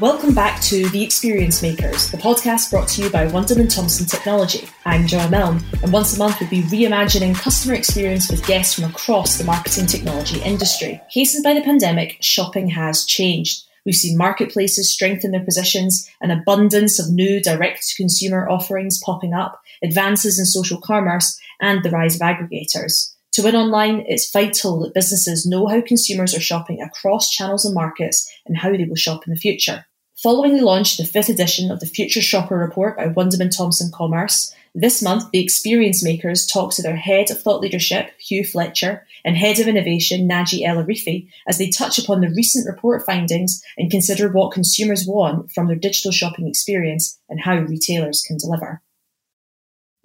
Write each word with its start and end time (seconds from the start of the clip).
Welcome 0.00 0.32
back 0.32 0.60
to 0.62 0.88
The 0.90 1.02
Experience 1.02 1.60
Makers, 1.60 2.08
the 2.12 2.18
podcast 2.18 2.70
brought 2.70 2.86
to 2.90 3.02
you 3.02 3.10
by 3.10 3.26
Wunderman 3.26 3.68
Thompson 3.68 4.06
Technology. 4.06 4.68
I'm 4.84 5.08
Gemma 5.08 5.28
Milne, 5.28 5.64
and 5.82 5.92
once 5.92 6.14
a 6.14 6.20
month 6.20 6.38
we'll 6.38 6.48
be 6.48 6.62
reimagining 6.62 7.34
customer 7.34 7.74
experience 7.74 8.30
with 8.30 8.46
guests 8.46 8.74
from 8.74 8.84
across 8.84 9.38
the 9.38 9.44
marketing 9.44 9.86
technology 9.86 10.40
industry. 10.40 11.00
Hastened 11.10 11.42
by 11.42 11.52
the 11.52 11.62
pandemic, 11.62 12.16
shopping 12.20 12.68
has 12.68 13.04
changed. 13.06 13.64
We've 13.84 13.96
seen 13.96 14.16
marketplaces 14.16 14.92
strengthen 14.92 15.32
their 15.32 15.44
positions, 15.44 16.08
an 16.20 16.30
abundance 16.30 17.00
of 17.00 17.10
new 17.10 17.42
direct 17.42 17.88
to 17.88 17.96
consumer 17.96 18.48
offerings 18.48 19.00
popping 19.04 19.34
up, 19.34 19.60
advances 19.82 20.38
in 20.38 20.44
social 20.44 20.80
commerce, 20.80 21.36
and 21.60 21.82
the 21.82 21.90
rise 21.90 22.14
of 22.14 22.20
aggregators. 22.20 23.14
To 23.32 23.42
win 23.42 23.56
online, 23.56 24.04
it's 24.06 24.32
vital 24.32 24.80
that 24.80 24.94
businesses 24.94 25.46
know 25.46 25.66
how 25.66 25.80
consumers 25.80 26.36
are 26.36 26.40
shopping 26.40 26.80
across 26.80 27.30
channels 27.30 27.64
and 27.64 27.74
markets 27.74 28.28
and 28.46 28.56
how 28.56 28.70
they 28.70 28.84
will 28.84 28.96
shop 28.96 29.26
in 29.26 29.32
the 29.32 29.38
future. 29.38 29.84
Following 30.20 30.56
the 30.56 30.64
launch 30.64 30.98
of 30.98 31.06
the 31.06 31.12
fifth 31.12 31.28
edition 31.28 31.70
of 31.70 31.78
the 31.78 31.86
Future 31.86 32.20
Shopper 32.20 32.58
Report 32.58 32.96
by 32.96 33.06
Wunderman 33.06 33.56
Thompson 33.56 33.92
Commerce, 33.94 34.52
this 34.74 35.00
month 35.00 35.30
the 35.30 35.40
Experience 35.40 36.02
Makers 36.02 36.44
talk 36.44 36.72
to 36.72 36.82
their 36.82 36.96
Head 36.96 37.30
of 37.30 37.40
Thought 37.40 37.60
Leadership, 37.60 38.10
Hugh 38.18 38.44
Fletcher, 38.44 39.06
and 39.24 39.36
Head 39.36 39.60
of 39.60 39.68
Innovation, 39.68 40.28
Naji 40.28 40.66
El 40.66 40.82
Arifi, 40.82 41.28
as 41.46 41.58
they 41.58 41.70
touch 41.70 42.00
upon 42.00 42.20
the 42.20 42.30
recent 42.30 42.66
report 42.66 43.06
findings 43.06 43.62
and 43.76 43.92
consider 43.92 44.28
what 44.28 44.50
consumers 44.50 45.06
want 45.06 45.52
from 45.52 45.68
their 45.68 45.76
digital 45.76 46.10
shopping 46.10 46.48
experience 46.48 47.16
and 47.28 47.38
how 47.40 47.54
retailers 47.54 48.20
can 48.26 48.38
deliver. 48.38 48.82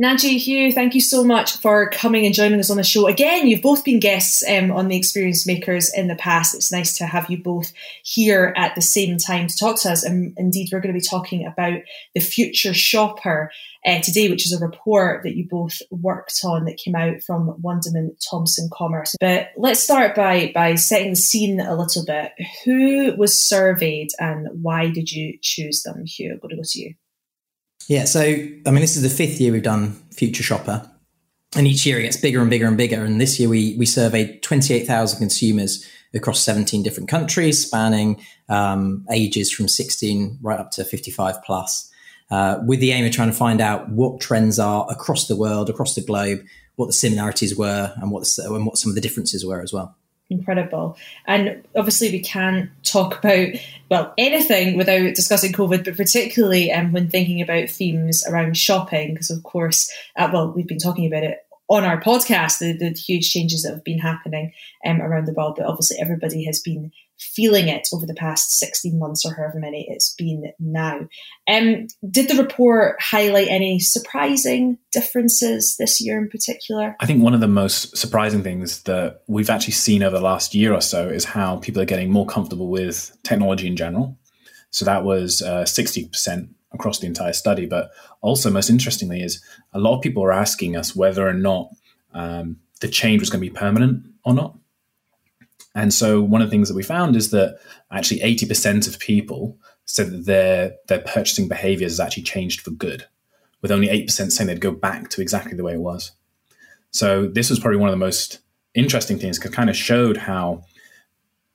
Naji, 0.01 0.39
Hugh, 0.39 0.71
thank 0.71 0.95
you 0.95 1.01
so 1.01 1.23
much 1.23 1.57
for 1.57 1.87
coming 1.87 2.25
and 2.25 2.33
joining 2.33 2.59
us 2.59 2.71
on 2.71 2.77
the 2.77 2.83
show. 2.83 3.05
Again, 3.05 3.45
you've 3.45 3.61
both 3.61 3.85
been 3.85 3.99
guests 3.99 4.43
um, 4.49 4.71
on 4.71 4.87
the 4.87 4.97
Experience 4.97 5.45
Makers 5.45 5.93
in 5.93 6.07
the 6.07 6.15
past. 6.15 6.55
It's 6.55 6.71
nice 6.71 6.97
to 6.97 7.05
have 7.05 7.29
you 7.29 7.37
both 7.37 7.71
here 8.03 8.55
at 8.57 8.73
the 8.73 8.81
same 8.81 9.19
time 9.19 9.45
to 9.45 9.55
talk 9.55 9.79
to 9.81 9.91
us. 9.91 10.03
And 10.03 10.33
indeed, 10.35 10.69
we're 10.71 10.79
going 10.79 10.95
to 10.95 10.99
be 10.99 11.05
talking 11.05 11.45
about 11.45 11.79
the 12.15 12.21
future 12.21 12.73
shopper 12.73 13.51
uh, 13.85 14.01
today, 14.01 14.31
which 14.31 14.47
is 14.47 14.51
a 14.51 14.65
report 14.65 15.21
that 15.23 15.35
you 15.35 15.47
both 15.47 15.79
worked 15.91 16.39
on 16.43 16.65
that 16.65 16.77
came 16.77 16.95
out 16.95 17.21
from 17.21 17.61
Wunderman 17.63 18.17
Thompson 18.27 18.69
Commerce. 18.73 19.15
But 19.19 19.49
let's 19.57 19.83
start 19.83 20.15
by 20.15 20.51
by 20.55 20.73
setting 20.73 21.11
the 21.11 21.15
scene 21.15 21.59
a 21.59 21.75
little 21.75 22.03
bit. 22.03 22.31
Who 22.65 23.13
was 23.15 23.47
surveyed 23.47 24.09
and 24.17 24.47
why 24.63 24.89
did 24.89 25.11
you 25.11 25.37
choose 25.39 25.83
them? 25.83 26.03
Hugh, 26.07 26.31
I'm 26.31 26.39
going 26.39 26.49
to 26.49 26.55
go 26.55 26.63
to 26.65 26.79
you. 26.79 26.95
Yeah, 27.87 28.05
so 28.05 28.21
I 28.21 28.71
mean, 28.71 28.81
this 28.81 28.95
is 28.95 29.03
the 29.03 29.09
fifth 29.09 29.39
year 29.39 29.51
we've 29.51 29.63
done 29.63 29.93
Future 30.11 30.43
Shopper, 30.43 30.89
and 31.55 31.67
each 31.67 31.85
year 31.85 31.99
it 31.99 32.03
gets 32.03 32.17
bigger 32.17 32.41
and 32.41 32.49
bigger 32.49 32.67
and 32.67 32.77
bigger. 32.77 33.03
And 33.03 33.19
this 33.19 33.39
year 33.39 33.49
we 33.49 33.75
we 33.77 33.85
surveyed 33.85 34.41
twenty 34.41 34.73
eight 34.73 34.87
thousand 34.87 35.19
consumers 35.19 35.85
across 36.13 36.39
seventeen 36.39 36.83
different 36.83 37.09
countries, 37.09 37.65
spanning 37.65 38.21
um, 38.49 39.05
ages 39.11 39.51
from 39.51 39.67
sixteen 39.67 40.39
right 40.41 40.59
up 40.59 40.71
to 40.71 40.83
fifty 40.83 41.11
five 41.11 41.41
plus, 41.43 41.91
uh, 42.31 42.59
with 42.65 42.79
the 42.79 42.91
aim 42.91 43.05
of 43.05 43.11
trying 43.11 43.31
to 43.31 43.37
find 43.37 43.61
out 43.61 43.89
what 43.89 44.21
trends 44.21 44.59
are 44.59 44.87
across 44.89 45.27
the 45.27 45.35
world, 45.35 45.69
across 45.69 45.95
the 45.95 46.01
globe, 46.01 46.39
what 46.75 46.87
the 46.87 46.93
similarities 46.93 47.57
were, 47.57 47.93
and 47.97 48.11
what 48.11 48.23
the, 48.23 48.43
and 48.53 48.65
what 48.65 48.77
some 48.77 48.91
of 48.91 48.95
the 48.95 49.01
differences 49.01 49.45
were 49.45 49.61
as 49.61 49.73
well 49.73 49.95
incredible. 50.29 50.97
And 51.25 51.63
obviously, 51.75 52.11
we 52.11 52.19
can't 52.19 52.69
talk 52.83 53.19
about 53.19 53.49
well 53.89 54.13
anything 54.17 54.77
without 54.77 55.15
discussing 55.15 55.53
COVID, 55.53 55.85
but 55.85 55.97
particularly 55.97 56.71
um, 56.71 56.91
when 56.91 57.09
thinking 57.09 57.41
about 57.41 57.69
themes 57.69 58.25
around 58.27 58.57
shopping, 58.57 59.13
because 59.13 59.29
of 59.29 59.43
course, 59.43 59.91
uh, 60.17 60.29
well, 60.31 60.51
we've 60.51 60.67
been 60.67 60.79
talking 60.79 61.05
about 61.05 61.23
it 61.23 61.45
on 61.69 61.83
our 61.83 62.01
podcast, 62.01 62.59
the, 62.59 62.73
the 62.73 62.89
huge 62.89 63.31
changes 63.31 63.63
that 63.63 63.71
have 63.71 63.83
been 63.83 63.99
happening 63.99 64.51
um, 64.85 65.01
around 65.01 65.25
the 65.25 65.33
world, 65.33 65.55
but 65.57 65.65
obviously 65.65 65.97
everybody 65.99 66.43
has 66.43 66.59
been 66.59 66.91
feeling 67.35 67.67
it 67.67 67.87
over 67.93 68.05
the 68.05 68.13
past 68.13 68.59
16 68.59 68.97
months 68.97 69.25
or 69.25 69.33
however 69.33 69.59
many 69.59 69.85
it's 69.89 70.13
been 70.15 70.51
now. 70.59 71.07
Um, 71.49 71.87
did 72.09 72.29
the 72.29 72.41
report 72.41 73.01
highlight 73.01 73.47
any 73.47 73.79
surprising 73.79 74.77
differences 74.91 75.75
this 75.77 76.01
year 76.01 76.17
in 76.17 76.29
particular? 76.29 76.95
I 76.99 77.05
think 77.05 77.23
one 77.23 77.33
of 77.33 77.41
the 77.41 77.47
most 77.47 77.95
surprising 77.97 78.43
things 78.43 78.83
that 78.83 79.21
we've 79.27 79.49
actually 79.49 79.73
seen 79.73 80.03
over 80.03 80.17
the 80.17 80.23
last 80.23 80.53
year 80.53 80.73
or 80.73 80.81
so 80.81 81.07
is 81.07 81.25
how 81.25 81.57
people 81.57 81.81
are 81.81 81.85
getting 81.85 82.11
more 82.11 82.25
comfortable 82.25 82.67
with 82.67 83.15
technology 83.23 83.67
in 83.67 83.75
general. 83.75 84.17
So 84.71 84.85
that 84.85 85.03
was 85.03 85.41
uh, 85.41 85.63
60% 85.63 86.49
across 86.73 86.99
the 86.99 87.07
entire 87.07 87.33
study. 87.33 87.65
But 87.65 87.91
also, 88.21 88.49
most 88.49 88.69
interestingly, 88.69 89.21
is 89.21 89.43
a 89.73 89.79
lot 89.79 89.95
of 89.95 90.01
people 90.01 90.23
are 90.23 90.31
asking 90.31 90.75
us 90.75 90.95
whether 90.95 91.27
or 91.27 91.33
not 91.33 91.69
um, 92.13 92.57
the 92.81 92.87
change 92.87 93.21
was 93.21 93.29
going 93.29 93.43
to 93.43 93.49
be 93.49 93.55
permanent 93.55 94.05
or 94.25 94.33
not. 94.33 94.57
And 95.75 95.93
so 95.93 96.21
one 96.21 96.41
of 96.41 96.47
the 96.47 96.51
things 96.51 96.69
that 96.69 96.75
we 96.75 96.83
found 96.83 97.15
is 97.15 97.31
that 97.31 97.57
actually 97.91 98.19
80% 98.19 98.87
of 98.87 98.99
people 98.99 99.57
said 99.85 100.11
that 100.11 100.25
their 100.25 100.75
their 100.87 100.99
purchasing 100.99 101.47
behaviors 101.47 101.93
has 101.93 101.99
actually 101.99 102.23
changed 102.23 102.61
for 102.61 102.71
good, 102.71 103.07
with 103.61 103.71
only 103.71 103.87
8% 103.87 104.31
saying 104.31 104.47
they'd 104.47 104.61
go 104.61 104.71
back 104.71 105.09
to 105.09 105.21
exactly 105.21 105.57
the 105.57 105.63
way 105.63 105.73
it 105.73 105.81
was. 105.81 106.11
So 106.91 107.27
this 107.27 107.49
was 107.49 107.59
probably 107.59 107.79
one 107.79 107.89
of 107.89 107.93
the 107.93 108.05
most 108.05 108.39
interesting 108.75 109.17
things 109.17 109.37
because 109.37 109.53
kind 109.53 109.69
of 109.69 109.75
showed 109.75 110.17
how 110.17 110.63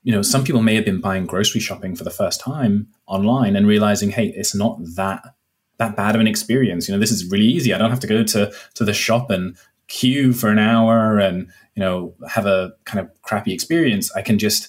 you 0.03 0.13
know 0.13 0.23
some 0.23 0.45
people 0.45 0.63
may 0.63 0.75
have 0.75 0.85
been 0.85 1.01
buying 1.01 1.27
grocery 1.27 1.61
shopping 1.61 1.97
for 1.97 2.05
the 2.05 2.11
first 2.11 2.41
time 2.41 2.89
online 3.07 3.57
and 3.57 3.67
realizing 3.67 4.11
hey 4.11 4.29
it's 4.37 4.55
not 4.55 4.79
that 4.95 5.35
that 5.79 5.97
bad 5.97 6.15
of 6.15 6.21
an 6.21 6.29
experience 6.29 6.89
you 6.89 6.95
know 6.95 7.01
this 7.01 7.11
is 7.11 7.29
really 7.31 7.45
easy 7.45 7.75
i 7.75 7.79
don't 7.79 7.91
have 7.91 8.01
to 8.01 8.07
go 8.07 8.23
to 8.23 8.53
to 8.75 8.85
the 8.85 8.93
shop 8.93 9.31
and 9.31 9.57
queue 9.89 10.33
for 10.33 10.51
an 10.51 10.59
hour 10.59 11.19
and 11.19 11.51
you 11.75 11.81
know 11.83 12.15
have 12.29 12.47
a 12.47 12.73
kind 12.85 13.01
of 13.01 13.23
crappy 13.23 13.53
experience 13.53 14.15
i 14.15 14.23
can 14.23 14.39
just 14.39 14.69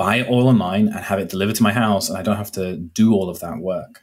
buy 0.00 0.16
it 0.16 0.28
all 0.28 0.48
online 0.48 0.88
and 0.88 0.96
have 0.96 1.18
it 1.18 1.28
delivered 1.28 1.56
to 1.56 1.62
my 1.62 1.74
house 1.74 2.08
and 2.08 2.16
i 2.16 2.22
don't 2.22 2.38
have 2.38 2.50
to 2.50 2.76
do 2.76 3.12
all 3.12 3.28
of 3.28 3.40
that 3.40 3.58
work. 3.58 4.02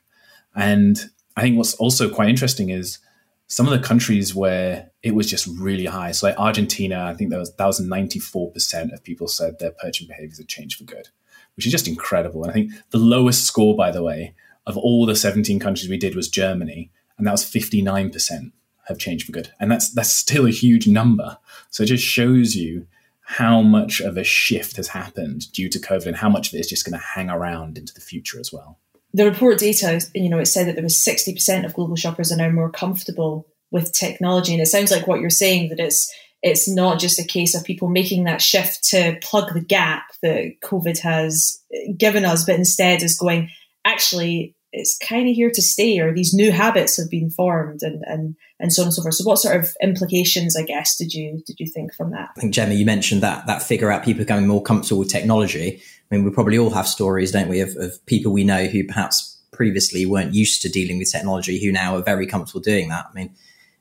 And 0.55 0.95
i 1.35 1.41
think 1.41 1.57
what's 1.57 1.73
also 1.75 2.07
quite 2.07 2.29
interesting 2.29 2.69
is 2.69 2.99
some 3.47 3.65
of 3.65 3.71
the 3.71 3.87
countries 3.87 4.35
where 4.35 4.91
it 5.01 5.15
was 5.15 5.27
just 5.27 5.47
really 5.47 5.85
high. 5.85 6.11
So 6.11 6.27
like 6.27 6.37
argentina 6.37 7.05
i 7.05 7.15
think 7.15 7.31
that 7.31 7.39
was 7.39 7.55
that 7.55 7.65
was 7.65 7.81
94% 7.81 8.93
of 8.93 9.03
people 9.03 9.27
said 9.27 9.57
their 9.57 9.71
purchasing 9.71 10.07
behaviors 10.07 10.37
had 10.37 10.47
changed 10.47 10.77
for 10.77 10.83
good 10.83 11.07
which 11.55 11.65
is 11.65 11.71
just 11.71 11.87
incredible. 11.87 12.43
And 12.43 12.51
i 12.51 12.53
think 12.53 12.71
the 12.91 12.99
lowest 12.99 13.45
score 13.45 13.75
by 13.75 13.89
the 13.89 14.03
way 14.03 14.35
of 14.67 14.77
all 14.77 15.05
the 15.05 15.15
17 15.15 15.59
countries 15.59 15.89
we 15.89 15.97
did 15.97 16.15
was 16.15 16.29
germany 16.29 16.91
and 17.17 17.25
that 17.25 17.31
was 17.31 17.43
59% 17.43 18.51
have 18.87 18.97
changed 18.97 19.25
for 19.25 19.31
good. 19.31 19.51
And 19.59 19.71
that's 19.71 19.89
that's 19.89 20.11
still 20.11 20.45
a 20.45 20.51
huge 20.51 20.87
number. 20.87 21.37
So 21.69 21.83
it 21.83 21.87
just 21.87 22.03
shows 22.03 22.55
you 22.55 22.87
how 23.21 23.61
much 23.61 23.99
of 23.99 24.15
a 24.17 24.23
shift 24.23 24.77
has 24.77 24.87
happened 24.87 25.51
due 25.51 25.67
to 25.67 25.79
COVID 25.79 26.05
and 26.05 26.15
how 26.15 26.29
much 26.29 26.47
of 26.47 26.53
it 26.55 26.61
is 26.61 26.69
just 26.69 26.85
going 26.85 26.97
to 26.97 27.05
hang 27.05 27.29
around 27.29 27.77
into 27.77 27.93
the 27.93 27.99
future 27.99 28.39
as 28.39 28.53
well. 28.53 28.79
The 29.13 29.25
report 29.25 29.57
data, 29.57 30.01
you 30.13 30.29
know, 30.29 30.39
it 30.39 30.45
said 30.45 30.67
that 30.67 30.75
there 30.75 30.83
was 30.83 30.95
60% 30.95 31.65
of 31.65 31.73
global 31.73 31.97
shoppers 31.97 32.31
are 32.31 32.37
now 32.37 32.49
more 32.49 32.69
comfortable 32.69 33.45
with 33.69 33.91
technology. 33.91 34.53
And 34.53 34.61
it 34.61 34.67
sounds 34.67 34.91
like 34.91 35.07
what 35.07 35.19
you're 35.19 35.29
saying 35.29 35.69
that 35.69 35.79
it's 35.79 36.13
it's 36.43 36.69
not 36.69 36.99
just 36.99 37.19
a 37.19 37.25
case 37.25 37.55
of 37.55 37.63
people 37.63 37.89
making 37.89 38.23
that 38.25 38.41
shift 38.41 38.83
to 38.89 39.17
plug 39.21 39.53
the 39.53 39.61
gap 39.61 40.03
that 40.21 40.61
COVID 40.63 40.99
has 40.99 41.61
given 41.97 42.25
us, 42.25 42.45
but 42.45 42.55
instead 42.55 43.01
is 43.01 43.17
going, 43.17 43.49
actually, 43.83 44.55
it's 44.71 44.97
kind 44.97 45.29
of 45.29 45.35
here 45.35 45.51
to 45.51 45.61
stay, 45.61 45.99
or 45.99 46.13
these 46.13 46.33
new 46.33 46.51
habits 46.51 46.97
have 46.97 47.09
been 47.09 47.29
formed, 47.29 47.81
and 47.81 48.03
and 48.05 48.35
and 48.59 48.73
so 48.73 48.81
on 48.81 48.87
and 48.87 48.93
so 48.93 49.01
forth. 49.01 49.15
So, 49.15 49.23
what 49.23 49.39
sort 49.39 49.55
of 49.55 49.75
implications, 49.81 50.55
I 50.55 50.63
guess, 50.63 50.97
did 50.97 51.13
you 51.13 51.41
did 51.45 51.59
you 51.59 51.67
think 51.67 51.93
from 51.93 52.11
that? 52.11 52.29
I 52.37 52.41
think 52.41 52.53
Gemma, 52.53 52.73
you 52.73 52.85
mentioned 52.85 53.21
that 53.23 53.47
that 53.47 53.63
figure 53.63 53.91
out 53.91 54.03
people 54.03 54.23
becoming 54.23 54.47
more 54.47 54.61
comfortable 54.61 54.99
with 54.99 55.09
technology. 55.09 55.81
I 56.09 56.15
mean, 56.15 56.23
we 56.23 56.31
probably 56.31 56.57
all 56.57 56.69
have 56.69 56.87
stories, 56.87 57.31
don't 57.31 57.49
we, 57.49 57.59
of, 57.59 57.75
of 57.77 58.05
people 58.05 58.31
we 58.31 58.43
know 58.43 58.65
who 58.65 58.85
perhaps 58.85 59.37
previously 59.51 60.05
weren't 60.05 60.33
used 60.33 60.61
to 60.61 60.69
dealing 60.69 60.99
with 60.99 61.11
technology, 61.11 61.63
who 61.63 61.71
now 61.71 61.95
are 61.95 62.01
very 62.01 62.25
comfortable 62.25 62.61
doing 62.61 62.89
that. 62.89 63.07
I 63.09 63.13
mean, 63.13 63.35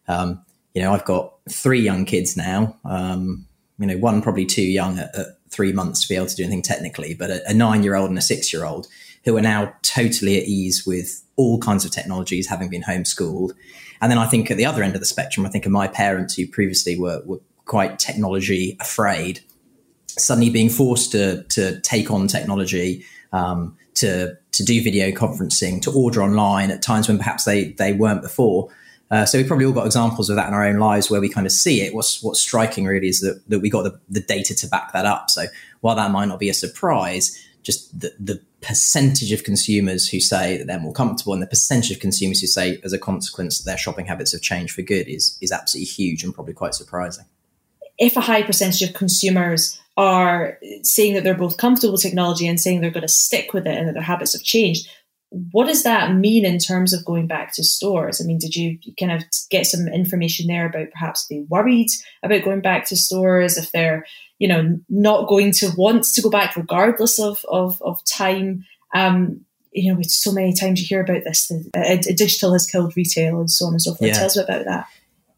um, 0.08 0.44
you 0.74 0.82
know, 0.82 0.92
I've 0.92 1.04
got 1.04 1.34
three 1.48 1.80
young 1.80 2.04
kids 2.04 2.36
now. 2.36 2.76
Um, 2.84 3.46
you 3.78 3.86
know, 3.86 3.98
one 3.98 4.22
probably 4.22 4.46
too 4.46 4.62
young 4.62 4.98
at, 4.98 5.14
at, 5.14 5.26
three 5.48 5.72
months 5.72 6.02
to 6.02 6.08
be 6.08 6.16
able 6.16 6.26
to 6.26 6.34
do 6.34 6.42
anything 6.42 6.60
technically, 6.60 7.14
but 7.14 7.30
a, 7.30 7.48
a 7.48 7.54
nine 7.54 7.82
year 7.82 7.94
old 7.94 8.10
and 8.10 8.18
a 8.18 8.22
six 8.22 8.52
year 8.52 8.64
old 8.64 8.88
who 9.26 9.36
are 9.36 9.42
now 9.42 9.74
totally 9.82 10.38
at 10.38 10.44
ease 10.44 10.86
with 10.86 11.22
all 11.36 11.58
kinds 11.58 11.84
of 11.84 11.90
technologies, 11.90 12.48
having 12.48 12.70
been 12.70 12.82
homeschooled. 12.82 13.52
And 14.00 14.10
then 14.10 14.18
I 14.18 14.26
think 14.26 14.50
at 14.50 14.56
the 14.56 14.64
other 14.64 14.82
end 14.82 14.94
of 14.94 15.00
the 15.00 15.06
spectrum, 15.06 15.44
I 15.44 15.50
think 15.50 15.66
of 15.66 15.72
my 15.72 15.88
parents 15.88 16.34
who 16.34 16.46
previously 16.46 16.98
were, 16.98 17.20
were 17.26 17.40
quite 17.64 17.98
technology 17.98 18.76
afraid, 18.80 19.40
suddenly 20.06 20.48
being 20.48 20.70
forced 20.70 21.12
to, 21.12 21.42
to 21.44 21.80
take 21.80 22.10
on 22.10 22.28
technology, 22.28 23.04
um, 23.32 23.76
to, 23.94 24.36
to 24.52 24.64
do 24.64 24.82
video 24.82 25.10
conferencing, 25.10 25.82
to 25.82 25.90
order 25.90 26.22
online 26.22 26.70
at 26.70 26.80
times 26.80 27.08
when 27.08 27.18
perhaps 27.18 27.44
they, 27.44 27.72
they 27.72 27.92
weren't 27.92 28.22
before. 28.22 28.68
Uh, 29.10 29.24
so 29.24 29.38
we 29.38 29.44
probably 29.44 29.64
all 29.64 29.72
got 29.72 29.86
examples 29.86 30.30
of 30.30 30.36
that 30.36 30.48
in 30.48 30.54
our 30.54 30.64
own 30.64 30.78
lives 30.78 31.10
where 31.10 31.20
we 31.20 31.28
kind 31.28 31.46
of 31.46 31.52
see 31.52 31.80
it. 31.80 31.94
What's 31.94 32.22
what's 32.22 32.40
striking 32.40 32.86
really 32.86 33.08
is 33.08 33.20
that, 33.20 33.40
that 33.48 33.60
we 33.60 33.70
got 33.70 33.82
the, 33.82 33.98
the 34.08 34.20
data 34.20 34.54
to 34.54 34.68
back 34.68 34.92
that 34.92 35.06
up. 35.06 35.30
So 35.30 35.46
while 35.80 35.94
that 35.96 36.10
might 36.10 36.26
not 36.26 36.40
be 36.40 36.48
a 36.48 36.54
surprise, 36.54 37.40
just 37.66 37.98
the, 37.98 38.14
the 38.20 38.40
percentage 38.60 39.32
of 39.32 39.42
consumers 39.42 40.08
who 40.08 40.20
say 40.20 40.56
that 40.56 40.68
they're 40.68 40.78
more 40.78 40.92
comfortable 40.92 41.32
and 41.32 41.42
the 41.42 41.48
percentage 41.48 41.90
of 41.90 41.98
consumers 41.98 42.40
who 42.40 42.46
say 42.46 42.80
as 42.84 42.92
a 42.92 42.98
consequence 42.98 43.58
their 43.64 43.76
shopping 43.76 44.06
habits 44.06 44.30
have 44.30 44.40
changed 44.40 44.72
for 44.72 44.82
good 44.82 45.08
is 45.08 45.36
is 45.42 45.50
absolutely 45.50 45.86
huge 45.86 46.22
and 46.22 46.32
probably 46.32 46.54
quite 46.54 46.74
surprising. 46.74 47.24
If 47.98 48.16
a 48.16 48.20
high 48.20 48.44
percentage 48.44 48.88
of 48.88 48.94
consumers 48.94 49.80
are 49.96 50.58
saying 50.82 51.14
that 51.14 51.24
they're 51.24 51.34
both 51.34 51.56
comfortable 51.56 51.92
with 51.92 52.02
technology 52.02 52.46
and 52.46 52.60
saying 52.60 52.80
they're 52.80 52.90
going 52.90 53.02
to 53.02 53.08
stick 53.08 53.52
with 53.52 53.66
it 53.66 53.76
and 53.76 53.88
that 53.88 53.94
their 53.94 54.02
habits 54.02 54.34
have 54.34 54.42
changed. 54.42 54.88
What 55.30 55.66
does 55.66 55.82
that 55.82 56.14
mean 56.14 56.44
in 56.44 56.58
terms 56.58 56.92
of 56.92 57.04
going 57.04 57.26
back 57.26 57.52
to 57.54 57.64
stores? 57.64 58.20
I 58.20 58.24
mean, 58.24 58.38
did 58.38 58.54
you 58.54 58.78
kind 58.98 59.12
of 59.12 59.24
get 59.50 59.66
some 59.66 59.88
information 59.88 60.46
there 60.46 60.66
about 60.66 60.90
perhaps 60.92 61.26
being 61.26 61.46
worried 61.50 61.88
about 62.22 62.44
going 62.44 62.60
back 62.60 62.86
to 62.86 62.96
stores 62.96 63.56
if 63.56 63.72
they're, 63.72 64.06
you 64.38 64.48
know, 64.48 64.78
not 64.88 65.28
going 65.28 65.52
to 65.52 65.70
want 65.76 66.04
to 66.04 66.22
go 66.22 66.30
back 66.30 66.56
regardless 66.56 67.18
of 67.18 67.44
of, 67.48 67.82
of 67.82 68.04
time? 68.04 68.64
Um, 68.94 69.44
you 69.72 69.92
know, 69.92 70.00
so 70.02 70.32
many 70.32 70.54
times 70.54 70.80
you 70.80 70.86
hear 70.86 71.02
about 71.02 71.24
this, 71.24 71.48
the, 71.48 72.14
digital 72.16 72.54
has 72.54 72.66
killed 72.66 72.96
retail 72.96 73.40
and 73.40 73.50
so 73.50 73.66
on 73.66 73.74
and 73.74 73.82
so 73.82 73.94
forth. 73.94 74.08
Yeah. 74.08 74.14
Tell 74.14 74.26
us 74.26 74.36
about 74.38 74.64
that. 74.64 74.86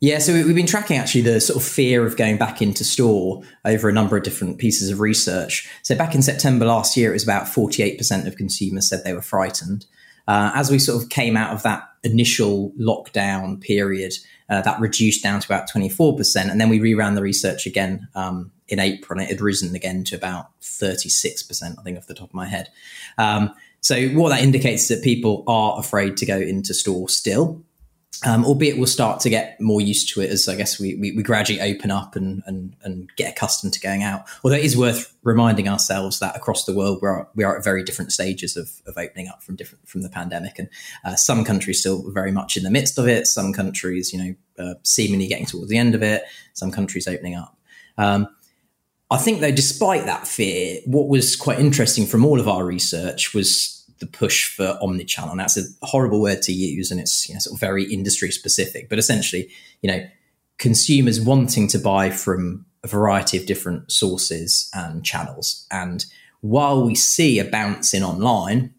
Yeah, 0.01 0.19
so 0.19 0.33
we've 0.33 0.55
been 0.55 0.67
tracking 0.67 0.97
actually 0.97 1.23
the 1.23 1.41
sort 1.41 1.61
of 1.61 1.69
fear 1.69 2.07
of 2.07 2.17
going 2.17 2.39
back 2.39 2.63
into 2.63 2.85
store 2.85 3.43
over 3.65 3.89
a 3.89 3.93
number 3.93 4.17
of 4.17 4.23
different 4.23 4.59
pieces 4.59 4.91
of 4.91 5.01
research. 5.01 5.69
So 5.83 5.97
back 5.97 6.15
in 6.15 6.23
September 6.23 6.67
last 6.67 6.97
year, 6.97 7.11
it 7.11 7.15
was 7.15 7.25
about 7.25 7.47
48% 7.47 8.27
of 8.27 8.37
consumers 8.37 8.89
said 8.89 9.03
they 9.03 9.13
were 9.13 9.23
frightened. 9.23 9.87
Uh, 10.29 10.53
as 10.55 10.71
we 10.71 10.79
sort 10.79 11.03
of 11.03 11.09
came 11.09 11.37
out 11.37 11.53
of 11.53 11.65
that 11.65 11.83
initial 12.05 12.71
lockdown 12.79 13.61
period, 13.61 14.13
uh, 14.49 14.63
that 14.63 14.79
reduced 14.79 15.23
down 15.23 15.41
to 15.41 15.47
about 15.49 15.69
24%. 15.69 16.49
And 16.49 16.61
then 16.61 16.69
we 16.69 16.79
reran 16.79 17.17
the 17.17 17.23
research 17.23 17.67
again 17.67 18.07
um, 18.15 18.53
in 18.69 18.79
April, 18.79 19.19
and 19.19 19.27
it 19.27 19.33
had 19.33 19.41
risen 19.41 19.75
again 19.75 20.05
to 20.05 20.17
about 20.17 20.51
36%, 20.61 21.79
I 21.79 21.83
think, 21.83 21.99
off 21.99 22.07
the 22.07 22.15
top 22.15 22.29
of 22.29 22.35
my 22.35 22.47
head. 22.47 22.69
Um, 23.17 23.53
so 23.81 24.09
what 24.11 24.29
that 24.29 24.43
indicates 24.43 24.83
is 24.83 24.89
that 24.89 25.03
people 25.05 25.45
are 25.49 25.79
afraid 25.79 26.17
to 26.19 26.27
go 26.27 26.37
into 26.37 26.73
store 26.73 27.09
still. 27.09 27.65
Um, 28.27 28.45
albeit 28.45 28.79
we'll 28.79 28.87
start 28.87 29.21
to 29.21 29.31
get 29.31 29.61
more 29.61 29.81
used 29.81 30.13
to 30.15 30.21
it 30.21 30.31
as 30.31 30.49
I 30.49 30.57
guess 30.57 30.81
we, 30.81 30.97
we, 30.97 31.13
we, 31.13 31.23
gradually 31.23 31.61
open 31.61 31.93
up 31.93 32.17
and, 32.17 32.43
and, 32.47 32.75
and 32.83 33.09
get 33.17 33.31
accustomed 33.31 33.75
to 33.75 33.81
going 33.81 34.03
out. 34.03 34.25
Although 34.43 34.57
it 34.57 34.65
is 34.65 34.77
worth 34.77 35.15
reminding 35.23 35.69
ourselves 35.69 36.19
that 36.19 36.35
across 36.35 36.65
the 36.65 36.75
world 36.75 36.99
we 37.01 37.09
are, 37.09 37.29
we 37.37 37.45
are 37.45 37.57
at 37.57 37.63
very 37.63 37.85
different 37.85 38.13
stages 38.13 38.57
of, 38.57 38.71
of 38.87 38.99
opening 38.99 39.29
up 39.29 39.43
from 39.43 39.55
different 39.55 39.89
from 39.89 40.03
the 40.03 40.09
pandemic, 40.09 40.59
and 40.59 40.69
uh, 41.05 41.15
some 41.15 41.45
countries 41.45 41.79
still 41.79 42.11
very 42.11 42.33
much 42.33 42.57
in 42.57 42.65
the 42.65 42.71
midst 42.71 42.99
of 42.99 43.07
it. 43.07 43.29
Some 43.29 43.53
countries, 43.53 44.13
you 44.13 44.19
know, 44.19 44.35
uh, 44.65 44.75
seemingly 44.83 45.29
getting 45.29 45.47
towards 45.47 45.69
the 45.69 45.79
end 45.79 45.95
of 45.95 46.03
it. 46.03 46.25
Some 46.55 46.73
countries 46.73 47.07
opening 47.07 47.37
up. 47.37 47.57
Um, 47.99 48.27
I 49.11 49.17
think 49.19 49.41
though, 49.41 49.53
despite 49.53 50.07
that 50.07 50.27
fear, 50.27 50.81
what 50.87 51.09
was 51.09 51.37
quite 51.37 51.61
interesting 51.61 52.07
from 52.07 52.25
all 52.25 52.41
of 52.41 52.49
our 52.49 52.65
research 52.65 53.33
was 53.33 53.78
the 53.99 54.07
push 54.07 54.55
for 54.55 54.79
omnichannel. 54.83 55.31
And 55.31 55.41
that's 55.41 55.57
a 55.57 55.65
horrible 55.87 56.21
word 56.21 56.43
to 56.43 56.53
use, 56.53 56.91
and 56.91 57.01
it's 57.01 57.29
you 57.29 57.35
know, 57.35 57.41
sort 57.41 57.55
of 57.55 57.61
very 57.61 57.85
industry 57.85 58.31
specific. 58.31 58.89
But 58.89 58.99
essentially, 58.99 59.51
you 59.83 59.91
know, 59.91 60.07
consumers 60.59 61.21
wanting 61.21 61.69
to 61.69 61.79
buy 61.79 62.11
from 62.11 62.67
a 62.85 62.89
variety 62.89 63.37
of 63.37 63.47
different 63.47 63.91
sources 63.91 64.71
and 64.75 65.05
channels. 65.05 65.67
And 65.71 66.05
while 66.41 66.85
we 66.85 66.95
see 66.95 67.39
a 67.39 67.45
bounce 67.45 67.95
in 67.95 68.03
online, 68.03 68.73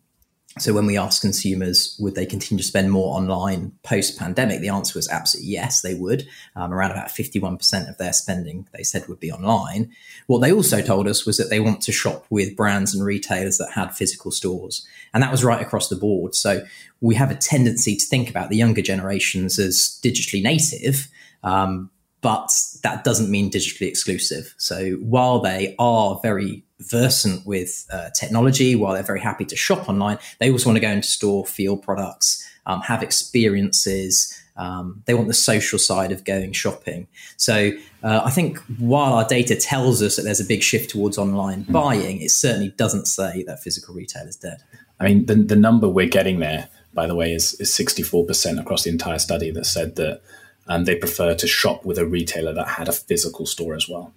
so 0.58 0.74
when 0.74 0.88
we 0.88 0.98
asked 0.98 1.22
consumers, 1.22 1.96
would 2.00 2.16
they 2.16 2.26
continue 2.26 2.62
to 2.62 2.68
spend 2.68 2.92
more 2.92 3.16
online 3.16 3.72
post 3.84 4.18
pandemic? 4.18 4.62
The 4.62 4.70
answer 4.70 4.98
was 4.98 5.08
absolutely 5.08 5.52
yes, 5.52 5.82
they 5.82 5.94
would. 5.94 6.28
Um, 6.56 6.74
around 6.74 6.92
about 6.92 7.10
51% 7.10 7.88
of 7.88 7.98
their 7.98 8.14
spending, 8.14 8.68
they 8.74 8.84
said, 8.84 9.08
would 9.08 9.20
be 9.20 9.32
online. 9.32 9.92
What 10.26 10.40
they 10.40 10.52
also 10.52 10.82
told 10.82 11.08
us 11.08 11.26
was 11.26 11.38
that 11.38 11.50
they 11.50 11.60
want 11.60 11.82
to 11.82 11.92
shop 11.92 12.26
with 12.30 12.56
brands 12.56 12.96
and 12.96 13.06
retailers 13.06 13.58
that 13.60 13.72
had 13.74 13.96
physical 13.96 14.32
stores. 14.32 14.86
And 15.14 15.22
that 15.22 15.32
was 15.32 15.44
right 15.44 15.62
across 15.62 15.88
the 15.88 15.96
board. 15.96 16.34
So 16.34 16.66
we 17.00 17.16
have 17.16 17.30
a 17.30 17.36
tendency 17.36 17.96
to 17.96 18.06
think 18.06 18.30
about 18.30 18.50
the 18.50 18.58
younger 18.58 18.82
generations 18.82 19.60
as 19.60 20.00
digitally 20.04 20.42
native. 20.42 21.10
Um, 21.44 21.92
but 22.22 22.52
that 22.84 23.04
doesn't 23.04 23.30
mean 23.30 23.50
digitally 23.50 23.88
exclusive. 23.88 24.54
So 24.58 24.92
while 24.96 25.40
they 25.40 25.76
are 25.80 26.20
very 26.22 26.64
versant 26.80 27.46
with 27.46 27.86
uh, 27.92 28.10
technology, 28.12 28.76
while 28.76 28.94
they're 28.94 29.04
very 29.04 29.22
happy 29.22 29.46
to 29.46 29.56
shop 29.56 29.90
online, 29.90 30.18
they 30.40 30.52
also 30.52 30.70
want 30.70 30.78
to 30.78 30.82
go 30.82 30.90
into 30.90 31.08
store, 31.08 31.46
feel 31.46 31.78
products, 31.78 32.46
um, 32.66 32.82
have 32.82 33.04
experiences. 33.04 34.36
Um, 34.58 35.04
they 35.06 35.14
want 35.14 35.28
the 35.28 35.34
social 35.34 35.80
side 35.80 36.12
of 36.12 36.26
going 36.26 36.52
shopping. 36.52 37.08
So 37.38 37.72
uh, 38.04 38.22
I 38.26 38.30
think 38.30 38.60
while 38.78 39.14
our 39.14 39.26
data 39.26 39.56
tells 39.56 40.02
us 40.02 40.18
that 40.18 40.24
there's 40.24 40.42
a 40.42 40.46
big 40.46 40.62
shift 40.62 40.90
towards 40.90 41.18
online 41.18 41.64
hmm. 41.64 41.72
buying, 41.72 42.22
it 42.22 42.32
certainly 42.32 42.70
doesn't 42.70 43.06
say 43.06 43.44
that 43.44 43.62
physical 43.62 43.96
retail 43.96 44.28
is 44.28 44.36
dead. 44.36 44.62
I 45.00 45.06
mean, 45.06 45.26
the, 45.26 45.36
the 45.36 45.56
number 45.56 45.88
we're 45.88 46.10
getting 46.10 46.40
there, 46.40 46.68
by 46.94 47.08
the 47.08 47.16
way, 47.16 47.32
is, 47.32 47.54
is 47.56 47.72
64% 47.72 48.60
across 48.60 48.84
the 48.84 48.90
entire 48.90 49.20
study 49.20 49.50
that 49.52 49.66
said 49.66 49.96
that 49.96 50.22
um, 50.70 50.86
they 50.86 50.96
prefer 50.96 51.34
to 51.36 51.48
shop 51.48 51.84
with 51.84 51.98
a 51.98 52.06
retailer 52.06 52.54
that 52.54 52.68
had 52.68 52.88
a 52.88 52.94
physical 52.94 53.46
store 53.46 53.76
as 53.76 53.90
well. 53.90 54.14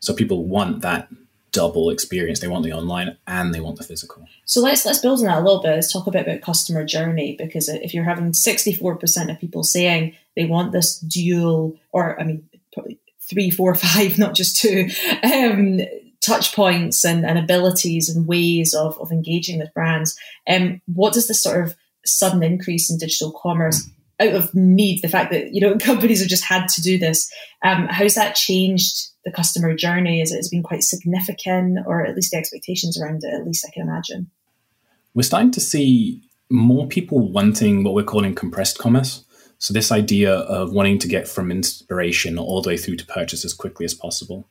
So 0.00 0.14
people 0.14 0.44
want 0.44 0.80
that 0.80 1.08
double 1.52 1.90
experience. 1.90 2.40
They 2.40 2.48
want 2.48 2.64
the 2.64 2.72
online 2.72 3.18
and 3.26 3.54
they 3.54 3.60
want 3.60 3.76
the 3.76 3.84
physical. 3.84 4.26
So 4.46 4.60
let's 4.60 4.86
let's 4.86 5.00
build 5.00 5.18
on 5.20 5.26
that 5.26 5.38
a 5.38 5.44
little 5.44 5.62
bit. 5.62 5.74
Let's 5.74 5.92
talk 5.92 6.06
a 6.06 6.10
bit 6.10 6.26
about 6.26 6.40
customer 6.40 6.84
journey 6.84 7.36
because 7.38 7.68
if 7.68 7.92
you're 7.92 8.04
having 8.04 8.32
64% 8.32 9.30
of 9.30 9.38
people 9.38 9.62
saying 9.62 10.16
they 10.36 10.46
want 10.46 10.72
this 10.72 10.98
dual, 10.98 11.76
or 11.92 12.18
I 12.18 12.24
mean, 12.24 12.48
probably 12.72 12.98
three, 13.28 13.50
four, 13.50 13.74
five, 13.76 14.18
not 14.18 14.34
just 14.34 14.56
two, 14.56 14.88
um, 15.22 15.80
touch 16.22 16.54
points 16.54 17.04
and, 17.04 17.26
and 17.26 17.38
abilities 17.38 18.08
and 18.08 18.26
ways 18.26 18.74
of, 18.74 18.98
of 18.98 19.12
engaging 19.12 19.58
with 19.58 19.74
brands. 19.74 20.18
Um, 20.48 20.80
what 20.86 21.12
does 21.12 21.28
this 21.28 21.42
sort 21.42 21.64
of 21.64 21.76
sudden 22.06 22.42
increase 22.42 22.90
in 22.90 22.96
digital 22.96 23.32
commerce 23.32 23.88
out 24.20 24.34
of 24.34 24.54
need, 24.54 25.02
the 25.02 25.08
fact 25.08 25.32
that 25.32 25.54
you 25.54 25.60
know 25.60 25.76
companies 25.80 26.20
have 26.20 26.28
just 26.28 26.44
had 26.44 26.68
to 26.68 26.82
do 26.82 26.98
this. 26.98 27.30
Um, 27.64 27.86
how's 27.90 28.14
that 28.14 28.34
changed 28.34 29.08
the 29.24 29.32
customer 29.32 29.74
journey? 29.74 30.20
Is 30.20 30.32
it 30.32 30.36
has 30.36 30.48
been 30.48 30.62
quite 30.62 30.82
significant, 30.82 31.78
or 31.86 32.04
at 32.04 32.14
least 32.14 32.32
the 32.32 32.38
expectations 32.38 33.00
around 33.00 33.24
it? 33.24 33.34
At 33.34 33.46
least 33.46 33.64
I 33.66 33.72
can 33.72 33.82
imagine. 33.82 34.30
We're 35.14 35.22
starting 35.22 35.50
to 35.52 35.60
see 35.60 36.22
more 36.50 36.86
people 36.86 37.30
wanting 37.30 37.82
what 37.82 37.94
we're 37.94 38.04
calling 38.04 38.34
compressed 38.34 38.78
commerce. 38.78 39.24
So 39.58 39.74
this 39.74 39.92
idea 39.92 40.32
of 40.32 40.72
wanting 40.72 40.98
to 41.00 41.08
get 41.08 41.28
from 41.28 41.50
inspiration 41.50 42.38
all 42.38 42.62
the 42.62 42.70
way 42.70 42.76
through 42.76 42.96
to 42.96 43.06
purchase 43.06 43.44
as 43.44 43.52
quickly 43.52 43.84
as 43.84 43.94
possible, 43.94 44.48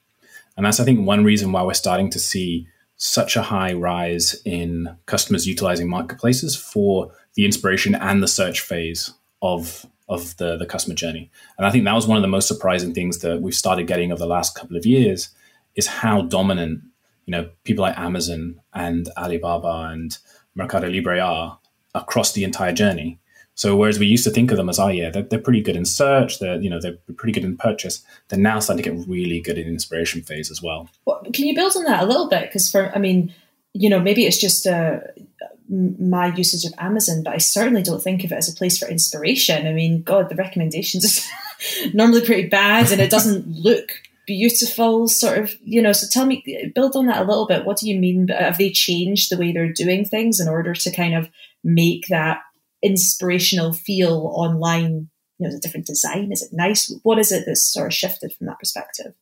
and 0.57 0.65
that's 0.65 0.79
I 0.79 0.85
think 0.85 1.05
one 1.05 1.23
reason 1.23 1.51
why 1.51 1.63
we're 1.63 1.73
starting 1.73 2.09
to 2.11 2.19
see 2.19 2.67
such 3.01 3.37
a 3.37 3.43
high 3.43 3.71
rise 3.71 4.39
in 4.43 4.97
customers 5.05 5.47
utilizing 5.47 5.89
marketplaces 5.89 6.53
for 6.55 7.11
the 7.35 7.45
inspiration 7.45 7.95
and 7.95 8.21
the 8.21 8.27
search 8.27 8.59
phase 8.59 9.13
of 9.41 9.85
of 10.07 10.35
the 10.37 10.57
the 10.57 10.65
customer 10.65 10.95
journey. 10.95 11.29
And 11.57 11.65
I 11.65 11.71
think 11.71 11.85
that 11.85 11.93
was 11.93 12.07
one 12.07 12.17
of 12.17 12.21
the 12.21 12.27
most 12.27 12.47
surprising 12.47 12.93
things 12.93 13.19
that 13.19 13.41
we've 13.41 13.53
started 13.53 13.87
getting 13.87 14.11
over 14.11 14.19
the 14.19 14.25
last 14.25 14.55
couple 14.55 14.75
of 14.75 14.85
years 14.85 15.29
is 15.75 15.87
how 15.87 16.21
dominant 16.23 16.81
you 17.25 17.31
know 17.31 17.49
people 17.63 17.83
like 17.83 17.97
Amazon 17.97 18.59
and 18.73 19.09
Alibaba 19.17 19.89
and 19.91 20.17
Mercado 20.55 20.89
Libre 20.89 21.19
are 21.19 21.59
across 21.95 22.33
the 22.33 22.43
entire 22.43 22.73
journey. 22.73 23.19
So 23.55 23.75
whereas 23.75 23.99
we 23.99 24.07
used 24.07 24.23
to 24.23 24.29
think 24.29 24.51
of 24.51 24.57
them 24.57 24.69
as, 24.69 24.79
oh 24.79 24.87
yeah, 24.87 25.09
they're, 25.09 25.23
they're 25.23 25.37
pretty 25.37 25.59
good 25.59 25.75
in 25.75 25.83
search, 25.83 26.39
they're 26.39 26.61
you 26.61 26.69
know 26.69 26.79
they're 26.79 26.97
pretty 27.17 27.33
good 27.33 27.43
in 27.43 27.57
purchase, 27.57 28.01
they're 28.29 28.39
now 28.39 28.59
starting 28.59 28.83
to 28.83 28.89
get 28.89 29.07
really 29.07 29.41
good 29.41 29.57
in 29.57 29.67
inspiration 29.67 30.21
phase 30.21 30.49
as 30.49 30.61
well. 30.61 30.89
well 31.05 31.21
can 31.33 31.45
you 31.45 31.53
build 31.53 31.75
on 31.75 31.83
that 31.83 32.03
a 32.03 32.05
little 32.05 32.29
bit? 32.29 32.43
Because 32.43 32.71
for 32.71 32.91
I 32.95 32.99
mean, 32.99 33.33
you 33.73 33.89
know, 33.89 33.99
maybe 33.99 34.25
it's 34.25 34.39
just 34.39 34.65
a 34.65 35.03
my 35.69 36.33
usage 36.33 36.65
of 36.65 36.73
Amazon, 36.79 37.23
but 37.23 37.33
I 37.33 37.37
certainly 37.37 37.83
don't 37.83 38.01
think 38.01 38.23
of 38.23 38.31
it 38.31 38.35
as 38.37 38.51
a 38.51 38.55
place 38.55 38.77
for 38.77 38.87
inspiration. 38.87 39.67
I 39.67 39.73
mean, 39.73 40.01
God, 40.01 40.29
the 40.29 40.35
recommendations 40.35 41.05
are 41.05 41.89
normally 41.93 42.25
pretty 42.25 42.47
bad 42.47 42.91
and 42.91 42.99
it 42.99 43.11
doesn't 43.11 43.47
look 43.63 43.91
beautiful, 44.25 45.07
sort 45.07 45.37
of, 45.37 45.55
you 45.63 45.81
know. 45.81 45.91
So 45.91 46.07
tell 46.09 46.25
me, 46.25 46.71
build 46.73 46.95
on 46.95 47.07
that 47.07 47.21
a 47.21 47.25
little 47.25 47.47
bit. 47.47 47.65
What 47.65 47.77
do 47.77 47.89
you 47.89 47.99
mean? 47.99 48.27
Have 48.29 48.57
they 48.57 48.71
changed 48.71 49.31
the 49.31 49.37
way 49.37 49.51
they're 49.51 49.73
doing 49.73 50.05
things 50.05 50.39
in 50.39 50.47
order 50.47 50.73
to 50.73 50.91
kind 50.91 51.15
of 51.15 51.29
make 51.63 52.07
that 52.09 52.41
inspirational 52.81 53.73
feel 53.73 54.31
online? 54.35 55.09
You 55.37 55.47
know, 55.47 55.49
is 55.49 55.55
it 55.55 55.61
different 55.61 55.85
design? 55.85 56.31
Is 56.31 56.41
it 56.41 56.49
nice? 56.51 56.93
What 57.03 57.19
is 57.19 57.31
it 57.31 57.43
that's 57.45 57.63
sort 57.63 57.87
of 57.87 57.93
shifted 57.93 58.33
from 58.33 58.47
that 58.47 58.59
perspective? 58.59 59.13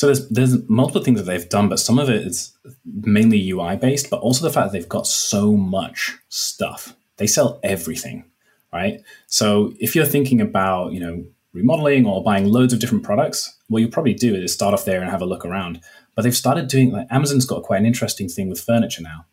So 0.00 0.06
there's 0.06 0.28
there's 0.30 0.66
multiple 0.66 1.02
things 1.02 1.20
that 1.20 1.26
they've 1.26 1.46
done, 1.46 1.68
but 1.68 1.78
some 1.78 1.98
of 1.98 2.08
it 2.08 2.26
is 2.26 2.56
mainly 2.86 3.50
UI 3.50 3.76
based, 3.76 4.08
but 4.08 4.20
also 4.20 4.42
the 4.42 4.50
fact 4.50 4.68
that 4.68 4.72
they've 4.72 4.88
got 4.88 5.06
so 5.06 5.54
much 5.54 6.16
stuff. 6.30 6.96
They 7.18 7.26
sell 7.26 7.60
everything, 7.62 8.24
right? 8.72 9.02
So 9.26 9.74
if 9.78 9.94
you're 9.94 10.06
thinking 10.06 10.40
about, 10.40 10.92
you 10.94 11.00
know, 11.00 11.26
remodeling 11.52 12.06
or 12.06 12.24
buying 12.24 12.46
loads 12.46 12.72
of 12.72 12.80
different 12.80 13.04
products, 13.04 13.58
what 13.68 13.80
you'll 13.80 13.90
probably 13.90 14.14
do 14.14 14.34
is 14.34 14.54
start 14.54 14.72
off 14.72 14.86
there 14.86 15.02
and 15.02 15.10
have 15.10 15.20
a 15.20 15.26
look 15.26 15.44
around. 15.44 15.82
But 16.14 16.22
they've 16.22 16.34
started 16.34 16.68
doing 16.68 16.92
like 16.92 17.06
Amazon's 17.10 17.44
got 17.44 17.62
quite 17.62 17.80
an 17.80 17.84
interesting 17.84 18.30
thing 18.30 18.48
with 18.48 18.58
furniture 18.58 19.02
now. 19.02 19.26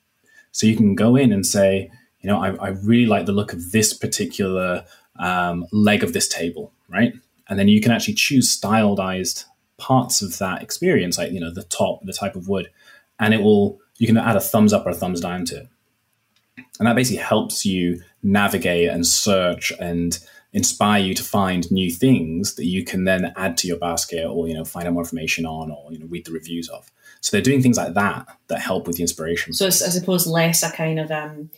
So 0.52 0.68
you 0.68 0.76
can 0.76 0.96
go 0.96 1.16
in 1.16 1.32
and 1.32 1.48
say, 1.48 1.90
you 2.20 2.30
know, 2.30 2.44
I, 2.44 2.50
I 2.56 2.68
really 2.84 3.06
like 3.06 3.26
the 3.26 3.32
look 3.32 3.54
of 3.54 3.72
this 3.72 3.94
particular 3.94 4.84
um, 5.18 5.66
leg 5.72 6.04
of 6.04 6.12
this 6.12 6.28
table, 6.28 6.74
right? 6.90 7.14
And 7.48 7.58
then 7.58 7.70
you 7.70 7.80
can 7.80 7.94
actually 7.94 8.16
choose 8.16 8.52
stylized 8.52 9.46
parts 9.78 10.22
of 10.22 10.38
that 10.40 10.62
experience, 10.62 11.18
like 11.18 11.32
you 11.32 11.40
know 11.40 11.52
the 11.52 11.64
top, 11.64 12.04
the 12.04 12.14
type 12.14 12.36
of 12.36 12.48
wood, 12.48 12.70
and 13.20 13.34
it 13.34 13.42
will 13.42 13.80
you 13.98 14.08
can 14.08 14.18
add 14.18 14.36
a 14.36 14.42
thumbs 14.42 14.74
up 14.74 14.86
or 14.86 14.90
a 14.90 14.96
thumbs 14.96 15.22
down 15.22 15.46
to 15.46 15.58
it, 15.62 15.68
and 16.80 16.88
that 16.88 16.96
basically 16.96 17.22
helps 17.22 17.66
you 17.66 18.02
navigate 18.24 18.90
and 18.90 19.06
search 19.06 19.72
and 19.80 20.20
inspire 20.54 21.02
you 21.02 21.14
to 21.14 21.24
find 21.24 21.70
new 21.72 21.92
things 21.92 22.56
that 22.56 22.66
you 22.66 22.84
can 22.84 23.04
then 23.04 23.34
add 23.36 23.58
to 23.58 23.68
your 23.68 23.78
basket 23.78 24.26
or 24.26 24.48
you 24.48 24.54
know 24.54 24.66
find 24.66 24.88
out 24.88 24.94
more 24.94 25.04
information 25.04 25.46
on 25.46 25.72
or 25.72 25.92
you 25.92 26.00
know 26.00 26.08
read 26.08 26.26
the 26.26 26.32
reviews 26.32 26.70
of. 26.70 26.92
So 27.22 27.36
they're 27.36 27.42
doing 27.42 27.62
things 27.62 27.78
like 27.78 27.94
that 27.94 28.28
that 28.48 28.60
help 28.60 28.88
with 28.88 28.98
the 28.98 29.04
inspiration. 29.04 29.54
So 29.54 29.68
i 29.68 29.70
suppose 29.70 30.28
less 30.28 30.64
a 30.64 30.72
kind 30.72 31.00
of 31.00 31.12
um, 31.12 31.50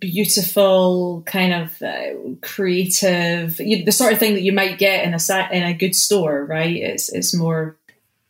beautiful 0.00 1.22
kind 1.26 1.52
of 1.52 1.82
uh, 1.82 2.10
creative 2.42 3.60
you, 3.60 3.84
the 3.84 3.92
sort 3.92 4.12
of 4.12 4.18
thing 4.18 4.34
that 4.34 4.42
you 4.42 4.52
might 4.52 4.78
get 4.78 5.04
in 5.04 5.14
a 5.14 5.48
in 5.52 5.62
a 5.62 5.74
good 5.74 5.94
store 5.94 6.44
right 6.44 6.76
it's 6.76 7.12
it's 7.12 7.34
more 7.34 7.76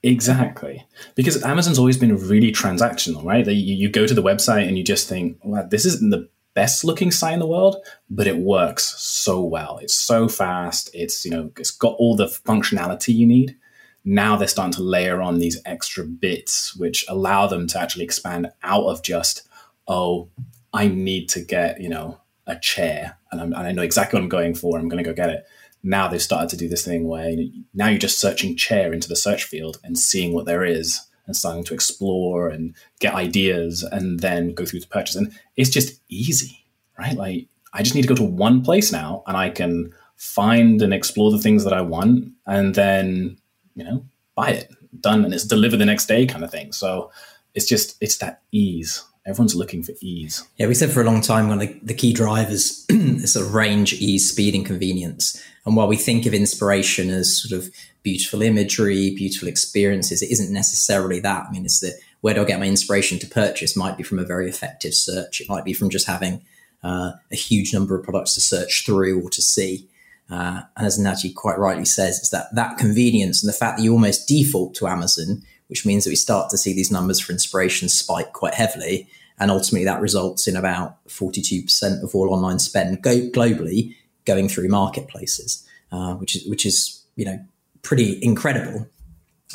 Exactly. 0.05 0.85
Because 1.15 1.43
Amazon's 1.43 1.79
always 1.79 1.97
been 1.97 2.29
really 2.29 2.53
transactional, 2.53 3.25
right? 3.25 3.47
You, 3.47 3.75
you 3.75 3.89
go 3.89 4.07
to 4.07 4.13
the 4.13 4.23
website 4.23 4.69
and 4.69 4.77
you 4.77 4.85
just 4.85 5.09
think, 5.09 5.39
well, 5.43 5.67
this 5.67 5.87
isn't 5.87 6.11
the 6.11 6.29
best 6.53 6.85
looking 6.85 7.11
site 7.11 7.33
in 7.33 7.41
the 7.41 7.47
world, 7.47 7.77
but 8.11 8.27
it 8.27 8.37
works 8.37 8.95
so 9.01 9.43
well. 9.43 9.79
It's 9.79 9.95
so 9.95 10.29
fast. 10.29 10.91
It's, 10.93 11.25
you 11.25 11.31
know, 11.31 11.51
it's 11.59 11.71
got 11.71 11.95
all 11.95 12.17
the 12.17 12.27
functionality 12.27 13.15
you 13.15 13.27
need. 13.27 13.57
Now 14.05 14.37
they're 14.37 14.47
starting 14.47 14.75
to 14.75 14.83
layer 14.83 15.23
on 15.23 15.39
these 15.39 15.61
extra 15.65 16.05
bits, 16.05 16.77
which 16.77 17.07
allow 17.09 17.47
them 17.47 17.67
to 17.69 17.81
actually 17.81 18.05
expand 18.05 18.53
out 18.63 18.85
of 18.85 19.03
just, 19.03 19.49
oh, 19.89 20.29
I 20.75 20.89
need 20.89 21.31
to 21.31 21.41
get, 21.41 21.81
you 21.81 21.89
know, 21.89 22.21
a 22.47 22.59
chair 22.59 23.17
and, 23.33 23.41
and 23.41 23.57
i 23.57 23.73
know 23.73 23.81
exactly 23.81 24.19
what 24.19 24.23
I'm 24.23 24.29
going 24.29 24.55
for. 24.55 24.79
I'm 24.79 24.91
going 24.91 25.03
to 25.03 25.09
go 25.09 25.15
get 25.15 25.31
it 25.31 25.47
now 25.85 26.09
they've 26.09 26.21
started 26.21 26.49
to 26.49 26.57
do 26.57 26.67
this 26.67 26.85
thing 26.85 27.07
where 27.07 27.37
now 27.75 27.89
you're 27.89 27.99
just 27.99 28.19
searching 28.19 28.57
chair 28.57 28.93
into 28.93 29.07
the 29.07 29.15
search 29.15 29.45
field 29.45 29.79
and 29.85 29.99
seeing 29.99 30.33
what 30.33 30.47
there 30.47 30.65
is 30.65 31.07
and 31.27 31.37
starting 31.37 31.63
to 31.65 31.75
explore 31.75 32.49
and 32.49 32.75
get 33.01 33.15
ideas 33.15 33.83
and 33.83 34.21
then 34.21 34.55
go 34.55 34.65
through 34.65 34.81
to 34.81 34.89
purchase. 34.89 35.15
And 35.15 35.39
it's 35.57 35.71
just 35.71 36.01
easy, 36.09 36.65
right? 36.99 37.15
Like 37.15 37.49
I 37.75 37.83
just 37.83 37.95
need 37.95 38.03
to 38.03 38.09
go 38.09 38.15
to 38.15 38.25
one 38.25 38.63
place 38.63 38.93
now 38.93 39.23
and 39.27 39.37
I 39.37 39.51
can 39.51 39.93
find 40.17 40.81
and 40.81 40.95
explore 40.95 41.31
the 41.31 41.39
things 41.39 41.65
that 41.65 41.75
I 41.75 41.83
want 41.83 42.33
and 42.47 42.75
then, 42.75 43.37
you 43.75 43.85
know, 43.85 44.07
buy 44.35 44.51
it, 44.51 44.71
done, 45.01 45.25
and 45.25 45.35
it's 45.35 45.45
delivered 45.45 45.79
the 45.79 45.85
next 45.85 46.07
day 46.07 46.25
kind 46.25 46.45
of 46.45 46.51
thing. 46.51 46.73
So 46.73 47.11
it's 47.53 47.67
just, 47.67 47.97
it's 48.01 48.17
that 48.19 48.41
ease 48.53 49.05
everyone's 49.27 49.55
looking 49.55 49.83
for 49.83 49.93
ease. 50.01 50.47
Yeah, 50.57 50.67
we 50.67 50.75
said 50.75 50.91
for 50.91 51.01
a 51.01 51.05
long 51.05 51.21
time 51.21 51.49
one 51.49 51.61
of 51.61 51.69
the, 51.69 51.79
the 51.83 51.95
key 51.95 52.13
drivers 52.13 52.85
is 52.91 53.33
sort 53.33 53.47
of 53.47 53.55
range, 53.55 53.95
ease, 53.95 54.31
speed, 54.31 54.55
and 54.55 54.67
convenience. 54.67 55.43
And 55.65 55.77
while 55.77 55.89
we 55.89 55.97
think 55.97 56.27
of 56.27 56.35
inspiration 56.35 57.11
as 57.11 57.41
sort 57.43 57.59
of 57.59 57.73
beautiful 58.03 58.43
imagery, 58.43 59.15
beautiful 59.15 59.49
experiences, 59.49 60.23
it 60.23 60.31
isn't 60.31 60.53
necessarily 60.53 61.21
that. 61.21 61.47
I 61.49 61.53
mean, 61.53 61.65
it's 61.65 61.81
that 61.81 61.99
where 62.21 62.35
do 62.35 62.43
I 62.43 62.45
get 62.45 62.61
my 62.61 62.67
inspiration 62.67 63.19
to 63.21 63.27
purchase 63.27 63.77
might 63.77 63.97
be 63.97 64.03
from 64.03 64.19
a 64.19 64.25
very 64.25 64.49
effective 64.49 64.95
search. 64.95 65.41
It 65.41 65.49
might 65.49 65.65
be 65.65 65.73
from 65.73 65.91
just 65.91 66.07
having 66.07 66.43
uh, 66.83 67.13
a 67.33 67.37
huge 67.37 67.73
number 67.73 67.97
of 67.97 68.05
products 68.05 68.35
to 68.35 68.41
search 68.41 68.85
through 68.85 69.23
or 69.23 69.31
to 69.31 69.43
see. 69.43 69.89
Uh, 70.31 70.63
and 70.77 70.87
as 70.87 70.99
Naji 70.99 71.35
quite 71.35 71.59
rightly 71.59 71.85
says, 71.85 72.19
it's 72.19 72.31
that 72.31 72.55
that 72.55 72.79
convenience 72.79 73.43
and 73.43 73.53
the 73.53 73.57
fact 73.57 73.79
that 73.79 73.85
you 73.85 73.93
almost 73.93 74.27
default 74.27 74.75
to 74.77 74.87
Amazon 74.87 75.43
which 75.69 75.87
means 75.87 76.05
that 76.05 76.11
we 76.11 76.17
start 76.17 76.51
to 76.51 76.59
see 76.59 76.73
these 76.73 76.91
numbers 76.91 77.21
for 77.21 77.33
inspiration 77.33 77.89
spike 77.89 78.33
quite 78.33 78.55
heavily. 78.55 79.09
And 79.39 79.51
ultimately, 79.51 79.85
that 79.85 80.01
results 80.01 80.47
in 80.47 80.57
about 80.57 81.05
42% 81.09 82.03
of 82.03 82.15
all 82.15 82.33
online 82.33 82.59
spend 82.59 83.03
go- 83.03 83.31
globally 83.31 83.95
going 84.25 84.49
through 84.49 84.69
marketplaces, 84.69 85.67
uh, 85.93 86.15
which 86.15 86.37
is 86.37 86.47
which 86.49 86.65
is 86.65 87.05
you 87.17 87.25
know 87.25 87.39
pretty 87.83 88.23
incredible, 88.23 88.87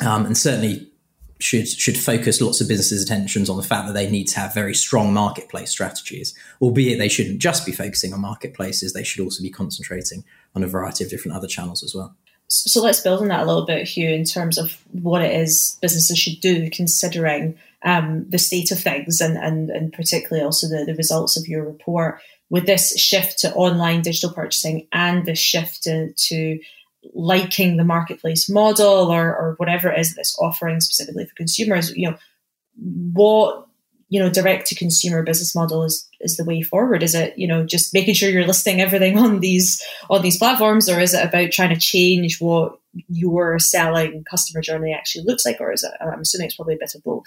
um, 0.04 0.26
and 0.26 0.36
certainly 0.36 0.90
should 1.38 1.66
should 1.66 1.96
focus 1.96 2.40
lots 2.40 2.60
of 2.60 2.68
businesses' 2.68 3.02
attentions 3.02 3.48
on 3.48 3.56
the 3.56 3.62
fact 3.62 3.86
that 3.86 3.94
they 3.94 4.10
need 4.10 4.26
to 4.28 4.38
have 4.38 4.54
very 4.54 4.74
strong 4.74 5.12
marketplace 5.12 5.70
strategies. 5.70 6.34
Albeit 6.60 6.98
they 6.98 7.08
shouldn't 7.08 7.38
just 7.38 7.64
be 7.64 7.72
focusing 7.72 8.12
on 8.12 8.20
marketplaces; 8.20 8.92
they 8.92 9.04
should 9.04 9.22
also 9.22 9.42
be 9.42 9.50
concentrating 9.50 10.24
on 10.54 10.62
a 10.62 10.68
variety 10.68 11.04
of 11.04 11.10
different 11.10 11.36
other 11.36 11.48
channels 11.48 11.82
as 11.82 11.94
well. 11.94 12.14
So 12.50 12.82
let's 12.82 13.00
build 13.00 13.20
on 13.22 13.28
that 13.28 13.44
a 13.44 13.46
little 13.46 13.64
bit, 13.64 13.86
Hugh, 13.86 14.10
in 14.10 14.24
terms 14.24 14.58
of 14.58 14.76
what 14.90 15.22
it 15.22 15.32
is 15.40 15.78
businesses 15.80 16.18
should 16.18 16.40
do, 16.40 16.68
considering 16.70 17.56
um, 17.84 18.28
the 18.28 18.38
state 18.38 18.72
of 18.72 18.80
things 18.80 19.20
and, 19.20 19.38
and, 19.38 19.70
and 19.70 19.92
particularly 19.92 20.44
also 20.44 20.66
the, 20.66 20.84
the 20.84 20.96
results 20.96 21.36
of 21.36 21.46
your 21.46 21.64
report. 21.64 22.20
With 22.50 22.66
this 22.66 22.98
shift 22.98 23.38
to 23.40 23.54
online 23.54 24.02
digital 24.02 24.32
purchasing 24.32 24.88
and 24.92 25.24
this 25.24 25.38
shift 25.38 25.84
to, 25.84 26.12
to 26.12 26.58
liking 27.14 27.76
the 27.76 27.84
marketplace 27.84 28.50
model 28.50 29.12
or, 29.12 29.28
or 29.28 29.54
whatever 29.58 29.88
it 29.88 30.00
is 30.00 30.16
that's 30.16 30.36
offering 30.40 30.80
specifically 30.80 31.26
for 31.26 31.34
consumers, 31.36 31.96
you 31.96 32.10
know, 32.10 32.16
what 33.12 33.68
you 34.10 34.20
know 34.20 34.28
direct 34.28 34.66
to 34.66 34.74
consumer 34.74 35.22
business 35.22 35.54
model 35.54 35.82
is 35.84 36.06
is 36.20 36.36
the 36.36 36.44
way 36.44 36.60
forward? 36.60 37.02
Is 37.02 37.14
it 37.14 37.38
you 37.38 37.46
know 37.46 37.64
just 37.64 37.94
making 37.94 38.14
sure 38.14 38.28
you're 38.28 38.46
listing 38.46 38.80
everything 38.80 39.16
on 39.16 39.40
these 39.40 39.82
on 40.10 40.20
these 40.22 40.36
platforms 40.36 40.88
or 40.88 41.00
is 41.00 41.14
it 41.14 41.24
about 41.24 41.50
trying 41.50 41.70
to 41.70 41.80
change 41.80 42.40
what 42.40 42.80
your 43.08 43.58
selling 43.58 44.24
customer 44.24 44.60
journey 44.60 44.92
actually 44.92 45.24
looks 45.24 45.46
like 45.46 45.60
or 45.60 45.72
is 45.72 45.84
it 45.84 45.92
i'm 46.00 46.20
assuming 46.20 46.46
it's 46.46 46.56
probably 46.56 46.74
a 46.74 46.78
bit 46.78 46.94
of 46.94 47.02
both. 47.04 47.26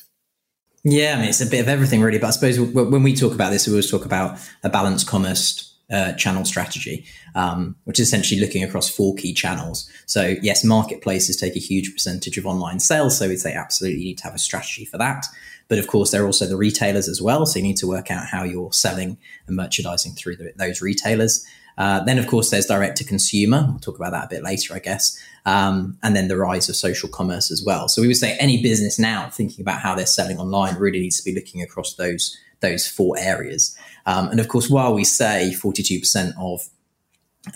Yeah 0.83 1.15
i 1.15 1.19
mean 1.19 1.29
it's 1.29 1.41
a 1.41 1.45
bit 1.45 1.61
of 1.61 1.69
everything 1.69 2.01
really 2.01 2.19
but 2.19 2.27
i 2.27 2.31
suppose 2.31 2.59
when 2.59 3.03
we 3.03 3.15
talk 3.15 3.33
about 3.33 3.51
this 3.51 3.65
we 3.65 3.73
always 3.73 3.89
talk 3.89 4.05
about 4.05 4.37
a 4.63 4.69
balanced 4.69 5.07
commerce 5.07 5.72
uh, 5.91 6.13
channel 6.13 6.45
strategy, 6.45 7.05
um, 7.35 7.75
which 7.83 7.99
is 7.99 8.07
essentially 8.07 8.39
looking 8.39 8.63
across 8.63 8.89
four 8.89 9.15
key 9.15 9.33
channels. 9.33 9.89
So, 10.05 10.35
yes, 10.41 10.63
marketplaces 10.63 11.37
take 11.37 11.55
a 11.55 11.59
huge 11.59 11.93
percentage 11.93 12.37
of 12.37 12.45
online 12.45 12.79
sales. 12.79 13.17
So, 13.17 13.27
we'd 13.27 13.39
say 13.39 13.53
absolutely 13.53 13.99
you 13.99 14.05
need 14.05 14.17
to 14.19 14.23
have 14.25 14.35
a 14.35 14.39
strategy 14.39 14.85
for 14.85 14.97
that. 14.97 15.25
But 15.67 15.79
of 15.79 15.87
course, 15.87 16.11
there 16.11 16.23
are 16.23 16.25
also 16.25 16.45
the 16.45 16.57
retailers 16.57 17.07
as 17.07 17.21
well. 17.21 17.45
So, 17.45 17.59
you 17.59 17.63
need 17.63 17.77
to 17.77 17.87
work 17.87 18.11
out 18.11 18.25
how 18.27 18.43
you're 18.43 18.73
selling 18.73 19.17
and 19.47 19.55
merchandising 19.55 20.13
through 20.13 20.37
the, 20.37 20.53
those 20.55 20.81
retailers. 20.81 21.45
Uh, 21.77 22.03
then, 22.03 22.19
of 22.19 22.27
course, 22.27 22.49
there's 22.49 22.67
direct 22.67 22.97
to 22.97 23.03
consumer. 23.03 23.65
We'll 23.67 23.79
talk 23.79 23.95
about 23.95 24.11
that 24.11 24.25
a 24.25 24.29
bit 24.29 24.43
later, 24.43 24.75
I 24.75 24.79
guess. 24.79 25.19
Um, 25.45 25.97
and 26.03 26.15
then 26.15 26.27
the 26.27 26.37
rise 26.37 26.69
of 26.69 26.75
social 26.75 27.09
commerce 27.09 27.51
as 27.51 27.63
well. 27.65 27.87
So 27.87 28.01
we 28.01 28.07
would 28.07 28.17
say 28.17 28.37
any 28.39 28.61
business 28.61 28.99
now 28.99 29.29
thinking 29.29 29.61
about 29.61 29.81
how 29.81 29.95
they're 29.95 30.05
selling 30.05 30.37
online 30.37 30.75
really 30.75 30.99
needs 30.99 31.19
to 31.19 31.25
be 31.25 31.35
looking 31.35 31.61
across 31.61 31.95
those 31.95 32.37
those 32.61 32.87
four 32.87 33.17
areas. 33.19 33.77
Um, 34.05 34.29
and 34.29 34.39
of 34.39 34.47
course, 34.47 34.69
while 34.69 34.93
we 34.93 35.03
say 35.03 35.53
42% 35.55 36.33
of 36.37 36.67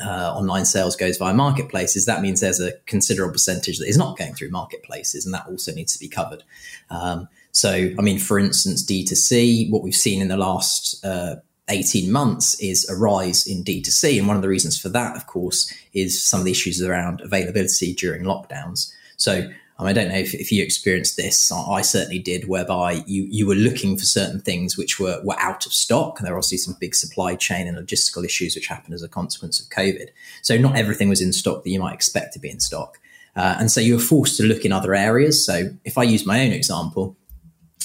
uh, 0.03 0.33
online 0.35 0.65
sales 0.65 0.95
goes 0.95 1.17
via 1.17 1.33
marketplaces, 1.33 2.05
that 2.05 2.21
means 2.21 2.39
there's 2.39 2.59
a 2.59 2.73
considerable 2.85 3.33
percentage 3.33 3.79
that 3.79 3.87
is 3.87 3.97
not 3.97 4.17
going 4.17 4.33
through 4.33 4.49
marketplaces, 4.49 5.25
and 5.25 5.33
that 5.33 5.45
also 5.47 5.73
needs 5.73 5.93
to 5.93 5.99
be 5.99 6.07
covered. 6.07 6.43
Um, 6.89 7.27
so, 7.51 7.71
I 7.71 8.01
mean, 8.01 8.19
for 8.19 8.37
instance, 8.37 8.85
D2C, 8.85 9.71
what 9.71 9.83
we've 9.83 9.95
seen 9.95 10.21
in 10.21 10.27
the 10.27 10.37
last 10.37 11.03
uh, 11.03 11.37
18 11.69 12.11
months 12.11 12.59
is 12.61 12.87
a 12.89 12.95
rise 12.95 13.45
in 13.47 13.63
D2C. 13.63 14.19
And 14.19 14.27
one 14.27 14.35
of 14.35 14.41
the 14.41 14.47
reasons 14.47 14.79
for 14.79 14.89
that, 14.89 15.15
of 15.17 15.27
course, 15.27 15.73
is 15.93 16.21
some 16.21 16.39
of 16.39 16.45
the 16.45 16.51
issues 16.51 16.81
around 16.81 17.21
availability 17.21 17.93
during 17.93 18.23
lockdowns. 18.23 18.93
So, 19.17 19.49
I 19.79 19.93
don't 19.93 20.09
know 20.09 20.17
if, 20.17 20.33
if 20.33 20.51
you 20.51 20.63
experienced 20.63 21.17
this. 21.17 21.51
I 21.51 21.81
certainly 21.81 22.17
did, 22.17 22.47
whereby 22.47 23.03
you, 23.05 23.27
you 23.29 23.45
were 23.45 23.55
looking 23.55 23.95
for 23.95 24.05
certain 24.05 24.41
things 24.41 24.75
which 24.75 24.99
were, 24.99 25.21
were 25.23 25.39
out 25.39 25.67
of 25.67 25.73
stock. 25.73 26.17
And 26.17 26.25
There 26.25 26.33
were 26.33 26.39
obviously 26.39 26.57
some 26.57 26.75
big 26.79 26.95
supply 26.95 27.35
chain 27.35 27.67
and 27.67 27.77
logistical 27.77 28.25
issues 28.25 28.55
which 28.55 28.67
happened 28.67 28.95
as 28.95 29.03
a 29.03 29.07
consequence 29.07 29.59
of 29.61 29.69
COVID. 29.69 30.07
So 30.41 30.57
not 30.57 30.75
everything 30.75 31.09
was 31.09 31.21
in 31.21 31.31
stock 31.31 31.63
that 31.63 31.69
you 31.69 31.79
might 31.79 31.93
expect 31.93 32.33
to 32.33 32.39
be 32.39 32.49
in 32.49 32.59
stock. 32.59 32.97
Uh, 33.35 33.55
and 33.59 33.71
so 33.71 33.79
you 33.79 33.93
were 33.93 34.01
forced 34.01 34.37
to 34.37 34.43
look 34.43 34.65
in 34.65 34.71
other 34.71 34.95
areas. 34.95 35.45
So 35.45 35.69
if 35.85 35.97
I 35.97 36.03
use 36.03 36.25
my 36.25 36.43
own 36.43 36.51
example, 36.51 37.15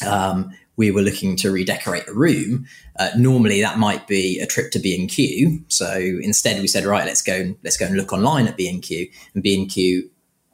um, 0.07 0.51
we 0.77 0.91
were 0.91 1.03
looking 1.03 1.37
to 1.37 1.51
redecorate 1.51 2.09
a 2.09 2.15
room. 2.15 2.67
Uh, 2.99 3.11
normally, 3.19 3.61
that 3.61 3.79
might 3.79 4.09
be 4.09 4.41
a 4.41 4.47
trip 4.47 4.71
to 4.73 4.79
B 4.79 4.99
and 4.99 5.11
Q. 5.11 5.63
So 5.69 5.95
instead, 5.95 6.61
we 6.63 6.67
said, 6.67 6.85
right, 6.85 7.05
let's 7.05 7.21
go 7.21 7.55
let's 7.63 7.77
go 7.77 7.85
and 7.85 7.97
look 7.97 8.13
online 8.15 8.49
at 8.49 8.57
B 8.57 8.67
and 8.67 8.83
Q. 8.83 9.09
And 9.35 9.43
B 9.43 9.55
and 9.55 9.71
Q 9.71 10.11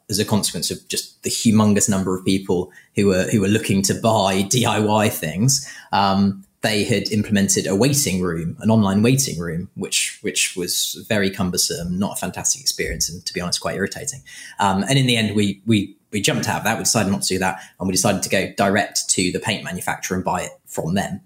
as 0.09 0.19
a 0.19 0.25
consequence 0.25 0.71
of 0.71 0.87
just 0.87 1.21
the 1.23 1.29
humongous 1.29 1.89
number 1.89 2.17
of 2.17 2.25
people 2.25 2.71
who 2.95 3.07
were 3.07 3.23
who 3.23 3.41
were 3.41 3.47
looking 3.47 3.81
to 3.83 3.93
buy 3.93 4.43
DIY 4.43 5.11
things. 5.11 5.71
Um, 5.91 6.43
they 6.61 6.83
had 6.83 7.09
implemented 7.11 7.67
a 7.67 7.75
waiting 7.75 8.21
room, 8.21 8.57
an 8.59 8.69
online 8.69 9.01
waiting 9.01 9.39
room, 9.39 9.69
which 9.75 10.19
which 10.21 10.55
was 10.57 11.05
very 11.07 11.29
cumbersome, 11.29 11.97
not 11.97 12.17
a 12.17 12.19
fantastic 12.19 12.61
experience, 12.61 13.09
and 13.09 13.25
to 13.25 13.33
be 13.33 13.39
honest, 13.39 13.61
quite 13.61 13.75
irritating. 13.75 14.21
Um, 14.59 14.83
and 14.83 14.97
in 14.97 15.05
the 15.05 15.15
end, 15.15 15.35
we 15.35 15.61
we 15.65 15.95
we 16.11 16.21
jumped 16.21 16.49
out 16.49 16.59
of 16.59 16.63
that. 16.65 16.77
We 16.77 16.83
decided 16.83 17.11
not 17.11 17.21
to 17.23 17.35
do 17.35 17.39
that, 17.39 17.61
and 17.79 17.87
we 17.87 17.93
decided 17.93 18.23
to 18.23 18.29
go 18.29 18.51
direct 18.57 19.07
to 19.09 19.31
the 19.31 19.39
paint 19.39 19.63
manufacturer 19.63 20.15
and 20.15 20.25
buy 20.25 20.41
it 20.41 20.51
from 20.65 20.95
them. 20.95 21.21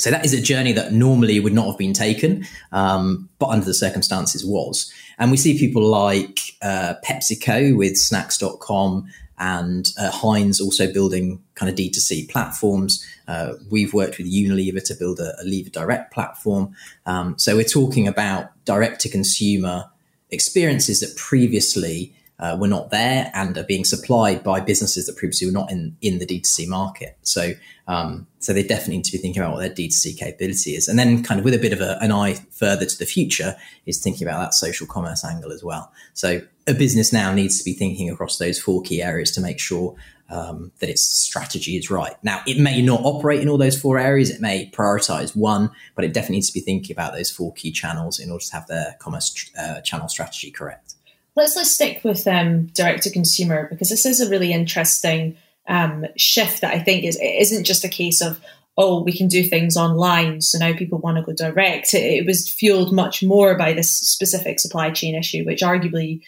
So 0.00 0.10
that 0.10 0.24
is 0.24 0.32
a 0.32 0.40
journey 0.40 0.72
that 0.72 0.92
normally 0.92 1.38
would 1.40 1.52
not 1.52 1.66
have 1.66 1.76
been 1.76 1.92
taken, 1.92 2.46
um, 2.72 3.28
but 3.38 3.48
under 3.48 3.66
the 3.66 3.74
circumstances 3.74 4.44
was. 4.44 4.90
And 5.20 5.30
we 5.30 5.36
see 5.36 5.58
people 5.58 5.82
like 5.82 6.40
uh, 6.62 6.94
PepsiCo 7.04 7.76
with 7.76 7.96
snacks.com 7.96 9.06
and 9.38 9.88
uh, 9.98 10.10
Heinz 10.10 10.60
also 10.60 10.92
building 10.92 11.42
kind 11.54 11.70
of 11.70 11.76
D2C 11.76 12.30
platforms. 12.30 13.06
Uh, 13.28 13.52
we've 13.70 13.94
worked 13.94 14.18
with 14.18 14.32
Unilever 14.32 14.82
to 14.84 14.94
build 14.94 15.20
a, 15.20 15.34
a 15.40 15.44
Lever 15.44 15.70
Direct 15.70 16.12
platform. 16.12 16.74
Um, 17.06 17.38
so 17.38 17.54
we're 17.54 17.64
talking 17.64 18.08
about 18.08 18.50
direct 18.64 19.00
to 19.02 19.08
consumer 19.08 19.90
experiences 20.30 21.00
that 21.00 21.16
previously 21.16 22.14
uh, 22.40 22.56
were 22.58 22.66
not 22.66 22.90
there 22.90 23.30
and 23.34 23.56
are 23.56 23.64
being 23.64 23.84
supplied 23.84 24.42
by 24.42 24.60
businesses 24.60 25.06
that 25.06 25.16
previously 25.16 25.46
were 25.46 25.52
not 25.52 25.70
in, 25.70 25.96
in 26.00 26.18
the 26.18 26.26
D2C 26.26 26.66
market. 26.66 27.16
So, 27.22 27.52
um, 27.86 28.26
so 28.38 28.52
they 28.52 28.62
definitely 28.62 28.96
need 28.96 29.04
to 29.04 29.12
be 29.12 29.18
thinking 29.18 29.42
about 29.42 29.54
what 29.54 29.60
their 29.60 29.70
D2C 29.70 30.18
capability 30.18 30.74
is. 30.74 30.88
And 30.88 30.98
then 30.98 31.22
kind 31.22 31.38
of 31.38 31.44
with 31.44 31.54
a 31.54 31.58
bit 31.58 31.74
of 31.74 31.80
a, 31.80 31.98
an 32.00 32.12
eye 32.12 32.34
further 32.50 32.86
to 32.86 32.98
the 32.98 33.04
future 33.04 33.56
is 33.84 34.02
thinking 34.02 34.26
about 34.26 34.40
that 34.40 34.54
social 34.54 34.86
commerce 34.86 35.24
angle 35.24 35.52
as 35.52 35.62
well. 35.62 35.92
So 36.14 36.40
a 36.66 36.72
business 36.74 37.12
now 37.12 37.32
needs 37.34 37.58
to 37.58 37.64
be 37.64 37.74
thinking 37.74 38.08
across 38.08 38.38
those 38.38 38.58
four 38.58 38.80
key 38.82 39.02
areas 39.02 39.30
to 39.32 39.40
make 39.40 39.58
sure 39.58 39.94
um, 40.30 40.72
that 40.78 40.88
its 40.88 41.02
strategy 41.02 41.76
is 41.76 41.90
right. 41.90 42.14
Now, 42.22 42.40
it 42.46 42.58
may 42.58 42.80
not 42.80 43.00
operate 43.02 43.40
in 43.40 43.48
all 43.48 43.58
those 43.58 43.78
four 43.78 43.98
areas. 43.98 44.30
It 44.30 44.40
may 44.40 44.70
prioritize 44.70 45.36
one, 45.36 45.70
but 45.94 46.04
it 46.04 46.14
definitely 46.14 46.36
needs 46.36 46.48
to 46.48 46.54
be 46.54 46.60
thinking 46.60 46.94
about 46.94 47.12
those 47.12 47.30
four 47.30 47.52
key 47.52 47.72
channels 47.72 48.18
in 48.18 48.30
order 48.30 48.44
to 48.44 48.52
have 48.52 48.66
their 48.68 48.96
commerce 49.00 49.50
uh, 49.58 49.80
channel 49.80 50.08
strategy 50.08 50.50
correct. 50.50 50.89
Let's 51.36 51.56
let's 51.56 51.70
stick 51.70 52.02
with 52.04 52.26
um, 52.26 52.66
direct 52.66 53.04
to 53.04 53.10
consumer 53.10 53.68
because 53.70 53.88
this 53.88 54.06
is 54.06 54.20
a 54.20 54.28
really 54.28 54.52
interesting 54.52 55.36
um, 55.68 56.06
shift 56.16 56.60
that 56.60 56.74
I 56.74 56.80
think 56.80 57.04
is 57.04 57.16
it 57.16 57.40
isn't 57.40 57.64
just 57.64 57.84
a 57.84 57.88
case 57.88 58.20
of 58.20 58.40
oh 58.76 59.02
we 59.02 59.12
can 59.12 59.28
do 59.28 59.42
things 59.42 59.76
online 59.76 60.40
so 60.40 60.58
now 60.58 60.72
people 60.72 60.98
want 60.98 61.16
to 61.18 61.22
go 61.22 61.32
direct. 61.32 61.94
It, 61.94 62.02
it 62.02 62.26
was 62.26 62.48
fueled 62.48 62.92
much 62.92 63.22
more 63.22 63.56
by 63.56 63.72
this 63.72 63.96
specific 63.96 64.58
supply 64.58 64.90
chain 64.90 65.14
issue, 65.14 65.44
which 65.44 65.62
arguably 65.62 66.20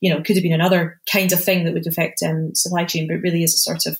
you 0.00 0.12
know 0.12 0.22
could 0.22 0.36
have 0.36 0.42
been 0.42 0.52
another 0.52 1.00
kind 1.10 1.32
of 1.32 1.42
thing 1.42 1.64
that 1.64 1.74
would 1.74 1.86
affect 1.86 2.22
um, 2.22 2.54
supply 2.54 2.84
chain, 2.84 3.08
but 3.08 3.22
really 3.22 3.42
is 3.42 3.54
a 3.54 3.58
sort 3.58 3.86
of 3.86 3.98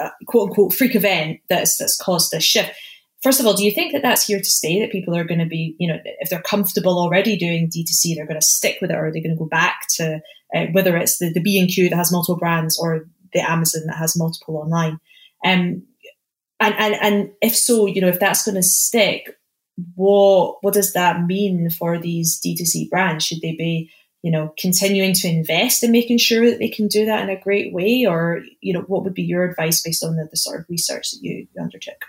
uh, 0.00 0.10
quote 0.26 0.50
unquote 0.50 0.72
freak 0.72 0.94
event 0.94 1.40
that's 1.48 1.76
that's 1.76 1.96
caused 1.96 2.30
this 2.30 2.44
shift 2.44 2.72
first 3.22 3.40
of 3.40 3.46
all, 3.46 3.54
do 3.54 3.64
you 3.64 3.70
think 3.70 3.92
that 3.92 4.02
that's 4.02 4.26
here 4.26 4.38
to 4.38 4.44
stay? 4.44 4.80
That 4.80 4.92
people 4.92 5.16
are 5.16 5.24
going 5.24 5.40
to 5.40 5.46
be, 5.46 5.76
you 5.78 5.88
know, 5.88 5.98
if 6.20 6.30
they're 6.30 6.42
comfortable 6.42 6.98
already 6.98 7.36
doing 7.36 7.68
D2C, 7.68 8.14
they're 8.14 8.26
going 8.26 8.40
to 8.40 8.46
stick 8.46 8.78
with 8.80 8.90
it, 8.90 8.94
or 8.94 9.06
are 9.06 9.12
they 9.12 9.20
going 9.20 9.34
to 9.34 9.38
go 9.38 9.46
back 9.46 9.86
to 9.96 10.20
uh, 10.54 10.66
whether 10.72 10.96
it's 10.96 11.18
the, 11.18 11.32
the 11.32 11.40
B 11.40 11.58
and 11.58 11.68
Q 11.68 11.88
that 11.88 11.96
has 11.96 12.12
multiple 12.12 12.38
brands 12.38 12.78
or 12.78 13.06
the 13.32 13.40
Amazon 13.40 13.82
that 13.86 13.96
has 13.96 14.16
multiple 14.16 14.56
online? 14.56 14.98
Um, 15.44 15.82
and 16.60 16.74
and 16.78 16.94
and 17.00 17.30
if 17.40 17.56
so, 17.56 17.86
you 17.86 18.00
know, 18.00 18.08
if 18.08 18.20
that's 18.20 18.44
going 18.44 18.56
to 18.56 18.62
stick, 18.62 19.36
what 19.94 20.58
what 20.62 20.74
does 20.74 20.92
that 20.92 21.24
mean 21.24 21.70
for 21.70 21.98
these 21.98 22.40
D2C 22.40 22.90
brands? 22.90 23.24
Should 23.24 23.40
they 23.40 23.52
be 23.52 23.90
you 24.22 24.32
know, 24.32 24.52
continuing 24.58 25.14
to 25.14 25.28
invest 25.28 25.84
in 25.84 25.92
making 25.92 26.18
sure 26.18 26.50
that 26.50 26.58
they 26.58 26.68
can 26.68 26.88
do 26.88 27.06
that 27.06 27.22
in 27.22 27.30
a 27.30 27.40
great 27.40 27.72
way, 27.72 28.04
or 28.04 28.42
you 28.60 28.72
know, 28.72 28.80
what 28.80 29.04
would 29.04 29.14
be 29.14 29.22
your 29.22 29.44
advice 29.44 29.80
based 29.80 30.02
on 30.02 30.16
the, 30.16 30.26
the 30.28 30.36
sort 30.36 30.58
of 30.58 30.66
research 30.68 31.12
that 31.12 31.20
you, 31.22 31.46
you 31.54 31.62
undertook? 31.62 32.04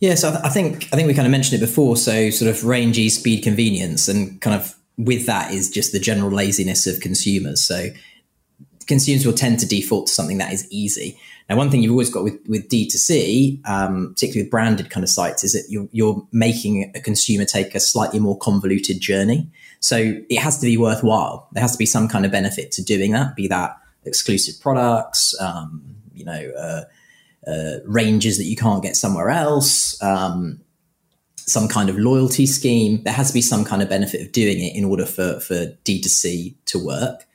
Yeah, 0.00 0.16
so 0.16 0.38
I 0.44 0.48
think 0.48 0.88
I 0.92 0.96
think 0.96 1.06
we 1.08 1.14
kind 1.14 1.26
of 1.26 1.32
mentioned 1.32 1.62
it 1.62 1.66
before. 1.66 1.96
So 1.96 2.30
sort 2.30 2.50
of 2.50 2.64
rangy, 2.64 3.08
speed, 3.08 3.42
convenience, 3.42 4.08
and 4.08 4.40
kind 4.40 4.56
of 4.56 4.74
with 4.96 5.26
that 5.26 5.52
is 5.52 5.70
just 5.70 5.92
the 5.92 5.98
general 5.98 6.30
laziness 6.30 6.86
of 6.86 7.00
consumers. 7.00 7.62
So 7.64 7.88
consumers 8.86 9.24
will 9.24 9.32
tend 9.32 9.58
to 9.60 9.66
default 9.66 10.08
to 10.08 10.12
something 10.12 10.38
that 10.38 10.52
is 10.52 10.66
easy. 10.70 11.18
Now, 11.48 11.56
one 11.56 11.70
thing 11.70 11.82
you've 11.82 11.92
always 11.92 12.10
got 12.10 12.24
with, 12.24 12.38
with 12.48 12.68
D2C, 12.68 13.68
um, 13.68 14.12
particularly 14.14 14.44
with 14.44 14.50
branded 14.50 14.88
kind 14.88 15.04
of 15.04 15.10
sites, 15.10 15.44
is 15.44 15.52
that 15.52 15.66
you're, 15.68 15.88
you're 15.92 16.26
making 16.32 16.90
a 16.94 17.00
consumer 17.00 17.44
take 17.44 17.74
a 17.74 17.80
slightly 17.80 18.18
more 18.18 18.38
convoluted 18.38 19.00
journey. 19.00 19.50
So 19.80 20.18
it 20.30 20.38
has 20.38 20.58
to 20.58 20.66
be 20.66 20.78
worthwhile. 20.78 21.48
There 21.52 21.60
has 21.60 21.72
to 21.72 21.78
be 21.78 21.86
some 21.86 22.08
kind 22.08 22.24
of 22.24 22.32
benefit 22.32 22.72
to 22.72 22.82
doing 22.82 23.12
that, 23.12 23.36
be 23.36 23.46
that 23.48 23.76
exclusive 24.06 24.60
products, 24.60 25.38
um, 25.38 25.82
you 26.14 26.24
know, 26.24 26.50
uh, 26.58 26.84
uh, 27.46 27.78
ranges 27.84 28.38
that 28.38 28.44
you 28.44 28.56
can't 28.56 28.82
get 28.82 28.96
somewhere 28.96 29.30
else, 29.30 30.00
um, 30.02 30.60
some 31.36 31.68
kind 31.68 31.88
of 31.88 31.98
loyalty 31.98 32.46
scheme. 32.46 33.02
There 33.02 33.12
has 33.12 33.28
to 33.28 33.34
be 33.34 33.42
some 33.42 33.64
kind 33.64 33.82
of 33.82 33.88
benefit 33.88 34.22
of 34.22 34.32
doing 34.32 34.62
it 34.62 34.74
in 34.74 34.84
order 34.84 35.04
for, 35.04 35.40
for 35.40 35.66
D2C 35.84 36.54
to 36.66 36.78
work. 36.78 37.26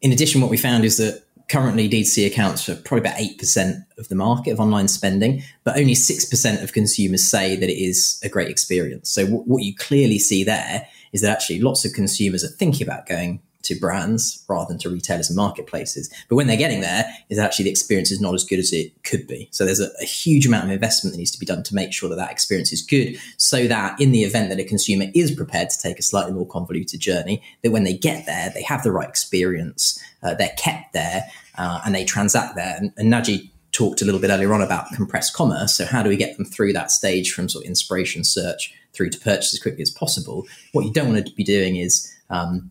In 0.00 0.12
addition, 0.12 0.40
what 0.40 0.50
we 0.50 0.56
found 0.56 0.84
is 0.84 0.96
that 0.96 1.24
currently 1.48 1.88
D2C 1.88 2.26
accounts 2.26 2.64
for 2.64 2.74
probably 2.74 3.08
about 3.08 3.18
8% 3.18 3.84
of 3.98 4.08
the 4.08 4.14
market 4.14 4.52
of 4.52 4.60
online 4.60 4.88
spending, 4.88 5.42
but 5.62 5.76
only 5.76 5.94
6% 5.94 6.62
of 6.62 6.72
consumers 6.72 7.24
say 7.24 7.56
that 7.56 7.68
it 7.68 7.78
is 7.78 8.20
a 8.22 8.28
great 8.28 8.48
experience. 8.48 9.10
So, 9.10 9.24
w- 9.24 9.44
what 9.44 9.62
you 9.62 9.74
clearly 9.74 10.18
see 10.18 10.44
there 10.44 10.86
is 11.12 11.20
that 11.20 11.30
actually 11.30 11.60
lots 11.60 11.84
of 11.84 11.92
consumers 11.92 12.44
are 12.44 12.48
thinking 12.48 12.86
about 12.86 13.06
going 13.06 13.40
to 13.64 13.78
brands 13.78 14.44
rather 14.48 14.68
than 14.68 14.78
to 14.78 14.90
retailers 14.90 15.28
and 15.28 15.36
marketplaces. 15.36 16.12
But 16.28 16.36
when 16.36 16.46
they're 16.46 16.56
getting 16.56 16.80
there, 16.80 17.04
is 17.28 17.38
actually 17.38 17.64
the 17.64 17.70
experience 17.70 18.10
is 18.10 18.20
not 18.20 18.34
as 18.34 18.44
good 18.44 18.58
as 18.58 18.72
it 18.72 18.92
could 19.04 19.26
be. 19.26 19.48
So 19.50 19.64
there's 19.64 19.80
a, 19.80 19.90
a, 20.00 20.04
huge 20.04 20.46
amount 20.46 20.64
of 20.64 20.70
investment 20.70 21.12
that 21.14 21.18
needs 21.18 21.30
to 21.32 21.40
be 21.40 21.46
done 21.46 21.62
to 21.62 21.74
make 21.74 21.92
sure 21.92 22.08
that 22.08 22.16
that 22.16 22.30
experience 22.30 22.72
is 22.72 22.82
good, 22.82 23.18
so 23.36 23.66
that 23.66 24.00
in 24.00 24.12
the 24.12 24.22
event 24.22 24.50
that 24.50 24.60
a 24.60 24.64
consumer 24.64 25.06
is 25.14 25.32
prepared 25.32 25.70
to 25.70 25.78
take 25.80 25.98
a 25.98 26.02
slightly 26.02 26.32
more 26.32 26.46
convoluted 26.46 27.00
journey, 27.00 27.42
that 27.62 27.70
when 27.70 27.84
they 27.84 27.96
get 27.96 28.26
there, 28.26 28.50
they 28.54 28.62
have 28.62 28.82
the 28.82 28.92
right 28.92 29.08
experience, 29.08 29.98
uh, 30.22 30.34
they're 30.34 30.54
kept 30.56 30.92
there, 30.92 31.24
uh, 31.58 31.80
and 31.84 31.94
they 31.94 32.04
transact 32.04 32.56
there. 32.56 32.76
And, 32.78 32.92
and 32.96 33.12
Naji 33.12 33.50
talked 33.74 34.00
a 34.00 34.04
little 34.04 34.20
bit 34.20 34.30
earlier 34.30 34.54
on 34.54 34.62
about 34.62 34.90
compressed 34.92 35.34
commerce. 35.34 35.74
So 35.74 35.84
how 35.84 36.02
do 36.02 36.08
we 36.08 36.16
get 36.16 36.36
them 36.36 36.46
through 36.46 36.72
that 36.74 36.90
stage 36.90 37.32
from 37.32 37.48
sort 37.48 37.64
of 37.64 37.68
inspiration 37.68 38.24
search 38.24 38.72
through 38.92 39.10
to 39.10 39.18
purchase 39.18 39.52
as 39.52 39.60
quickly 39.60 39.82
as 39.82 39.90
possible? 39.90 40.46
What 40.72 40.86
you 40.86 40.92
don't 40.92 41.12
want 41.12 41.26
to 41.26 41.34
be 41.34 41.44
doing 41.44 41.76
is 41.76 42.10
um, 42.30 42.70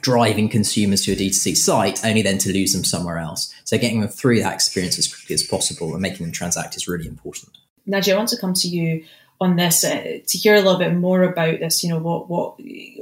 driving 0.00 0.48
consumers 0.48 1.02
to 1.02 1.12
a 1.12 1.16
D2C 1.16 1.56
site, 1.56 2.04
only 2.04 2.22
then 2.22 2.38
to 2.38 2.52
lose 2.52 2.72
them 2.72 2.84
somewhere 2.84 3.18
else. 3.18 3.52
So 3.64 3.78
getting 3.78 4.00
them 4.00 4.08
through 4.08 4.40
that 4.40 4.54
experience 4.54 4.98
as 4.98 5.12
quickly 5.12 5.34
as 5.34 5.42
possible 5.42 5.92
and 5.92 6.02
making 6.02 6.26
them 6.26 6.32
transact 6.32 6.76
is 6.76 6.88
really 6.88 7.06
important. 7.06 7.56
Naji, 7.88 8.12
I 8.12 8.16
want 8.16 8.28
to 8.30 8.38
come 8.38 8.54
to 8.54 8.68
you 8.68 9.04
on 9.40 9.56
this 9.56 9.84
uh, 9.84 10.18
to 10.26 10.38
hear 10.38 10.54
a 10.54 10.60
little 10.60 10.78
bit 10.78 10.94
more 10.94 11.22
about 11.22 11.60
this. 11.60 11.82
You 11.82 11.90
know, 11.90 11.98
what 11.98 12.28
what 12.28 12.56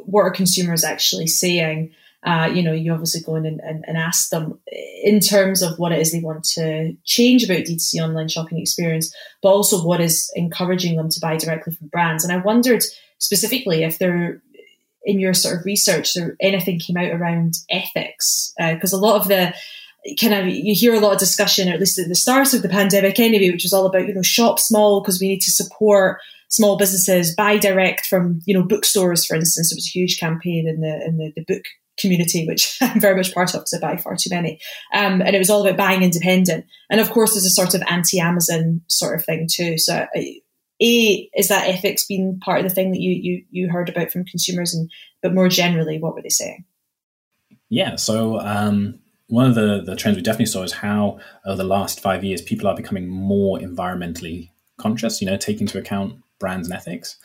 what 0.06 0.22
are 0.22 0.30
consumers 0.30 0.84
actually 0.84 1.26
saying? 1.26 1.92
Uh, 2.24 2.50
you 2.52 2.62
know, 2.62 2.72
you 2.72 2.92
obviously 2.92 3.20
go 3.20 3.36
in 3.36 3.46
and, 3.46 3.60
and, 3.60 3.84
and, 3.86 3.96
ask 3.96 4.30
them 4.30 4.58
in 5.04 5.20
terms 5.20 5.62
of 5.62 5.78
what 5.78 5.92
it 5.92 6.00
is 6.00 6.10
they 6.10 6.18
want 6.18 6.42
to 6.42 6.92
change 7.04 7.44
about 7.44 7.58
D2C 7.58 8.00
online 8.00 8.26
shopping 8.26 8.58
experience, 8.58 9.14
but 9.40 9.50
also 9.50 9.84
what 9.84 10.00
is 10.00 10.28
encouraging 10.34 10.96
them 10.96 11.08
to 11.08 11.20
buy 11.20 11.36
directly 11.36 11.72
from 11.72 11.86
brands. 11.86 12.24
And 12.24 12.32
I 12.32 12.38
wondered 12.38 12.82
specifically 13.18 13.84
if 13.84 13.98
there 13.98 14.42
in 15.04 15.18
your 15.20 15.34
sort 15.34 15.58
of 15.58 15.64
research 15.64 16.16
or 16.16 16.36
anything 16.40 16.78
came 16.78 16.96
out 16.96 17.12
around 17.12 17.54
ethics? 17.70 18.52
Because 18.58 18.92
uh, 18.92 18.96
a 18.96 18.98
lot 18.98 19.20
of 19.20 19.28
the 19.28 19.54
kind 20.20 20.34
of 20.34 20.46
you 20.46 20.74
hear 20.74 20.94
a 20.94 21.00
lot 21.00 21.12
of 21.12 21.18
discussion, 21.18 21.68
or 21.68 21.72
at 21.72 21.80
least 21.80 21.98
at 21.98 22.08
the 22.08 22.14
start 22.14 22.54
of 22.54 22.62
the 22.62 22.68
pandemic 22.68 23.18
anyway, 23.18 23.50
which 23.50 23.64
was 23.64 23.72
all 23.72 23.86
about 23.86 24.06
you 24.06 24.14
know 24.14 24.22
shop 24.22 24.58
small 24.58 25.00
because 25.00 25.20
we 25.20 25.28
need 25.28 25.40
to 25.40 25.50
support 25.50 26.18
small 26.48 26.78
businesses, 26.78 27.34
buy 27.34 27.58
direct 27.58 28.06
from 28.06 28.40
you 28.46 28.54
know 28.54 28.62
bookstores, 28.62 29.24
for 29.24 29.34
instance. 29.34 29.72
It 29.72 29.76
was 29.76 29.86
a 29.86 29.98
huge 29.98 30.18
campaign 30.18 30.66
in 30.66 30.80
the 30.80 31.04
in 31.04 31.18
the, 31.18 31.32
the 31.36 31.44
book 31.44 31.64
community, 31.98 32.46
which 32.46 32.78
I'm 32.80 33.00
very 33.00 33.16
much 33.16 33.34
part 33.34 33.54
of 33.54 33.60
because 33.60 33.74
I 33.74 33.80
buy 33.80 33.96
far 33.96 34.16
too 34.16 34.30
many. 34.30 34.60
Um, 34.92 35.20
and 35.20 35.34
it 35.34 35.38
was 35.38 35.50
all 35.50 35.66
about 35.66 35.76
buying 35.76 36.02
independent. 36.02 36.66
And 36.90 37.00
of 37.00 37.10
course, 37.10 37.32
there's 37.32 37.44
a 37.44 37.50
sort 37.50 37.74
of 37.74 37.82
anti-Amazon 37.88 38.82
sort 38.86 39.18
of 39.18 39.24
thing 39.24 39.48
too. 39.50 39.78
So 39.78 40.06
a 40.80 41.28
is 41.34 41.48
that 41.48 41.68
ethics 41.68 42.06
been 42.06 42.38
part 42.40 42.58
of 42.58 42.64
the 42.64 42.74
thing 42.74 42.92
that 42.92 43.00
you 43.00 43.12
you 43.12 43.44
you 43.50 43.68
heard 43.68 43.88
about 43.88 44.10
from 44.10 44.24
consumers? 44.24 44.74
And 44.74 44.90
but 45.22 45.34
more 45.34 45.48
generally 45.48 45.98
what 45.98 46.14
were 46.14 46.22
they 46.22 46.28
saying? 46.28 46.64
Yeah 47.68 47.96
so 47.96 48.40
um, 48.40 48.98
one 49.26 49.46
of 49.46 49.54
the 49.54 49.82
the 49.84 49.96
trends 49.96 50.16
we 50.16 50.22
definitely 50.22 50.46
saw 50.46 50.62
is 50.62 50.72
how 50.72 51.18
over 51.44 51.56
the 51.56 51.64
last 51.64 52.00
five 52.00 52.24
years 52.24 52.42
people 52.42 52.68
are 52.68 52.76
becoming 52.76 53.08
more 53.08 53.58
environmentally 53.58 54.50
conscious 54.78 55.20
you 55.20 55.26
know 55.26 55.36
taking 55.36 55.62
into 55.62 55.78
account 55.78 56.20
brands 56.38 56.68
and 56.68 56.76
ethics. 56.76 57.16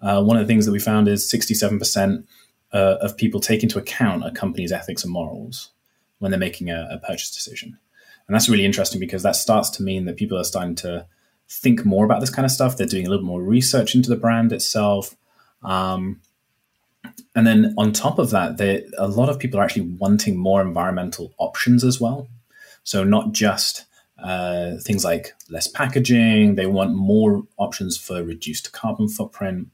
Uh, 0.00 0.22
one 0.22 0.36
of 0.36 0.42
the 0.42 0.52
things 0.52 0.66
that 0.66 0.72
we 0.72 0.80
found 0.80 1.06
is 1.06 1.30
67% 1.30 2.24
uh, 2.72 2.96
of 3.00 3.16
people 3.16 3.40
take 3.40 3.62
into 3.62 3.78
account 3.78 4.26
a 4.26 4.30
company's 4.30 4.72
ethics 4.72 5.04
and 5.04 5.12
morals 5.12 5.70
when 6.18 6.30
they're 6.30 6.40
making 6.40 6.70
a, 6.70 6.88
a 6.90 6.98
purchase 6.98 7.30
decision. 7.30 7.78
And 8.26 8.34
that's 8.34 8.48
really 8.48 8.64
interesting 8.64 9.00
because 9.00 9.22
that 9.22 9.36
starts 9.36 9.70
to 9.70 9.82
mean 9.82 10.04
that 10.06 10.16
people 10.16 10.38
are 10.38 10.44
starting 10.44 10.74
to 10.76 11.06
think 11.52 11.84
more 11.84 12.04
about 12.04 12.20
this 12.20 12.30
kind 12.30 12.46
of 12.46 12.50
stuff. 12.50 12.76
They're 12.76 12.86
doing 12.86 13.06
a 13.06 13.10
little 13.10 13.24
more 13.24 13.42
research 13.42 13.94
into 13.94 14.08
the 14.08 14.16
brand 14.16 14.52
itself. 14.52 15.16
Um, 15.62 16.20
and 17.34 17.46
then 17.46 17.74
on 17.76 17.92
top 17.92 18.18
of 18.18 18.30
that, 18.30 18.60
a 18.98 19.08
lot 19.08 19.28
of 19.28 19.38
people 19.38 19.60
are 19.60 19.64
actually 19.64 19.96
wanting 19.98 20.36
more 20.36 20.60
environmental 20.60 21.32
options 21.38 21.84
as 21.84 22.00
well. 22.00 22.28
So 22.84 23.04
not 23.04 23.32
just 23.32 23.84
uh, 24.18 24.76
things 24.80 25.04
like 25.04 25.34
less 25.50 25.66
packaging, 25.66 26.54
they 26.54 26.66
want 26.66 26.94
more 26.94 27.42
options 27.58 27.96
for 27.96 28.22
reduced 28.22 28.72
carbon 28.72 29.08
footprint. 29.08 29.68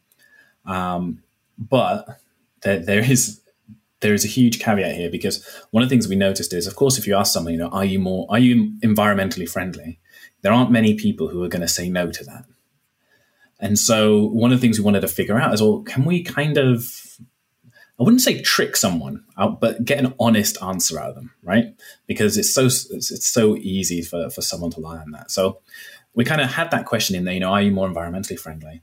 Um, 0.67 1.23
but 1.59 2.21
there, 2.63 2.79
there 2.79 3.11
is 3.11 3.41
there 4.01 4.15
is 4.15 4.25
a 4.25 4.29
huge 4.29 4.61
caveat 4.61 4.95
here 4.95 5.11
because 5.11 5.45
one 5.73 5.83
of 5.83 5.89
the 5.89 5.93
things 5.93 6.07
we 6.07 6.15
noticed 6.15 6.53
is, 6.53 6.69
of 6.69 6.77
course, 6.77 6.99
if 6.99 7.07
you 7.07 7.17
ask 7.17 7.33
someone, 7.33 7.53
you 7.53 7.59
know, 7.59 7.69
are 7.71 7.85
you 7.85 7.99
more 7.99 8.27
are 8.31 8.39
you 8.39 8.73
environmentally 8.83 9.49
friendly? 9.49 9.99
There 10.43 10.53
aren't 10.53 10.71
many 10.71 10.95
people 10.95 11.29
who 11.29 11.43
are 11.43 11.49
going 11.49 11.63
to 11.63 11.69
say 11.69 11.89
no 11.89 12.11
to 12.11 12.25
that. 12.25 12.45
And 13.61 13.79
so 13.79 14.27
one 14.27 14.53
of 14.53 14.61
the 14.61 14.61
things 14.61 14.79
we 14.79 14.85
wanted 14.85 15.01
to 15.01 15.09
figure 15.09 15.39
out 15.39 15.53
is, 15.53 15.61
well, 15.61 15.83
can 15.83 16.05
we 16.05 16.23
kind 16.23 16.59
of, 16.59 16.85
I 17.99 18.05
wouldn't 18.05 18.23
say 18.23 18.41
trick 18.41 18.77
someone 18.77 19.25
out, 19.37 19.61
but 19.61 19.85
get 19.85 19.99
an 19.99 20.15
honest 20.21 20.63
answer 20.63 21.01
out 21.01 21.11
of 21.11 21.15
them, 21.17 21.33
right? 21.43 21.75
Because 22.07 22.39
it's 22.39 22.55
so 22.55 22.67
it's, 22.67 23.11
it's 23.11 23.27
so 23.27 23.57
easy 23.57 24.03
for, 24.03 24.31
for 24.31 24.43
someone 24.43 24.71
to 24.73 24.81
lie 24.81 24.99
on 24.99 25.11
that. 25.11 25.33
So 25.33 25.59
we 26.15 26.25
kind 26.25 26.41
of 26.41 26.53
had 26.53 26.71
that 26.71 26.87
question 26.87 27.17
in 27.17 27.25
there, 27.25 27.35
you 27.35 27.41
know, 27.41 27.51
are 27.51 27.63
you 27.63 27.73
more 27.73 27.89
environmentally 27.89 28.39
friendly? 28.39 28.83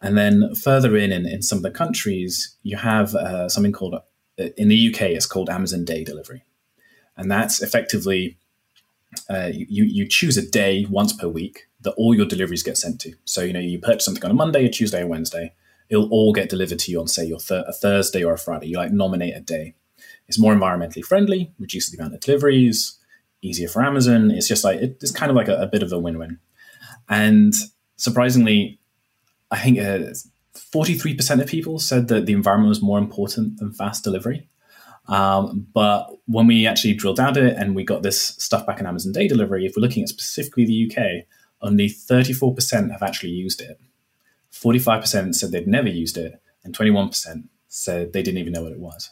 And 0.00 0.16
then 0.16 0.54
further 0.54 0.96
in, 0.96 1.12
in, 1.12 1.26
in 1.26 1.42
some 1.42 1.58
of 1.58 1.62
the 1.62 1.70
countries, 1.70 2.56
you 2.62 2.76
have 2.78 3.14
uh, 3.14 3.48
something 3.48 3.72
called, 3.72 3.94
uh, 3.94 4.00
in 4.56 4.68
the 4.68 4.88
UK, 4.94 5.02
it's 5.02 5.26
called 5.26 5.50
Amazon 5.50 5.84
Day 5.84 6.02
Delivery. 6.02 6.44
and 7.16 7.30
that's 7.30 7.62
effectively 7.62 8.38
uh, 9.30 9.50
you 9.52 9.84
you 9.84 10.08
choose 10.08 10.36
a 10.36 10.50
day 10.50 10.86
once 10.90 11.12
per 11.12 11.28
week 11.28 11.68
that 11.80 11.92
all 11.92 12.14
your 12.14 12.26
deliveries 12.26 12.62
get 12.62 12.78
sent 12.78 13.00
to. 13.00 13.14
So 13.24 13.42
you 13.42 13.52
know 13.52 13.60
you 13.60 13.78
purchase 13.78 14.04
something 14.04 14.24
on 14.24 14.30
a 14.30 14.34
Monday, 14.34 14.64
a 14.64 14.70
Tuesday, 14.70 15.02
a 15.02 15.06
Wednesday. 15.06 15.52
It'll 15.88 16.08
all 16.10 16.32
get 16.32 16.48
delivered 16.48 16.78
to 16.80 16.90
you 16.90 17.00
on 17.00 17.08
say 17.08 17.26
your 17.26 17.38
th- 17.38 17.64
a 17.68 17.72
Thursday 17.72 18.24
or 18.24 18.32
a 18.32 18.38
Friday. 18.38 18.68
You 18.68 18.78
like 18.78 18.92
nominate 18.92 19.36
a 19.36 19.40
day. 19.40 19.74
It's 20.28 20.38
more 20.38 20.54
environmentally 20.54 21.04
friendly, 21.04 21.52
reduces 21.58 21.90
the 21.90 21.98
amount 21.98 22.14
of 22.14 22.20
deliveries, 22.20 22.98
easier 23.42 23.68
for 23.68 23.82
Amazon. 23.82 24.30
It's 24.30 24.48
just 24.48 24.64
like 24.64 24.80
it's 24.80 25.10
kind 25.10 25.30
of 25.30 25.36
like 25.36 25.48
a, 25.48 25.60
a 25.60 25.66
bit 25.66 25.82
of 25.82 25.92
a 25.92 25.98
win-win. 25.98 26.38
And 27.08 27.52
surprisingly, 27.96 28.78
I 29.50 29.58
think 29.58 29.78
uh, 29.78 30.14
forty-three 30.54 31.14
percent 31.14 31.42
of 31.42 31.46
people 31.46 31.78
said 31.78 32.08
that 32.08 32.24
the 32.24 32.32
environment 32.32 32.70
was 32.70 32.82
more 32.82 32.98
important 32.98 33.58
than 33.58 33.72
fast 33.72 34.02
delivery. 34.04 34.48
Um, 35.06 35.66
but 35.72 36.08
when 36.26 36.46
we 36.46 36.66
actually 36.66 36.94
drilled 36.94 37.16
down 37.16 37.36
it 37.36 37.56
and 37.56 37.74
we 37.74 37.84
got 37.84 38.02
this 38.02 38.20
stuff 38.20 38.66
back 38.66 38.80
in 38.80 38.86
Amazon 38.86 39.12
Day 39.12 39.28
Delivery, 39.28 39.66
if 39.66 39.74
we're 39.76 39.82
looking 39.82 40.02
at 40.02 40.08
specifically 40.08 40.64
the 40.64 40.90
UK, 40.90 41.26
only 41.60 41.88
34% 41.88 42.90
have 42.90 43.02
actually 43.02 43.32
used 43.32 43.60
it. 43.60 43.80
45% 44.52 45.34
said 45.34 45.50
they'd 45.50 45.66
never 45.66 45.88
used 45.88 46.16
it, 46.16 46.40
and 46.62 46.76
21% 46.76 47.44
said 47.68 48.12
they 48.12 48.22
didn't 48.22 48.38
even 48.38 48.52
know 48.52 48.62
what 48.62 48.72
it 48.72 48.78
was. 48.78 49.10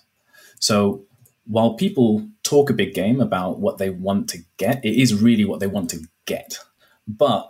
So 0.59 1.05
while 1.45 1.75
people 1.75 2.29
talk 2.43 2.71
a 2.71 2.75
big 2.75 2.95
game 2.95 3.21
about 3.21 3.59
what 3.59 3.79
they 3.79 3.91
want 3.91 4.29
to 4.31 4.39
get, 4.57 4.85
it 4.85 5.01
is 5.01 5.21
really 5.21 5.45
what 5.45 5.61
they 5.61 5.67
want 5.67 5.91
to 5.91 6.07
get. 6.25 6.59
But 7.09 7.49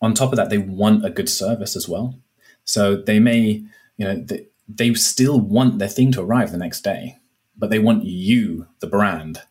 on 0.00 0.14
top 0.14 0.32
of 0.32 0.36
that, 0.36 0.50
they 0.50 0.58
want 0.58 1.04
a 1.04 1.10
good 1.10 1.28
service 1.28 1.76
as 1.76 1.88
well. 1.88 2.18
So 2.64 2.96
they 2.96 3.18
may, 3.20 3.62
you 3.96 4.04
know, 4.04 4.16
they, 4.16 4.46
they 4.66 4.94
still 4.94 5.38
want 5.38 5.78
their 5.78 5.88
thing 5.88 6.12
to 6.12 6.22
arrive 6.22 6.50
the 6.52 6.58
next 6.58 6.80
day 6.80 7.18
but 7.56 7.70
they 7.70 7.78
want 7.78 8.04
you, 8.04 8.66
the 8.80 8.86
brand, 8.86 9.42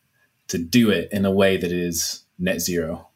to 0.48 0.58
do 0.58 0.90
it 0.90 1.10
in 1.12 1.26
a 1.26 1.32
way 1.32 1.58
that 1.58 1.72
is 1.72 2.24
net 2.38 2.60
zero. 2.62 3.08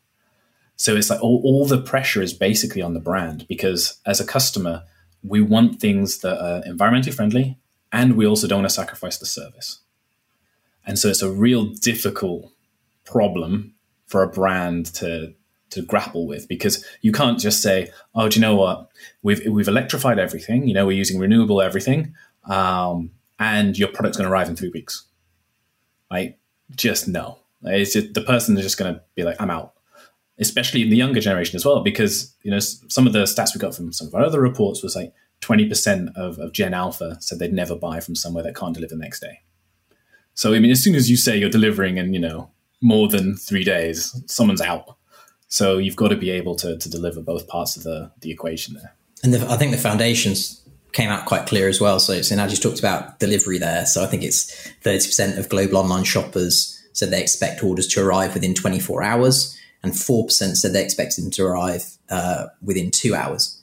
So 0.78 0.95
it's 0.95 1.10
like 1.10 1.21
all, 1.21 1.41
all 1.43 1.65
the 1.65 1.82
pressure 1.82 2.21
is 2.21 2.34
basically 2.34 2.82
on 2.82 2.93
the 2.93 3.00
brand 3.00 3.48
because 3.48 4.00
as 4.06 4.19
a 4.19 4.26
customer, 4.26 4.84
we 5.24 5.41
want 5.41 5.80
things 5.80 6.19
that 6.19 6.41
are 6.41 6.62
environmentally 6.63 7.13
friendly 7.13 7.58
and 7.91 8.15
we 8.15 8.28
also 8.28 8.48
don't 8.48 8.60
want 8.60 8.69
to 8.69 8.76
sacrifice 8.76 9.17
the 9.17 9.26
service. 9.26 9.80
And 10.86 11.00
so 11.00 11.10
it's 11.10 11.21
a 11.21 11.32
real 11.32 11.65
difficult 11.65 12.52
problem 13.06 13.74
for 14.08 14.24
a 14.24 14.28
brand 14.28 14.88
to 14.95 15.34
to 15.71 15.82
grapple 15.82 16.28
with 16.28 16.48
because 16.48 16.86
you 17.02 17.12
can't 17.12 17.39
just 17.39 17.62
say, 17.62 17.91
"Oh, 18.13 18.30
do 18.30 18.36
you 18.36 18.41
know 18.41 18.56
what? 18.56 18.89
We've 19.24 19.45
we've 19.48 19.67
electrified 19.67 20.19
everything. 20.19 20.67
You 20.67 20.74
know, 20.74 20.86
we're 20.86 20.98
using 20.98 21.19
renewable 21.19 21.62
everything. 21.62 22.13
Um, 22.45 23.12
and 23.39 23.78
your 23.78 23.89
product's 23.89 24.17
going 24.17 24.28
to 24.28 24.32
arrive 24.32 24.50
in 24.50 24.56
three 24.56 24.69
weeks. 24.69 25.06
Like, 26.10 26.39
just 26.76 27.08
no. 27.08 27.39
It's 27.63 27.93
just, 27.93 28.13
the 28.13 28.21
person 28.21 28.58
is 28.58 28.63
just 28.63 28.78
going 28.78 28.93
to 28.93 29.02
be 29.15 29.24
like, 29.24 29.39
I'm 29.39 29.52
out. 29.52 29.74
Especially 30.38 30.82
in 30.82 30.89
the 30.89 30.98
younger 30.98 31.21
generation 31.21 31.56
as 31.56 31.65
well, 31.65 31.82
because 31.82 32.36
you 32.43 32.52
know 32.52 32.60
some 32.60 33.08
of 33.08 33.13
the 33.13 33.24
stats 33.24 33.56
we 33.56 33.60
got 33.60 33.74
from 33.74 33.93
some 33.93 34.08
of 34.08 34.15
our 34.15 34.24
other 34.24 34.41
reports 34.41 34.84
was 34.84 34.93
like 34.93 35.13
20% 35.41 36.13
of, 36.17 36.38
of 36.39 36.52
Gen 36.52 36.74
Alpha 36.74 37.17
said 37.21 37.39
they'd 37.39 37.54
never 37.54 37.74
buy 37.74 38.02
from 38.02 38.15
somewhere 38.15 38.43
that 38.43 38.56
can't 38.56 38.74
deliver 38.74 38.95
the 38.95 39.02
next 39.02 39.21
day. 39.21 39.41
So 40.34 40.54
I 40.54 40.60
mean, 40.60 40.71
as 40.71 40.84
soon 40.84 40.95
as 40.95 41.10
you 41.10 41.15
say 41.15 41.38
you're 41.38 41.50
delivering 41.50 41.98
in 41.98 42.13
you 42.13 42.19
know 42.19 42.52
more 42.82 43.08
than 43.08 43.38
three 43.38 43.63
days, 43.63 44.21
someone's 44.26 44.62
out. 44.62 44.98
So 45.48 45.78
you've 45.78 45.95
got 45.95 46.10
to 46.10 46.17
be 46.17 46.32
able 46.32 46.56
to 46.58 46.78
to 46.78 46.89
deliver 46.89 47.21
both 47.21 47.48
parts 47.48 47.78
of 47.78 47.84
the 47.84 48.12
the 48.19 48.32
equation 48.32 48.74
there. 48.74 48.93
And 49.24 49.34
the, 49.34 49.50
I 49.50 49.56
think 49.56 49.71
the 49.71 49.78
foundations 49.78 50.62
came 50.96 51.10
out 51.10 51.26
quite 51.26 51.46
clear 51.46 51.68
as 51.68 51.82
well. 51.82 52.00
So, 52.00 52.22
so 52.22 52.36
just 52.48 52.64
talked 52.64 52.80
about 52.80 53.20
delivery 53.20 53.60
there. 53.60 53.86
So 53.86 54.02
I 54.02 54.08
think 54.08 54.24
it's 54.24 54.50
30% 54.84 55.38
of 55.38 55.50
global 55.50 55.78
online 55.78 56.06
shoppers 56.06 56.82
said 56.94 57.12
they 57.12 57.22
expect 57.22 57.62
orders 57.62 57.88
to 57.88 58.02
arrive 58.02 58.34
within 58.34 58.54
24 58.54 59.04
hours, 59.04 59.60
and 59.84 59.92
4% 59.92 60.56
said 60.56 60.72
they 60.72 60.84
expect 60.84 61.18
them 61.18 61.30
to 61.32 61.44
arrive 61.44 61.84
uh, 62.10 62.46
within 62.64 62.90
two 62.90 63.14
hours. 63.14 63.62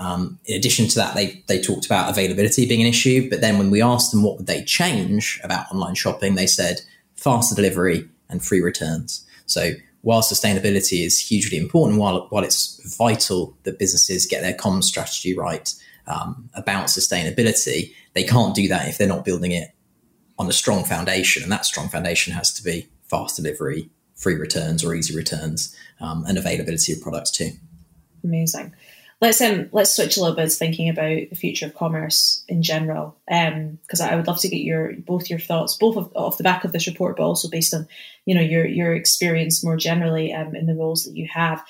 Um, 0.00 0.40
in 0.46 0.56
addition 0.56 0.88
to 0.88 0.96
that, 0.96 1.14
they, 1.14 1.44
they 1.46 1.62
talked 1.62 1.86
about 1.86 2.10
availability 2.10 2.66
being 2.66 2.80
an 2.80 2.88
issue. 2.88 3.30
But 3.30 3.40
then 3.40 3.58
when 3.58 3.70
we 3.70 3.80
asked 3.80 4.10
them 4.10 4.24
what 4.24 4.38
would 4.38 4.48
they 4.48 4.64
change 4.64 5.40
about 5.44 5.70
online 5.70 5.94
shopping, 5.94 6.34
they 6.34 6.48
said 6.48 6.80
faster 7.14 7.54
delivery 7.54 8.08
and 8.28 8.44
free 8.44 8.60
returns. 8.60 9.24
So 9.46 9.70
while 10.02 10.22
sustainability 10.22 11.06
is 11.06 11.20
hugely 11.20 11.56
important, 11.56 12.00
while, 12.00 12.26
while 12.30 12.42
it's 12.42 12.96
vital 12.98 13.56
that 13.62 13.78
businesses 13.78 14.26
get 14.26 14.42
their 14.42 14.54
comms 14.54 14.84
strategy 14.84 15.38
right, 15.38 15.72
um, 16.06 16.50
about 16.54 16.86
sustainability, 16.86 17.92
they 18.12 18.24
can't 18.24 18.54
do 18.54 18.68
that 18.68 18.88
if 18.88 18.98
they're 18.98 19.08
not 19.08 19.24
building 19.24 19.52
it 19.52 19.70
on 20.38 20.48
a 20.48 20.52
strong 20.52 20.84
foundation. 20.84 21.42
And 21.42 21.52
that 21.52 21.64
strong 21.64 21.88
foundation 21.88 22.32
has 22.32 22.52
to 22.54 22.64
be 22.64 22.88
fast 23.04 23.36
delivery, 23.36 23.90
free 24.14 24.34
returns 24.34 24.84
or 24.84 24.94
easy 24.94 25.16
returns, 25.16 25.76
um, 26.00 26.24
and 26.26 26.38
availability 26.38 26.92
of 26.92 27.00
products 27.00 27.30
too. 27.30 27.52
Amazing. 28.22 28.74
Let's 29.20 29.40
um 29.40 29.68
let's 29.72 29.94
switch 29.94 30.16
a 30.16 30.20
little 30.20 30.36
bit 30.36 30.50
to 30.50 30.56
thinking 30.56 30.88
about 30.88 31.30
the 31.30 31.36
future 31.36 31.66
of 31.66 31.74
commerce 31.74 32.44
in 32.48 32.62
general. 32.62 33.16
Um, 33.30 33.78
because 33.82 34.00
I 34.00 34.16
would 34.16 34.26
love 34.26 34.40
to 34.40 34.48
get 34.48 34.60
your 34.60 34.92
both 34.98 35.30
your 35.30 35.38
thoughts, 35.38 35.76
both 35.76 35.96
of, 35.96 36.12
off 36.14 36.36
the 36.36 36.42
back 36.42 36.64
of 36.64 36.72
this 36.72 36.86
report, 36.86 37.16
but 37.16 37.22
also 37.22 37.48
based 37.48 37.72
on 37.72 37.86
you 38.26 38.34
know 38.34 38.40
your 38.40 38.66
your 38.66 38.94
experience 38.94 39.64
more 39.64 39.76
generally 39.76 40.32
um, 40.32 40.54
in 40.54 40.66
the 40.66 40.74
roles 40.74 41.04
that 41.04 41.16
you 41.16 41.28
have 41.32 41.64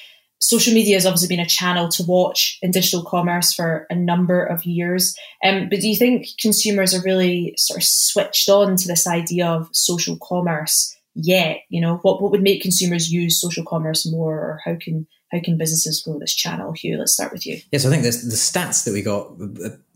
social 0.45 0.75
media 0.75 0.97
has 0.97 1.07
obviously 1.07 1.29
been 1.29 1.41
a 1.41 1.47
channel 1.47 1.89
to 1.89 2.03
watch 2.03 2.59
in 2.61 2.71
digital 2.71 3.03
commerce 3.03 3.53
for 3.53 3.87
a 3.89 3.95
number 3.95 4.45
of 4.45 4.65
years. 4.65 5.17
Um, 5.43 5.69
but 5.71 5.81
do 5.81 5.89
you 5.89 5.97
think 5.97 6.27
consumers 6.39 6.95
are 6.95 7.03
really 7.03 7.55
sort 7.57 7.79
of 7.79 7.85
switched 7.85 8.49
on 8.49 8.77
to 8.77 8.87
this 8.87 9.07
idea 9.07 9.47
of 9.47 9.69
social 9.73 10.19
commerce 10.23 10.95
yet? 11.15 11.61
You 11.71 11.81
know, 11.81 11.97
what, 12.03 12.21
what 12.21 12.31
would 12.31 12.43
make 12.43 12.63
consumers 12.63 13.11
use 13.11 13.41
social 13.41 13.65
commerce 13.65 14.07
more, 14.11 14.35
or 14.35 14.61
how 14.65 14.77
can 14.81 15.07
how 15.35 15.41
can 15.41 15.59
businesses 15.59 16.01
grow 16.01 16.19
this 16.19 16.35
channel? 16.35 16.73
Hugh, 16.73 16.97
let's 16.97 17.13
start 17.13 17.33
with 17.33 17.45
you. 17.45 17.59
Yes, 17.73 17.85
I 17.85 17.91
think 17.91 18.05
the 18.05 18.11
stats 18.11 18.85
that 18.85 18.93
we 18.93 19.03
got 19.03 19.33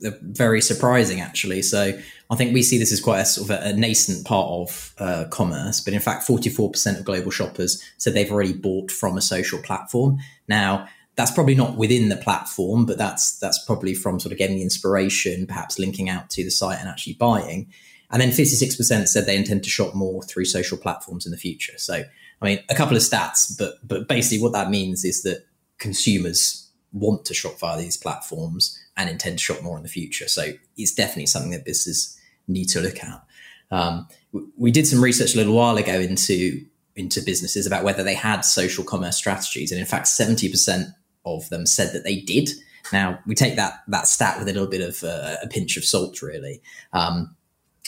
are 0.05 0.18
very 0.22 0.61
surprising, 0.61 1.20
actually. 1.20 1.62
So 1.62 1.98
I 2.31 2.37
think 2.37 2.53
we 2.53 2.62
see 2.62 2.77
this 2.77 2.92
as 2.92 3.01
quite 3.01 3.20
a 3.20 3.24
sort 3.24 3.51
of 3.51 3.62
a, 3.64 3.72
nascent 3.74 4.27
part 4.27 4.48
of 4.48 4.94
uh, 4.98 5.24
commerce, 5.31 5.81
but 5.81 5.94
in 5.94 6.01
fact, 6.01 6.27
44% 6.27 6.98
of 6.98 7.05
global 7.05 7.31
shoppers 7.31 7.83
said 7.98 8.14
they've 8.14 8.33
already 8.33 8.53
bought 8.53 8.90
from 8.90 9.16
a 9.16 9.22
social 9.22 9.61
platform. 9.61 10.18
Now, 10.48 10.88
that's 11.14 11.31
probably 11.31 11.55
not 11.55 11.77
within 11.77 12.09
the 12.09 12.16
platform, 12.16 12.85
but 12.87 12.98
that's 12.98 13.38
that's 13.38 13.64
probably 13.64 13.94
from 13.94 14.20
sort 14.20 14.33
of 14.33 14.38
getting 14.38 14.57
the 14.57 14.62
inspiration, 14.62 15.46
perhaps 15.46 15.79
linking 15.79 16.09
out 16.09 16.31
to 16.31 16.44
the 16.44 16.51
site 16.51 16.81
and 16.81 16.88
actually 16.88 17.14
buying. 17.14 17.72
And 18.11 18.22
then 18.22 18.31
56% 18.31 19.07
said 19.07 19.27
they 19.27 19.37
intend 19.37 19.64
to 19.64 19.70
shop 19.70 19.94
more 19.94 20.22
through 20.22 20.46
social 20.46 20.79
platforms 20.79 21.27
in 21.27 21.33
the 21.33 21.38
future. 21.38 21.77
So 21.77 22.05
I 22.40 22.46
mean, 22.46 22.61
a 22.70 22.74
couple 22.74 22.96
of 22.96 23.03
stats, 23.03 23.57
but 23.59 23.74
but 23.87 24.09
basically 24.09 24.42
what 24.42 24.53
that 24.53 24.70
means 24.70 25.05
is 25.05 25.22
that 25.22 25.46
consumers 25.79 26.70
want 26.92 27.24
to 27.27 27.35
shop 27.35 27.59
via 27.59 27.79
these 27.79 27.96
platforms 27.96 28.79
and 28.96 29.11
intend 29.11 29.38
to 29.38 29.44
shop 29.44 29.62
more 29.62 29.77
in 29.77 29.83
the 29.83 29.88
future. 29.88 30.29
So 30.29 30.53
it's 30.77 30.92
definitely 30.92 31.27
something 31.27 31.51
that 31.51 31.64
businesses 31.64 32.18
need 32.46 32.68
to 32.70 32.81
look 32.81 33.03
at. 33.03 33.22
Um, 33.70 34.09
we 34.57 34.70
did 34.70 34.87
some 34.87 35.03
research 35.05 35.35
a 35.35 35.37
little 35.37 35.55
while 35.55 35.77
ago 35.77 36.01
into 36.01 36.64
into 36.96 37.20
businesses 37.22 37.66
about 37.66 37.85
whether 37.85 38.03
they 38.03 38.14
had 38.14 38.40
social 38.40 38.83
commerce 38.85 39.16
strategies, 39.16 39.70
and 39.70 39.81
in 39.81 39.87
fact, 39.87 40.09
seventy 40.09 40.48
percent 40.51 40.88
of 41.24 41.48
them 41.51 41.66
said 41.66 41.92
that 41.92 42.05
they 42.05 42.20
did. 42.20 42.51
Now 42.92 43.18
we 43.27 43.35
take 43.35 43.57
that 43.57 43.83
that 43.88 44.07
stat 44.07 44.38
with 44.38 44.48
a 44.48 44.53
little 44.53 44.68
bit 44.68 44.81
of 44.81 45.05
uh, 45.05 45.37
a 45.42 45.48
pinch 45.48 45.77
of 45.77 45.85
salt, 45.85 46.22
really. 46.22 46.62
Um, 46.92 47.37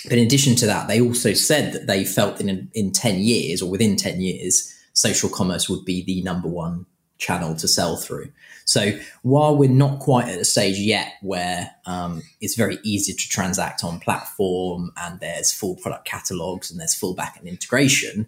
but 0.05 0.19
in 0.19 0.25
addition 0.25 0.55
to 0.57 0.67
that, 0.67 0.89
they 0.89 1.01
also 1.01 1.33
said 1.35 1.73
that 1.73 1.87
they 1.87 2.05
felt 2.05 2.41
in 2.41 2.71
in 2.75 2.93
ten 2.93 3.21
years 3.21 3.63
or 3.63 3.71
within 3.71 3.97
ten 3.97 4.21
years, 4.21 4.75
social 4.93 5.29
commerce 5.29 5.69
would 5.69 5.85
be 5.85 6.03
the 6.05 6.23
number 6.23 6.49
one 6.49 6.87
channel 7.19 7.55
to 7.55 7.69
sell 7.69 7.97
through. 7.97 8.33
So 8.65 8.99
while 9.23 9.57
we're 9.57 9.69
not 9.69 10.01
quite 10.01 10.29
at 10.29 10.39
a 10.39 10.45
stage 10.45 10.79
yet 10.79 11.15
where 11.21 11.71
um, 11.85 12.23
it's 12.41 12.57
very 12.57 12.79
easy 12.83 13.13
to 13.13 13.29
transact 13.29 13.85
on 13.85 14.01
platform 14.01 14.91
and 14.97 15.21
there's 15.21 15.53
full 15.53 15.77
product 15.77 16.07
catalogs 16.07 16.71
and 16.71 16.81
there's 16.81 16.95
full 16.95 17.15
backend 17.15 17.45
integration, 17.45 18.27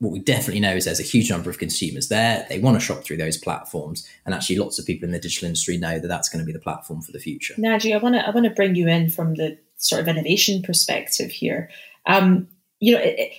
what 0.00 0.12
we 0.12 0.18
definitely 0.18 0.60
know 0.60 0.74
is 0.74 0.86
there's 0.86 0.98
a 0.98 1.04
huge 1.04 1.30
number 1.30 1.50
of 1.50 1.58
consumers 1.58 2.08
there. 2.08 2.46
They 2.48 2.58
want 2.58 2.76
to 2.76 2.84
shop 2.84 3.04
through 3.04 3.18
those 3.18 3.36
platforms, 3.36 4.08
and 4.24 4.34
actually, 4.34 4.56
lots 4.56 4.78
of 4.78 4.86
people 4.86 5.04
in 5.06 5.12
the 5.12 5.20
digital 5.20 5.46
industry 5.46 5.76
know 5.76 5.98
that 5.98 6.08
that's 6.08 6.30
going 6.30 6.40
to 6.40 6.46
be 6.46 6.54
the 6.54 6.58
platform 6.58 7.02
for 7.02 7.12
the 7.12 7.18
future. 7.18 7.54
Naji, 7.58 7.94
I 7.94 7.98
want 7.98 8.14
to 8.14 8.26
I 8.26 8.30
want 8.30 8.44
to 8.44 8.50
bring 8.50 8.74
you 8.74 8.88
in 8.88 9.10
from 9.10 9.34
the 9.34 9.58
sort 9.80 10.00
of 10.00 10.08
innovation 10.08 10.62
perspective 10.62 11.30
here. 11.30 11.70
Um, 12.06 12.48
you 12.78 12.94
know, 12.94 13.00
it, 13.02 13.32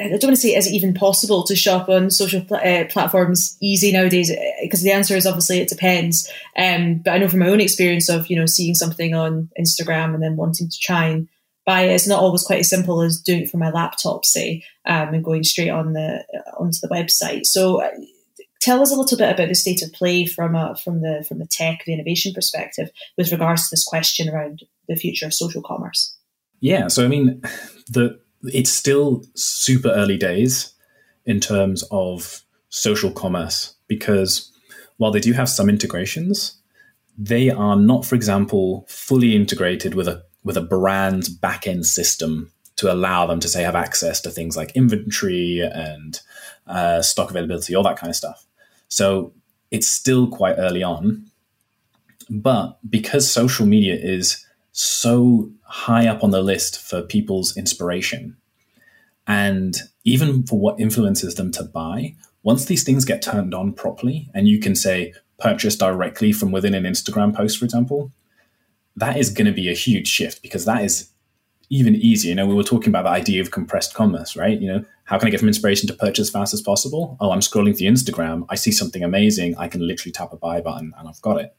I 0.00 0.08
don't 0.08 0.24
want 0.24 0.36
to 0.36 0.36
say 0.36 0.54
is 0.54 0.66
it 0.66 0.72
even 0.72 0.94
possible 0.94 1.44
to 1.44 1.54
shop 1.54 1.88
on 1.88 2.10
social 2.10 2.40
pl- 2.40 2.56
uh, 2.56 2.86
platforms 2.86 3.56
easy 3.60 3.92
nowadays 3.92 4.32
because 4.62 4.82
the 4.82 4.90
answer 4.90 5.14
is 5.16 5.26
obviously 5.26 5.60
it 5.60 5.68
depends. 5.68 6.30
Um, 6.56 7.02
but 7.04 7.12
I 7.12 7.18
know 7.18 7.28
from 7.28 7.40
my 7.40 7.48
own 7.48 7.60
experience 7.60 8.08
of 8.08 8.28
you 8.28 8.36
know 8.36 8.46
seeing 8.46 8.74
something 8.74 9.14
on 9.14 9.50
Instagram 9.58 10.14
and 10.14 10.22
then 10.22 10.36
wanting 10.36 10.68
to 10.68 10.78
try 10.78 11.06
and 11.06 11.28
buy 11.64 11.82
it, 11.82 11.94
it's 11.94 12.08
not 12.08 12.20
always 12.20 12.42
quite 12.42 12.60
as 12.60 12.70
simple 12.70 13.02
as 13.02 13.20
doing 13.20 13.42
it 13.42 13.50
from 13.50 13.60
my 13.60 13.70
laptop, 13.70 14.24
say, 14.24 14.64
um, 14.86 15.14
and 15.14 15.24
going 15.24 15.44
straight 15.44 15.70
on 15.70 15.92
the 15.92 16.24
onto 16.58 16.78
the 16.80 16.88
website. 16.88 17.46
So. 17.46 17.82
Tell 18.62 18.80
us 18.80 18.92
a 18.92 18.96
little 18.96 19.18
bit 19.18 19.32
about 19.32 19.48
the 19.48 19.56
state 19.56 19.82
of 19.82 19.92
play 19.92 20.24
from 20.24 20.54
a, 20.54 20.76
from 20.76 21.00
the 21.00 21.24
from 21.28 21.40
the 21.40 21.46
tech, 21.46 21.82
the 21.84 21.92
innovation 21.92 22.32
perspective, 22.32 22.90
with 23.18 23.32
regards 23.32 23.64
to 23.64 23.72
this 23.72 23.84
question 23.84 24.28
around 24.28 24.62
the 24.88 24.94
future 24.94 25.26
of 25.26 25.34
social 25.34 25.62
commerce. 25.62 26.16
Yeah, 26.60 26.86
so 26.86 27.04
I 27.04 27.08
mean, 27.08 27.42
the 27.88 28.20
it's 28.44 28.70
still 28.70 29.24
super 29.34 29.90
early 29.90 30.16
days 30.16 30.72
in 31.26 31.40
terms 31.40 31.82
of 31.90 32.42
social 32.68 33.10
commerce 33.10 33.74
because 33.88 34.52
while 34.96 35.10
they 35.10 35.18
do 35.18 35.32
have 35.32 35.48
some 35.48 35.68
integrations, 35.68 36.56
they 37.18 37.50
are 37.50 37.74
not, 37.76 38.06
for 38.06 38.14
example, 38.14 38.86
fully 38.88 39.34
integrated 39.34 39.94
with 39.94 40.06
a 40.06 40.22
with 40.44 40.56
a 40.56 40.62
brand's 40.62 41.28
backend 41.36 41.84
system 41.84 42.52
to 42.76 42.92
allow 42.92 43.26
them 43.26 43.40
to 43.40 43.48
say 43.48 43.64
have 43.64 43.74
access 43.74 44.20
to 44.20 44.30
things 44.30 44.56
like 44.56 44.76
inventory 44.76 45.60
and 45.60 46.20
uh, 46.68 47.02
stock 47.02 47.30
availability, 47.30 47.74
all 47.74 47.82
that 47.82 47.98
kind 47.98 48.10
of 48.10 48.16
stuff. 48.16 48.46
So 48.92 49.32
it's 49.70 49.88
still 49.88 50.26
quite 50.28 50.56
early 50.58 50.82
on, 50.82 51.24
but 52.28 52.78
because 52.90 53.30
social 53.30 53.64
media 53.64 53.94
is 53.94 54.46
so 54.72 55.50
high 55.62 56.06
up 56.06 56.22
on 56.22 56.30
the 56.30 56.42
list 56.42 56.78
for 56.78 57.00
people's 57.00 57.56
inspiration, 57.56 58.36
and 59.26 59.78
even 60.04 60.42
for 60.42 60.60
what 60.60 60.78
influences 60.78 61.36
them 61.36 61.50
to 61.52 61.62
buy, 61.62 62.14
once 62.42 62.66
these 62.66 62.84
things 62.84 63.06
get 63.06 63.22
turned 63.22 63.54
on 63.54 63.72
properly, 63.72 64.28
and 64.34 64.46
you 64.46 64.60
can 64.60 64.76
say 64.76 65.14
purchase 65.38 65.74
directly 65.74 66.30
from 66.30 66.52
within 66.52 66.74
an 66.74 66.84
Instagram 66.84 67.34
post, 67.34 67.58
for 67.58 67.64
example, 67.64 68.12
that 68.94 69.16
is 69.16 69.30
going 69.30 69.46
to 69.46 69.52
be 69.52 69.70
a 69.70 69.74
huge 69.74 70.06
shift 70.06 70.42
because 70.42 70.66
that 70.66 70.84
is 70.84 71.08
even 71.70 71.94
easier. 71.94 72.28
You 72.28 72.34
know, 72.34 72.46
we 72.46 72.54
were 72.54 72.62
talking 72.62 72.90
about 72.90 73.04
the 73.04 73.20
idea 73.20 73.40
of 73.40 73.52
compressed 73.52 73.94
commerce, 73.94 74.36
right? 74.36 74.60
You 74.60 74.68
know, 74.68 74.84
how 75.04 75.18
can 75.18 75.28
I 75.28 75.30
get 75.30 75.40
from 75.40 75.48
inspiration 75.48 75.88
to 75.88 75.94
purchase 75.94 76.28
as 76.28 76.30
fast 76.30 76.54
as 76.54 76.62
possible? 76.62 77.16
Oh, 77.20 77.32
I'm 77.32 77.40
scrolling 77.40 77.76
through 77.76 77.88
Instagram. 77.88 78.46
I 78.48 78.54
see 78.54 78.70
something 78.70 79.02
amazing. 79.02 79.56
I 79.56 79.68
can 79.68 79.86
literally 79.86 80.12
tap 80.12 80.32
a 80.32 80.36
buy 80.36 80.60
button 80.60 80.92
and 80.96 81.08
I've 81.08 81.20
got 81.22 81.40
it. 81.40 81.56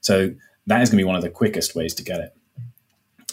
So 0.00 0.34
that 0.66 0.82
is 0.82 0.90
going 0.90 0.98
to 0.98 1.02
be 1.02 1.06
one 1.06 1.16
of 1.16 1.22
the 1.22 1.30
quickest 1.30 1.74
ways 1.74 1.94
to 1.94 2.04
get 2.04 2.20
it. 2.20 2.36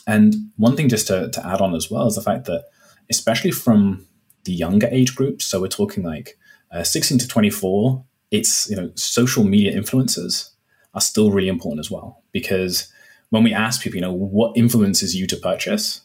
And 0.08 0.34
one 0.58 0.76
thing 0.76 0.90
just 0.90 1.08
to, 1.08 1.30
to 1.30 1.46
add 1.46 1.62
on 1.62 1.76
as 1.76 1.92
well 1.92 2.08
is 2.08 2.16
the 2.16 2.22
fact 2.22 2.46
that, 2.46 2.66
especially 3.10 3.52
from 3.52 4.08
the 4.46 4.54
younger 4.54 4.88
age 4.90 5.16
groups, 5.16 5.46
so 5.46 5.62
we're 5.62 5.68
talking 5.68 6.04
like 6.04 6.38
uh, 6.72 6.84
16 6.84 7.20
to 7.20 7.28
24, 7.28 8.04
it's, 8.32 8.70
you 8.70 8.76
know, 8.76 8.92
social 8.96 9.44
media 9.44 9.80
influencers 9.80 10.52
are 10.94 11.02
still 11.02 11.32
really 11.32 11.50
important 11.50 11.80
as 11.80 11.92
well. 11.92 12.24
Because 12.32 12.92
when 13.30 13.44
we 13.44 13.54
ask 13.54 13.82
people, 13.82 13.98
you 13.98 14.02
know, 14.02 14.14
what 14.14 14.58
influences 14.58 15.16
you 15.16 15.28
to 15.28 15.36
purchase, 15.36 16.02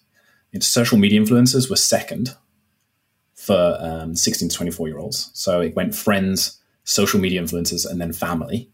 social 0.61 0.99
media 0.99 1.21
influencers 1.21 1.69
were 1.69 1.77
second 1.77 2.35
for 3.47 3.79
um, 3.81 4.17
16 4.17 4.49
to 4.49 4.57
24 4.57 4.89
year 4.89 4.99
olds. 4.99 5.31
So 5.35 5.61
it 5.61 5.77
went 5.77 5.95
friends, 5.95 6.61
social 6.85 7.21
media 7.21 7.41
influencers, 7.41 7.89
and 7.89 8.01
then 8.01 8.13
family 8.13 8.71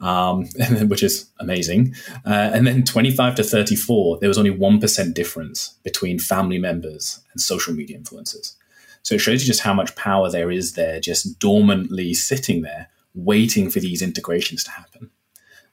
um, 0.00 0.46
which 0.88 1.02
is 1.02 1.30
amazing. 1.38 1.94
Uh, 2.24 2.50
and 2.52 2.66
then 2.66 2.84
25 2.84 3.36
to 3.36 3.44
34, 3.44 4.18
there 4.18 4.28
was 4.28 4.38
only 4.38 4.54
1% 4.54 5.14
difference 5.14 5.74
between 5.82 6.18
family 6.18 6.58
members 6.58 7.20
and 7.32 7.40
social 7.40 7.74
media 7.74 7.98
influencers. 7.98 8.54
So 9.02 9.14
it 9.14 9.20
shows 9.20 9.42
you 9.42 9.46
just 9.46 9.60
how 9.60 9.74
much 9.74 9.94
power 9.94 10.30
there 10.30 10.50
is 10.50 10.74
there, 10.74 11.00
just 11.00 11.38
dormantly 11.38 12.14
sitting 12.14 12.62
there, 12.62 12.88
waiting 13.14 13.70
for 13.70 13.80
these 13.80 14.02
integrations 14.02 14.64
to 14.64 14.70
happen. 14.72 15.10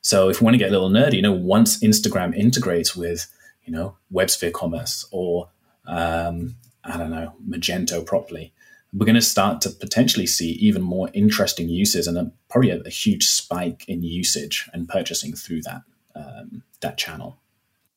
So 0.01 0.29
if 0.29 0.39
we 0.39 0.45
want 0.45 0.55
to 0.55 0.59
get 0.59 0.69
a 0.69 0.71
little 0.71 0.89
nerdy, 0.89 1.15
you 1.15 1.21
know, 1.21 1.31
once 1.31 1.79
Instagram 1.79 2.35
integrates 2.35 2.95
with, 2.95 3.33
you 3.63 3.71
know, 3.73 3.97
WebSphere 4.13 4.53
Commerce 4.53 5.07
or, 5.11 5.49
um, 5.87 6.55
I 6.83 6.97
don't 6.97 7.11
know, 7.11 7.33
Magento 7.47 8.05
properly, 8.05 8.53
we're 8.93 9.05
going 9.05 9.15
to 9.15 9.21
start 9.21 9.61
to 9.61 9.69
potentially 9.69 10.27
see 10.27 10.51
even 10.51 10.81
more 10.81 11.09
interesting 11.13 11.69
uses 11.69 12.07
and 12.07 12.17
a, 12.17 12.31
probably 12.49 12.69
a, 12.69 12.79
a, 12.81 12.89
huge 12.89 13.25
spike 13.25 13.85
in 13.87 14.03
usage 14.03 14.69
and 14.73 14.87
purchasing 14.87 15.33
through 15.33 15.61
that 15.63 15.81
um, 16.15 16.61
that 16.81 16.97
channel. 16.97 17.37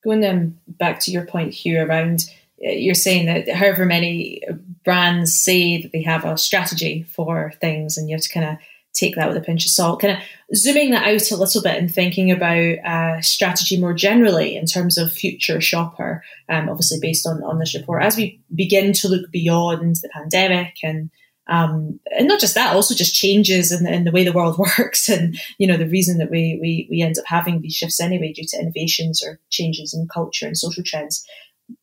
Going 0.02 0.24
um, 0.24 0.58
back 0.66 1.00
to 1.00 1.10
your 1.10 1.26
point, 1.26 1.52
Hugh, 1.52 1.80
around 1.80 2.30
uh, 2.64 2.70
you're 2.70 2.94
saying 2.94 3.26
that 3.26 3.48
however 3.54 3.84
many 3.84 4.42
brands 4.84 5.38
say 5.38 5.82
that 5.82 5.92
they 5.92 6.02
have 6.02 6.24
a 6.24 6.38
strategy 6.38 7.02
for 7.02 7.52
things, 7.60 7.98
and 7.98 8.08
you 8.08 8.14
have 8.14 8.22
to 8.22 8.28
kind 8.28 8.50
of 8.50 8.56
take 8.96 9.16
that 9.16 9.28
with 9.28 9.36
a 9.36 9.40
pinch 9.40 9.64
of 9.64 9.70
salt. 9.70 10.00
Kind 10.00 10.16
of 10.16 10.56
zooming 10.56 10.90
that 10.90 11.06
out 11.06 11.30
a 11.30 11.36
little 11.36 11.62
bit 11.62 11.76
and 11.76 11.92
thinking 11.92 12.30
about 12.30 12.78
uh, 12.84 13.20
strategy 13.20 13.78
more 13.78 13.94
generally 13.94 14.56
in 14.56 14.66
terms 14.66 14.98
of 14.98 15.12
future 15.12 15.60
shopper, 15.60 16.24
um, 16.48 16.68
obviously 16.68 16.98
based 17.00 17.26
on, 17.26 17.42
on 17.42 17.58
this 17.58 17.74
report, 17.74 18.02
as 18.02 18.16
we 18.16 18.40
begin 18.54 18.92
to 18.94 19.08
look 19.08 19.30
beyond 19.30 19.96
the 19.96 20.08
pandemic 20.08 20.76
and 20.82 21.10
um, 21.48 22.00
and 22.18 22.26
not 22.26 22.40
just 22.40 22.54
that, 22.56 22.74
also 22.74 22.94
just 22.94 23.14
changes 23.14 23.70
in, 23.70 23.86
in, 23.86 24.02
the 24.02 24.10
way 24.10 24.24
the 24.24 24.32
world 24.32 24.58
works, 24.78 25.08
and 25.08 25.38
you 25.58 25.66
know 25.66 25.76
the 25.76 25.88
reason 25.88 26.18
that 26.18 26.30
we, 26.30 26.58
we 26.60 26.88
we 26.90 27.02
end 27.02 27.18
up 27.18 27.24
having 27.26 27.60
these 27.60 27.74
shifts 27.74 28.00
anyway 28.00 28.32
due 28.32 28.44
to 28.48 28.58
innovations 28.58 29.22
or 29.22 29.38
changes 29.50 29.94
in 29.94 30.08
culture 30.08 30.46
and 30.46 30.58
social 30.58 30.82
trends. 30.84 31.24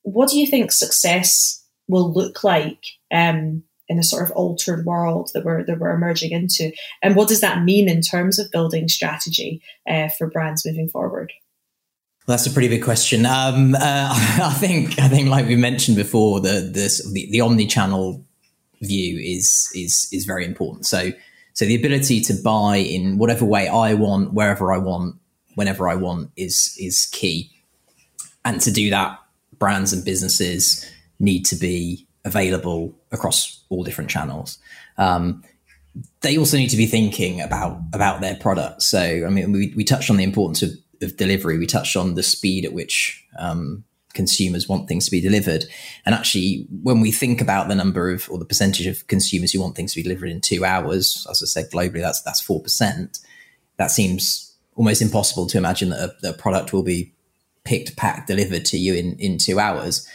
What 0.01 0.29
do 0.29 0.37
you 0.37 0.47
think 0.47 0.71
success 0.71 1.63
will 1.87 2.11
look 2.11 2.43
like 2.43 2.83
um, 3.11 3.63
in 3.93 3.99
a 3.99 4.03
sort 4.03 4.23
of 4.23 4.31
altered 4.31 4.85
world 4.85 5.29
that 5.33 5.45
we're 5.45 5.63
that 5.65 5.77
we're 5.79 5.93
emerging 5.93 6.31
into, 6.31 6.71
and 7.03 7.15
what 7.15 7.27
does 7.27 7.41
that 7.41 7.63
mean 7.63 7.87
in 7.87 8.01
terms 8.01 8.39
of 8.39 8.51
building 8.51 8.87
strategy 8.87 9.61
uh, 9.87 10.09
for 10.09 10.27
brands 10.27 10.65
moving 10.65 10.89
forward? 10.89 11.31
Well, 12.25 12.35
that's 12.35 12.47
a 12.47 12.51
pretty 12.51 12.69
big 12.69 12.83
question. 12.83 13.25
Um, 13.25 13.75
uh, 13.75 13.79
I 13.81 14.55
think 14.57 14.99
I 14.99 15.07
think 15.07 15.29
like 15.29 15.45
we 15.45 15.55
mentioned 15.55 15.95
before, 15.95 16.39
the 16.39 16.71
this 16.73 17.07
the, 17.13 17.29
the 17.31 17.41
omni-channel 17.41 18.25
view 18.81 19.19
is 19.19 19.71
is 19.75 20.09
is 20.11 20.25
very 20.25 20.45
important. 20.45 20.87
So 20.87 21.11
so 21.53 21.65
the 21.65 21.75
ability 21.75 22.21
to 22.21 22.33
buy 22.33 22.77
in 22.77 23.19
whatever 23.19 23.45
way 23.45 23.67
I 23.67 23.93
want, 23.93 24.33
wherever 24.33 24.73
I 24.73 24.79
want, 24.79 25.17
whenever 25.53 25.87
I 25.87 25.95
want 25.95 26.31
is 26.35 26.75
is 26.79 27.05
key. 27.11 27.51
And 28.43 28.59
to 28.61 28.71
do 28.71 28.89
that, 28.89 29.19
brands 29.59 29.93
and 29.93 30.03
businesses 30.03 30.89
need 31.19 31.45
to 31.45 31.55
be 31.55 32.07
available 32.25 32.93
across 33.11 33.63
all 33.69 33.83
different 33.83 34.09
channels. 34.09 34.57
Um, 34.97 35.43
they 36.21 36.37
also 36.37 36.57
need 36.57 36.69
to 36.69 36.77
be 36.77 36.87
thinking 36.87 37.41
about 37.41 37.77
about 37.93 38.21
their 38.21 38.35
products. 38.35 38.87
So, 38.87 38.99
I 38.99 39.29
mean, 39.29 39.51
we, 39.51 39.73
we 39.75 39.83
touched 39.83 40.09
on 40.09 40.17
the 40.17 40.23
importance 40.23 40.63
of, 40.63 40.71
of 41.01 41.17
delivery. 41.17 41.57
We 41.57 41.67
touched 41.67 41.95
on 41.95 42.15
the 42.15 42.23
speed 42.23 42.65
at 42.65 42.73
which 42.73 43.23
um, 43.37 43.83
consumers 44.13 44.67
want 44.67 44.87
things 44.87 45.05
to 45.05 45.11
be 45.11 45.21
delivered. 45.21 45.65
And 46.05 46.15
actually, 46.15 46.67
when 46.81 47.01
we 47.01 47.11
think 47.11 47.41
about 47.41 47.67
the 47.67 47.75
number 47.75 48.09
of 48.09 48.29
or 48.29 48.39
the 48.39 48.45
percentage 48.45 48.87
of 48.87 49.05
consumers 49.07 49.51
who 49.51 49.61
want 49.61 49.75
things 49.75 49.93
to 49.93 49.99
be 49.99 50.03
delivered 50.03 50.29
in 50.29 50.41
two 50.41 50.65
hours, 50.65 51.27
as 51.29 51.43
I 51.43 51.45
said, 51.45 51.71
globally, 51.71 52.01
that's 52.01 52.21
that's 52.21 52.41
four 52.41 52.61
percent. 52.61 53.19
That 53.77 53.91
seems 53.91 54.55
almost 54.75 55.01
impossible 55.01 55.45
to 55.47 55.57
imagine 55.57 55.89
that 55.89 55.99
a, 55.99 56.15
that 56.21 56.35
a 56.35 56.37
product 56.37 56.73
will 56.73 56.83
be 56.83 57.13
picked, 57.63 57.95
packed, 57.97 58.27
delivered 58.27 58.65
to 58.65 58.77
you 58.77 58.95
in 58.95 59.15
in 59.19 59.37
two 59.37 59.59
hours. 59.59 60.07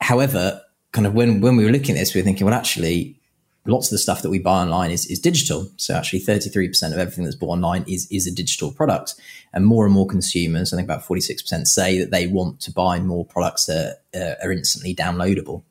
However, 0.00 0.60
kind 0.92 1.06
of 1.06 1.14
when 1.14 1.40
when 1.40 1.56
we 1.56 1.64
were 1.64 1.70
looking 1.70 1.96
at 1.96 1.98
this, 1.98 2.14
we 2.14 2.20
were 2.20 2.24
thinking, 2.24 2.46
well, 2.46 2.54
actually, 2.54 3.20
lots 3.66 3.88
of 3.88 3.92
the 3.92 3.98
stuff 3.98 4.22
that 4.22 4.30
we 4.30 4.38
buy 4.38 4.62
online 4.62 4.90
is, 4.90 5.06
is 5.06 5.18
digital. 5.18 5.70
So 5.76 5.94
actually, 5.94 6.20
33% 6.20 6.92
of 6.92 6.98
everything 6.98 7.24
that's 7.24 7.36
bought 7.36 7.50
online 7.50 7.84
is, 7.86 8.08
is 8.10 8.26
a 8.26 8.34
digital 8.34 8.72
product. 8.72 9.14
And 9.52 9.66
more 9.66 9.84
and 9.84 9.94
more 9.94 10.06
consumers, 10.06 10.72
I 10.72 10.76
think 10.76 10.86
about 10.86 11.04
46% 11.04 11.66
say 11.66 11.98
that 11.98 12.10
they 12.10 12.26
want 12.26 12.60
to 12.62 12.72
buy 12.72 13.00
more 13.00 13.24
products 13.24 13.66
that 13.66 14.02
uh, 14.14 14.44
are 14.44 14.52
instantly 14.52 14.94
downloadable 14.94 15.62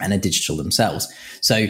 and 0.00 0.12
are 0.12 0.18
digital 0.18 0.56
themselves. 0.56 1.12
So 1.40 1.66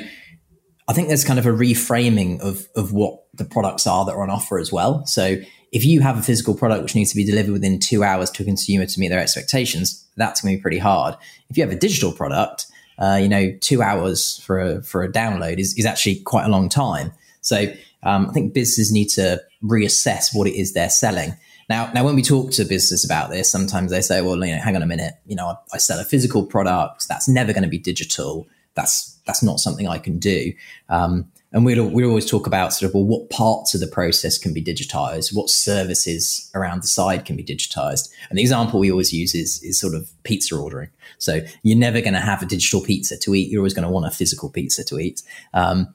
I 0.88 0.92
think 0.92 1.08
there's 1.08 1.24
kind 1.24 1.38
of 1.38 1.46
a 1.46 1.50
reframing 1.50 2.40
of, 2.40 2.68
of 2.76 2.92
what 2.92 3.24
the 3.34 3.44
products 3.44 3.86
are 3.86 4.04
that 4.04 4.12
are 4.12 4.22
on 4.22 4.30
offer 4.30 4.58
as 4.58 4.72
well. 4.72 5.04
So 5.06 5.36
if 5.72 5.84
you 5.84 6.00
have 6.00 6.18
a 6.18 6.22
physical 6.22 6.54
product 6.54 6.82
which 6.82 6.94
needs 6.94 7.10
to 7.10 7.16
be 7.16 7.24
delivered 7.24 7.52
within 7.52 7.78
two 7.78 8.02
hours 8.02 8.30
to 8.30 8.42
a 8.42 8.46
consumer 8.46 8.86
to 8.86 9.00
meet 9.00 9.08
their 9.08 9.18
expectations, 9.18 10.06
that's 10.16 10.40
going 10.40 10.54
to 10.54 10.58
be 10.58 10.62
pretty 10.62 10.78
hard. 10.78 11.14
If 11.50 11.56
you 11.56 11.62
have 11.62 11.72
a 11.72 11.78
digital 11.78 12.12
product, 12.12 12.66
uh, 12.98 13.18
you 13.20 13.28
know, 13.28 13.52
two 13.60 13.82
hours 13.82 14.40
for 14.44 14.58
a, 14.58 14.82
for 14.82 15.02
a 15.02 15.10
download 15.10 15.58
is, 15.58 15.76
is 15.78 15.86
actually 15.86 16.16
quite 16.16 16.44
a 16.44 16.48
long 16.48 16.68
time. 16.68 17.12
So 17.40 17.72
um, 18.02 18.28
I 18.28 18.32
think 18.32 18.54
businesses 18.54 18.92
need 18.92 19.08
to 19.10 19.42
reassess 19.62 20.34
what 20.34 20.48
it 20.48 20.58
is 20.58 20.72
they're 20.72 20.90
selling. 20.90 21.34
Now, 21.68 21.90
now, 21.92 22.04
when 22.04 22.14
we 22.14 22.22
talk 22.22 22.50
to 22.52 22.64
businesses 22.64 23.04
about 23.04 23.30
this, 23.30 23.50
sometimes 23.50 23.90
they 23.90 24.00
say, 24.00 24.22
"Well, 24.22 24.42
you 24.42 24.54
know, 24.54 24.60
hang 24.60 24.74
on 24.74 24.82
a 24.82 24.86
minute. 24.86 25.14
You 25.26 25.36
know, 25.36 25.48
I, 25.48 25.56
I 25.74 25.78
sell 25.78 26.00
a 26.00 26.04
physical 26.04 26.46
product. 26.46 27.06
That's 27.08 27.28
never 27.28 27.52
going 27.52 27.62
to 27.62 27.68
be 27.68 27.78
digital. 27.78 28.46
That's 28.74 29.18
that's 29.26 29.42
not 29.42 29.60
something 29.60 29.86
I 29.86 29.98
can 29.98 30.18
do." 30.18 30.54
Um, 30.88 31.30
and 31.52 31.64
we 31.64 31.80
we 31.80 32.04
always 32.04 32.28
talk 32.28 32.46
about 32.46 32.72
sort 32.72 32.88
of 32.88 32.94
well, 32.94 33.04
what 33.04 33.30
parts 33.30 33.74
of 33.74 33.80
the 33.80 33.86
process 33.86 34.36
can 34.36 34.52
be 34.52 34.62
digitized, 34.62 35.34
what 35.34 35.48
services 35.48 36.50
around 36.54 36.82
the 36.82 36.88
side 36.88 37.24
can 37.24 37.36
be 37.36 37.44
digitized. 37.44 38.10
And 38.28 38.38
the 38.38 38.42
example 38.42 38.80
we 38.80 38.90
always 38.90 39.12
use 39.12 39.34
is 39.34 39.62
is 39.62 39.80
sort 39.80 39.94
of 39.94 40.10
pizza 40.24 40.56
ordering. 40.56 40.90
So 41.16 41.40
you're 41.62 41.78
never 41.78 42.00
going 42.00 42.14
to 42.14 42.20
have 42.20 42.42
a 42.42 42.46
digital 42.46 42.82
pizza 42.82 43.16
to 43.18 43.34
eat. 43.34 43.50
You're 43.50 43.60
always 43.60 43.74
going 43.74 43.86
to 43.86 43.92
want 43.92 44.06
a 44.06 44.10
physical 44.10 44.50
pizza 44.50 44.84
to 44.84 44.98
eat. 44.98 45.22
Um, 45.54 45.94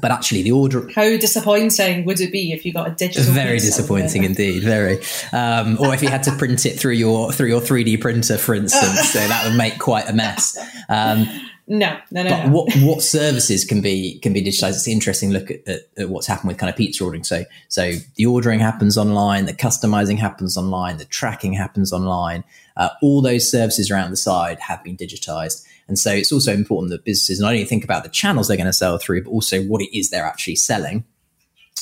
but 0.00 0.10
actually, 0.10 0.42
the 0.42 0.52
order. 0.52 0.88
How 0.94 1.16
disappointing 1.16 2.04
would 2.06 2.20
it 2.20 2.32
be 2.32 2.52
if 2.52 2.64
you 2.64 2.72
got 2.72 2.88
a 2.88 2.90
digital? 2.90 3.22
Pizza? 3.22 3.32
Very 3.32 3.58
disappointing 3.58 4.24
indeed. 4.24 4.62
Very. 4.62 4.98
Um, 5.32 5.78
or 5.78 5.92
if 5.94 6.02
you 6.02 6.08
had 6.08 6.22
to 6.24 6.32
print 6.32 6.64
it 6.64 6.78
through 6.78 6.94
your 6.94 7.30
through 7.30 7.48
your 7.48 7.60
3D 7.60 8.00
printer, 8.00 8.38
for 8.38 8.54
instance, 8.54 9.10
so 9.10 9.18
that 9.18 9.46
would 9.46 9.56
make 9.56 9.78
quite 9.78 10.08
a 10.08 10.12
mess. 10.12 10.58
Um, 10.88 11.28
No, 11.72 11.98
no, 12.10 12.22
no. 12.22 12.28
But 12.28 12.46
no. 12.48 12.52
what 12.52 12.76
what 12.82 13.02
services 13.02 13.64
can 13.64 13.80
be 13.80 14.18
can 14.18 14.34
be 14.34 14.42
digitized? 14.42 14.74
It's 14.74 14.86
an 14.86 14.92
interesting 14.92 15.30
look 15.30 15.50
at, 15.50 15.66
at, 15.66 15.80
at, 15.96 16.10
what's 16.10 16.26
happened 16.26 16.48
with 16.48 16.58
kind 16.58 16.68
of 16.68 16.76
pizza 16.76 17.02
ordering. 17.02 17.24
So 17.24 17.44
so 17.68 17.92
the 18.16 18.26
ordering 18.26 18.60
happens 18.60 18.98
online, 18.98 19.46
the 19.46 19.54
customizing 19.54 20.18
happens 20.18 20.58
online, 20.58 20.98
the 20.98 21.06
tracking 21.06 21.54
happens 21.54 21.90
online. 21.90 22.44
Uh, 22.76 22.90
all 23.00 23.22
those 23.22 23.50
services 23.50 23.90
around 23.90 24.10
the 24.10 24.18
side 24.18 24.60
have 24.60 24.84
been 24.84 24.98
digitized, 24.98 25.64
and 25.88 25.98
so 25.98 26.12
it's 26.12 26.30
also 26.30 26.52
important 26.52 26.90
that 26.90 27.06
businesses 27.06 27.40
not 27.40 27.52
only 27.52 27.64
think 27.64 27.84
about 27.84 28.02
the 28.02 28.10
channels 28.10 28.48
they're 28.48 28.58
going 28.58 28.66
to 28.66 28.72
sell 28.74 28.98
through, 28.98 29.24
but 29.24 29.30
also 29.30 29.62
what 29.62 29.80
it 29.80 29.96
is 29.96 30.10
they're 30.10 30.26
actually 30.26 30.56
selling. 30.56 31.06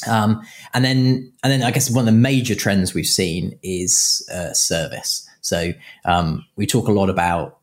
Um, 0.08 0.40
and 0.72 0.84
then 0.84 1.32
and 1.42 1.52
then 1.52 1.64
I 1.64 1.72
guess 1.72 1.90
one 1.90 2.06
of 2.06 2.14
the 2.14 2.20
major 2.20 2.54
trends 2.54 2.94
we've 2.94 3.06
seen 3.06 3.58
is 3.64 4.24
uh, 4.32 4.52
service. 4.52 5.28
So 5.40 5.72
um, 6.04 6.46
we 6.54 6.64
talk 6.64 6.86
a 6.86 6.92
lot 6.92 7.10
about 7.10 7.59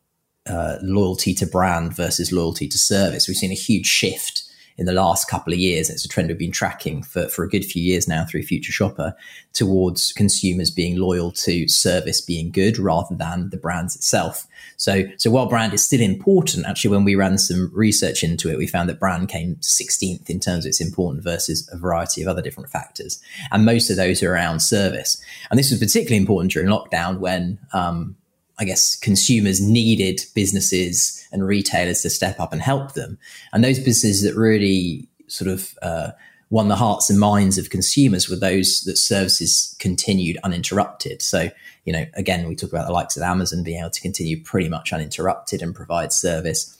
uh, 0.49 0.77
loyalty 0.81 1.33
to 1.35 1.45
brand 1.45 1.95
versus 1.95 2.31
loyalty 2.31 2.67
to 2.67 2.77
service. 2.77 3.27
We've 3.27 3.37
seen 3.37 3.51
a 3.51 3.55
huge 3.55 3.87
shift 3.87 4.43
in 4.77 4.85
the 4.85 4.93
last 4.93 5.27
couple 5.27 5.51
of 5.51 5.59
years. 5.59 5.89
It's 5.89 6.05
a 6.05 6.07
trend 6.07 6.29
we've 6.29 6.37
been 6.37 6.51
tracking 6.51 7.01
for, 7.01 7.27
for 7.27 7.43
a 7.43 7.49
good 7.49 7.65
few 7.65 7.81
years 7.81 8.07
now 8.07 8.25
through 8.25 8.43
Future 8.43 8.71
Shopper 8.71 9.15
towards 9.53 10.11
consumers 10.11 10.69
being 10.69 10.97
loyal 10.97 11.31
to 11.31 11.67
service 11.67 12.21
being 12.21 12.51
good 12.51 12.77
rather 12.77 13.15
than 13.15 13.49
the 13.49 13.57
brands 13.57 13.95
itself. 13.95 14.45
So, 14.77 15.05
so 15.17 15.31
while 15.31 15.47
brand 15.47 15.73
is 15.73 15.83
still 15.83 16.01
important, 16.01 16.67
actually, 16.67 16.91
when 16.91 17.03
we 17.03 17.15
ran 17.15 17.39
some 17.39 17.71
research 17.73 18.23
into 18.23 18.51
it, 18.51 18.57
we 18.57 18.67
found 18.67 18.87
that 18.89 18.99
brand 18.99 19.29
came 19.29 19.55
16th 19.55 20.29
in 20.29 20.39
terms 20.39 20.65
of 20.65 20.69
its 20.69 20.81
importance 20.81 21.23
versus 21.23 21.67
a 21.73 21.77
variety 21.77 22.21
of 22.21 22.27
other 22.27 22.43
different 22.43 22.69
factors. 22.69 23.19
And 23.51 23.65
most 23.65 23.89
of 23.89 23.97
those 23.97 24.21
are 24.21 24.31
around 24.31 24.59
service. 24.59 25.19
And 25.49 25.57
this 25.57 25.71
was 25.71 25.79
particularly 25.79 26.17
important 26.17 26.51
during 26.51 26.69
lockdown 26.69 27.17
when, 27.17 27.57
um, 27.73 28.15
I 28.59 28.65
guess 28.65 28.95
consumers 28.95 29.61
needed 29.61 30.21
businesses 30.33 31.27
and 31.31 31.45
retailers 31.45 32.01
to 32.01 32.09
step 32.09 32.39
up 32.39 32.53
and 32.53 32.61
help 32.61 32.93
them. 32.93 33.17
And 33.53 33.63
those 33.63 33.77
businesses 33.77 34.23
that 34.23 34.35
really 34.35 35.07
sort 35.27 35.49
of 35.49 35.77
uh, 35.81 36.11
won 36.49 36.67
the 36.67 36.75
hearts 36.75 37.09
and 37.09 37.19
minds 37.19 37.57
of 37.57 37.69
consumers 37.69 38.29
were 38.29 38.35
those 38.35 38.81
that 38.81 38.97
services 38.97 39.75
continued 39.79 40.37
uninterrupted. 40.43 41.21
So, 41.21 41.49
you 41.85 41.93
know, 41.93 42.05
again, 42.13 42.47
we 42.47 42.55
talk 42.55 42.71
about 42.71 42.87
the 42.87 42.93
likes 42.93 43.17
of 43.17 43.23
Amazon 43.23 43.63
being 43.63 43.79
able 43.79 43.89
to 43.89 44.01
continue 44.01 44.41
pretty 44.41 44.69
much 44.69 44.93
uninterrupted 44.93 45.61
and 45.61 45.75
provide 45.75 46.13
service. 46.13 46.73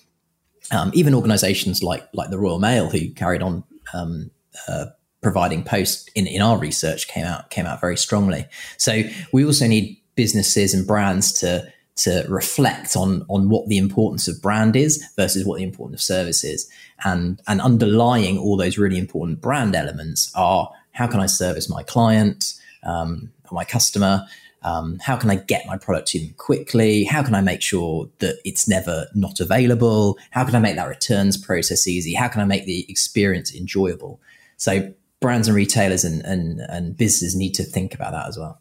Um, 0.71 0.91
even 0.93 1.13
organizations 1.13 1.83
like 1.83 2.07
like 2.13 2.29
the 2.29 2.39
Royal 2.39 2.59
Mail, 2.59 2.89
who 2.89 3.09
carried 3.09 3.41
on 3.41 3.63
um, 3.93 4.31
uh, 4.67 4.87
providing 5.21 5.63
post 5.63 6.09
in, 6.15 6.27
in 6.27 6.41
our 6.41 6.57
research, 6.57 7.07
came 7.07 7.25
out 7.25 7.49
came 7.49 7.65
out 7.65 7.79
very 7.79 7.97
strongly. 7.97 8.45
So 8.77 9.03
we 9.31 9.45
also 9.45 9.67
need 9.67 10.01
businesses 10.17 10.73
and 10.73 10.85
brands 10.85 11.31
to 11.31 11.71
to 11.97 12.25
reflect 12.29 12.95
on 12.95 13.25
on 13.29 13.49
what 13.49 13.67
the 13.67 13.77
importance 13.77 14.27
of 14.27 14.41
brand 14.41 14.75
is 14.75 15.03
versus 15.15 15.45
what 15.45 15.57
the 15.57 15.63
importance 15.63 16.01
of 16.01 16.05
service 16.05 16.43
is. 16.43 16.69
And 17.05 17.41
and 17.47 17.61
underlying 17.61 18.37
all 18.37 18.57
those 18.57 18.77
really 18.77 18.97
important 18.97 19.41
brand 19.41 19.75
elements 19.75 20.31
are 20.35 20.69
how 20.91 21.07
can 21.07 21.19
i 21.19 21.27
service 21.27 21.69
my 21.69 21.83
client 21.83 22.53
um, 22.83 23.31
my 23.51 23.63
customer? 23.63 24.25
Um, 24.63 24.99
how 24.99 25.15
can 25.15 25.29
i 25.29 25.35
get 25.35 25.65
my 25.65 25.77
product 25.77 26.07
to 26.09 26.19
them 26.19 26.33
quickly? 26.37 27.03
How 27.03 27.23
can 27.23 27.35
i 27.35 27.41
make 27.41 27.61
sure 27.61 28.09
that 28.19 28.39
it's 28.43 28.67
never 28.67 29.07
not 29.13 29.39
available? 29.39 30.17
How 30.31 30.43
can 30.43 30.55
i 30.55 30.59
make 30.59 30.75
that 30.75 30.89
returns 30.89 31.37
process 31.37 31.87
easy? 31.87 32.13
How 32.13 32.27
can 32.27 32.41
i 32.41 32.45
make 32.45 32.65
the 32.65 32.85
experience 32.89 33.55
enjoyable? 33.55 34.19
So 34.57 34.93
brands 35.19 35.47
and 35.47 35.55
retailers 35.55 36.03
and, 36.03 36.21
and, 36.25 36.59
and 36.61 36.97
businesses 36.97 37.35
need 37.35 37.53
to 37.55 37.63
think 37.63 37.93
about 37.93 38.11
that 38.11 38.27
as 38.27 38.37
well 38.37 38.59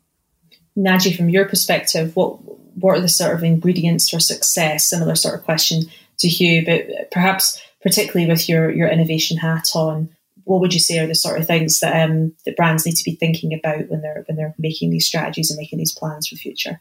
Naji, 0.77 1.17
from 1.17 1.29
your 1.29 1.47
perspective, 1.47 2.15
what 2.15 2.39
what 2.77 2.99
are 2.99 3.01
the 3.01 3.09
sort 3.09 3.35
of 3.35 3.43
ingredients 3.43 4.11
for 4.11 4.21
success? 4.21 4.89
Similar 4.89 5.15
sort 5.15 5.35
of 5.35 5.45
question 5.45 5.85
to 6.19 6.29
Hugh, 6.29 6.65
but 6.65 7.11
perhaps 7.11 7.61
particularly 7.83 8.31
with 8.31 8.49
your 8.49 8.71
your 8.71 8.89
innovation 8.89 9.39
hat 9.39 9.69
on, 9.75 10.11
what 10.45 10.61
would 10.61 10.75
you 10.75 10.81
say 10.81 10.99
are 10.99 11.07
the 11.07 11.15
sort 11.15 11.41
of 11.41 11.47
things 11.47 11.81
that 11.81 12.09
um, 12.09 12.35
that 12.45 12.57
brands 12.57 12.85
need 12.85 12.97
to 12.97 13.05
be 13.05 13.15
thinking 13.17 13.55
about 13.55 13.89
when 13.89 14.03
they're 14.03 14.25
when 14.27 14.37
they're 14.37 14.55
making 14.59 14.91
these 14.91 15.07
strategies 15.07 15.51
and 15.51 15.59
making 15.59 15.79
these 15.79 15.95
plans 15.95 16.29
for 16.29 16.35
the 16.35 16.41
future? 16.41 16.81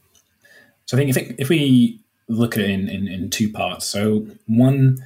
So 0.85 0.97
I 0.97 0.99
think 0.99 1.09
if, 1.09 1.17
it, 1.17 1.35
if 1.39 1.49
we 1.49 1.99
look 2.27 2.55
at 2.55 2.63
it 2.63 2.69
in, 2.69 2.87
in, 2.89 3.07
in, 3.07 3.29
two 3.29 3.51
parts, 3.51 3.85
so 3.85 4.27
one, 4.45 4.97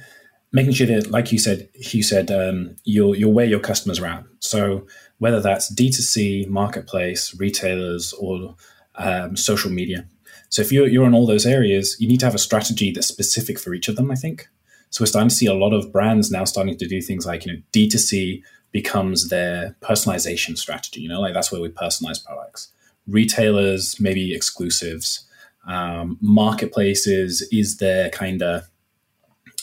making 0.52 0.72
sure 0.72 0.86
that, 0.86 1.10
like 1.10 1.32
you 1.32 1.38
said, 1.38 1.68
Hugh 1.74 2.02
said, 2.02 2.30
um, 2.30 2.76
you're, 2.84 3.14
you're 3.14 3.32
where 3.32 3.46
your 3.46 3.60
customers 3.60 4.00
are. 4.00 4.24
So 4.40 4.86
whether 5.18 5.40
that's 5.40 5.72
D2C, 5.72 6.48
marketplace, 6.48 7.34
retailers, 7.38 8.12
or 8.14 8.56
um, 9.00 9.36
social 9.36 9.70
media. 9.70 10.06
So 10.50 10.62
if 10.62 10.70
you're, 10.70 10.86
you're 10.86 11.06
in 11.06 11.14
all 11.14 11.26
those 11.26 11.46
areas, 11.46 11.96
you 11.98 12.08
need 12.08 12.20
to 12.20 12.26
have 12.26 12.34
a 12.34 12.38
strategy 12.38 12.92
that's 12.92 13.06
specific 13.06 13.58
for 13.58 13.74
each 13.74 13.88
of 13.88 13.96
them, 13.96 14.10
I 14.10 14.14
think. 14.14 14.48
So 14.90 15.02
we're 15.02 15.06
starting 15.06 15.28
to 15.28 15.34
see 15.34 15.46
a 15.46 15.54
lot 15.54 15.72
of 15.72 15.92
brands 15.92 16.30
now 16.30 16.44
starting 16.44 16.76
to 16.76 16.86
do 16.86 17.00
things 17.00 17.24
like, 17.24 17.46
you 17.46 17.52
know, 17.52 17.62
D2C 17.72 18.42
becomes 18.72 19.28
their 19.28 19.76
personalization 19.80 20.58
strategy, 20.58 21.00
you 21.00 21.08
know, 21.08 21.20
like 21.20 21.34
that's 21.34 21.50
where 21.50 21.60
we 21.60 21.68
personalize 21.68 22.24
products. 22.24 22.72
Retailers, 23.06 24.00
maybe 24.00 24.34
exclusives. 24.34 25.26
Um, 25.66 26.18
marketplaces 26.20 27.46
is 27.52 27.78
their 27.78 28.10
kind 28.10 28.42
of 28.42 28.68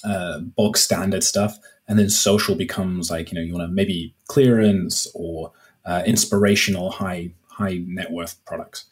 uh, 0.04 0.40
bog 0.40 0.78
standard 0.78 1.24
stuff. 1.24 1.58
And 1.88 2.00
then 2.00 2.10
social 2.10 2.56
becomes 2.56 3.10
like, 3.10 3.32
you 3.32 3.36
know, 3.36 3.42
you 3.42 3.54
want 3.54 3.70
to 3.70 3.74
maybe 3.74 4.14
clearance 4.28 5.08
or 5.14 5.52
uh, 5.86 6.04
inspirational 6.06 6.92
high 6.92 7.32
high 7.50 7.84
net 7.88 8.12
worth 8.12 8.44
products. 8.46 8.86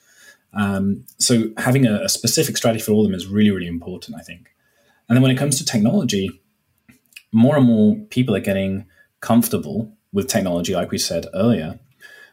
Um, 0.53 1.05
so 1.17 1.49
having 1.57 1.85
a, 1.85 2.03
a, 2.03 2.09
specific 2.09 2.55
strategy 2.55 2.81
for 2.81 2.93
all 2.93 3.01
of 3.01 3.11
them 3.11 3.15
is 3.15 3.27
really, 3.27 3.51
really 3.51 3.67
important, 3.67 4.17
I 4.17 4.21
think. 4.21 4.55
And 5.07 5.15
then 5.15 5.21
when 5.21 5.31
it 5.31 5.37
comes 5.37 5.57
to 5.57 5.65
technology, 5.65 6.41
more 7.33 7.57
and 7.57 7.65
more 7.65 7.97
people 8.09 8.35
are 8.35 8.41
getting 8.41 8.85
comfortable 9.19 9.91
with 10.13 10.29
technology, 10.29 10.73
like 10.73 10.91
we 10.91 10.97
said 10.97 11.25
earlier, 11.33 11.79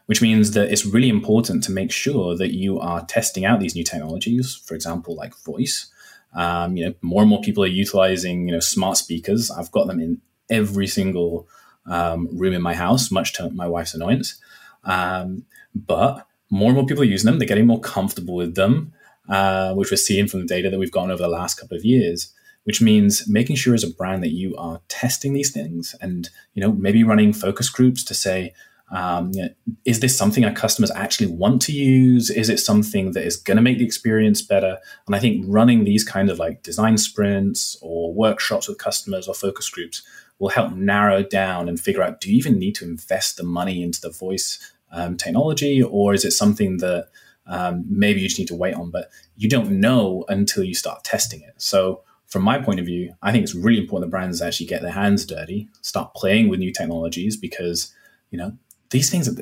which 0.05 0.21
means 0.21 0.51
that 0.51 0.71
it's 0.71 0.85
really 0.85 1.09
important 1.09 1.63
to 1.63 1.71
make 1.71 1.91
sure 1.91 2.37
that 2.37 2.53
you 2.53 2.79
are 2.79 3.05
testing 3.05 3.45
out 3.45 3.59
these 3.59 3.75
new 3.75 3.83
technologies, 3.83 4.55
for 4.65 4.75
example, 4.75 5.15
like 5.15 5.35
voice. 5.43 5.91
Um, 6.33 6.77
you 6.77 6.85
know, 6.85 6.93
more 7.01 7.21
and 7.21 7.29
more 7.29 7.41
people 7.41 7.63
are 7.63 7.67
utilizing, 7.67 8.47
you 8.47 8.53
know, 8.53 8.59
smart 8.59 8.97
speakers. 8.97 9.51
I've 9.51 9.71
got 9.71 9.87
them 9.87 9.99
in 9.99 10.21
every 10.49 10.87
single 10.87 11.47
um, 11.85 12.27
room 12.31 12.53
in 12.53 12.61
my 12.61 12.73
house, 12.73 13.11
much 13.11 13.33
to 13.33 13.49
my 13.51 13.67
wife's 13.67 13.93
annoyance. 13.93 14.39
Um, 14.83 15.45
but 15.75 16.25
more 16.53 16.69
and 16.69 16.75
more 16.75 16.85
people 16.85 17.01
are 17.01 17.07
using 17.07 17.29
them. 17.29 17.39
They're 17.39 17.47
getting 17.47 17.65
more 17.65 17.79
comfortable 17.79 18.35
with 18.35 18.53
them, 18.53 18.93
uh, 19.27 19.73
which 19.73 19.89
we're 19.89 19.97
seeing 19.97 20.27
from 20.27 20.41
the 20.41 20.45
data 20.45 20.69
that 20.69 20.77
we've 20.77 20.91
gotten 20.91 21.11
over 21.11 21.23
the 21.23 21.27
last 21.27 21.55
couple 21.59 21.75
of 21.75 21.83
years. 21.83 22.31
Which 22.65 22.81
means 22.81 23.27
making 23.27 23.57
sure 23.57 23.73
as 23.73 23.83
a 23.83 23.89
brand 23.89 24.23
that 24.23 24.31
you 24.31 24.55
are 24.55 24.79
testing 24.87 25.33
these 25.33 25.51
things, 25.51 25.95
and 25.99 26.29
you 26.53 26.61
know 26.61 26.71
maybe 26.71 27.03
running 27.03 27.33
focus 27.33 27.69
groups 27.69 28.05
to 28.05 28.13
say, 28.13 28.53
um, 28.89 29.31
you 29.33 29.41
know, 29.41 29.49
is 29.83 29.99
this 29.99 30.15
something 30.15 30.45
our 30.45 30.53
customers 30.53 30.89
actually 30.91 31.27
want 31.27 31.61
to 31.63 31.73
use? 31.73 32.29
Is 32.29 32.47
it 32.47 32.59
something 32.61 33.11
that 33.11 33.25
is 33.25 33.35
going 33.35 33.57
to 33.57 33.61
make 33.61 33.79
the 33.79 33.85
experience 33.85 34.41
better? 34.41 34.77
And 35.07 35.15
I 35.15 35.19
think 35.19 35.43
running 35.45 35.83
these 35.83 36.05
kind 36.05 36.29
of 36.29 36.39
like 36.39 36.63
design 36.63 36.97
sprints 36.97 37.75
or 37.81 38.13
workshops 38.13 38.69
with 38.69 38.77
customers 38.77 39.27
or 39.27 39.33
focus 39.33 39.69
groups 39.69 40.01
will 40.39 40.49
help 40.49 40.73
narrow 40.73 41.23
down 41.23 41.67
and 41.67 41.79
figure 41.79 42.03
out 42.03 42.21
do 42.21 42.29
you 42.29 42.37
even 42.37 42.59
need 42.59 42.75
to 42.75 42.85
invest 42.85 43.37
the 43.37 43.43
money 43.43 43.83
into 43.83 44.01
the 44.01 44.09
voice 44.09 44.72
um, 44.93 45.17
technology, 45.17 45.83
or 45.83 46.13
is 46.13 46.23
it 46.23 46.31
something 46.31 46.77
that 46.77 47.09
um, 47.45 47.83
maybe 47.89 48.21
you 48.21 48.27
just 48.27 48.39
need 48.39 48.47
to 48.47 48.55
wait 48.55 48.75
on? 48.75 48.91
But 48.91 49.09
you 49.35 49.49
don't 49.49 49.79
know 49.79 50.23
until 50.29 50.63
you 50.63 50.73
start 50.73 51.03
testing 51.03 51.41
it. 51.41 51.55
So, 51.57 52.03
from 52.27 52.43
my 52.43 52.59
point 52.59 52.79
of 52.79 52.85
view, 52.85 53.13
I 53.21 53.31
think 53.31 53.43
it's 53.43 53.53
really 53.53 53.79
important 53.79 54.09
that 54.09 54.15
brands 54.15 54.41
actually 54.41 54.67
get 54.67 54.81
their 54.81 54.91
hands 54.91 55.25
dirty, 55.25 55.67
start 55.81 56.13
playing 56.13 56.47
with 56.47 56.59
new 56.59 56.71
technologies, 56.71 57.35
because 57.35 57.93
you 58.29 58.37
know 58.37 58.57
these 58.91 59.09
things 59.09 59.27
are. 59.27 59.35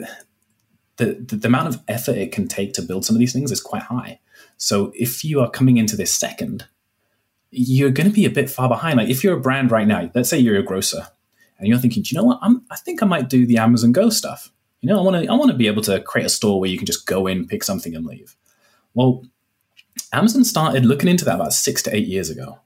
The, 0.98 1.14
the, 1.14 1.38
the 1.38 1.48
amount 1.48 1.70
of 1.70 1.82
effort 1.88 2.16
it 2.16 2.32
can 2.32 2.48
take 2.48 2.74
to 2.74 2.82
build 2.82 3.06
some 3.06 3.16
of 3.16 3.20
these 3.20 3.34
things 3.34 3.52
is 3.52 3.62
quite 3.62 3.84
high. 3.84 4.20
So 4.58 4.92
if 4.94 5.24
you 5.24 5.40
are 5.40 5.50
coming 5.50 5.78
into 5.78 5.96
this 5.96 6.14
second, 6.14 6.68
you're 7.50 7.90
going 7.90 8.08
to 8.08 8.14
be 8.14 8.26
a 8.26 8.30
bit 8.30 8.52
far 8.52 8.70
behind. 8.70 8.98
Like 8.98 9.10
if 9.10 9.24
you're 9.24 9.38
a 9.38 9.42
brand 9.42 9.72
right 9.72 9.88
now, 9.88 10.12
let's 10.14 10.30
say 10.30 10.38
you're 10.38 10.60
a 10.60 10.64
grocer, 10.64 11.08
and 11.58 11.68
you're 11.68 11.78
thinking, 11.78 12.04
do 12.04 12.10
you 12.12 12.20
know 12.20 12.26
what? 12.26 12.40
I'm, 12.42 12.64
I 12.72 12.76
think 12.76 13.02
I 13.02 13.06
might 13.06 13.30
do 13.30 13.46
the 13.46 13.58
Amazon 13.58 13.92
Go 13.92 14.10
stuff. 14.10 14.52
You 14.82 14.90
know, 14.90 15.00
I 15.00 15.04
want 15.04 15.24
to 15.24 15.32
I 15.32 15.36
want 15.36 15.52
to 15.52 15.58
be 15.58 15.68
able 15.68 15.84
to 15.84 16.02
create 16.02 16.26
a 16.26 16.30
store 16.30 16.60
where 16.60 16.70
you 16.70 16.78
can 16.78 16.88
just 16.88 17.06
go 17.06 17.28
in, 17.28 17.48
pick 17.48 17.64
something, 17.64 17.96
and 17.96 18.06
leave. 18.06 18.36
Well, 18.96 19.24
Amazon 20.12 20.44
started 20.44 20.86
looking 20.86 21.08
into 21.08 21.24
that 21.26 21.36
about 21.36 21.54
six 21.54 21.84
to 21.84 21.96
eight 21.96 22.08
years 22.08 22.30
ago. 22.30 22.60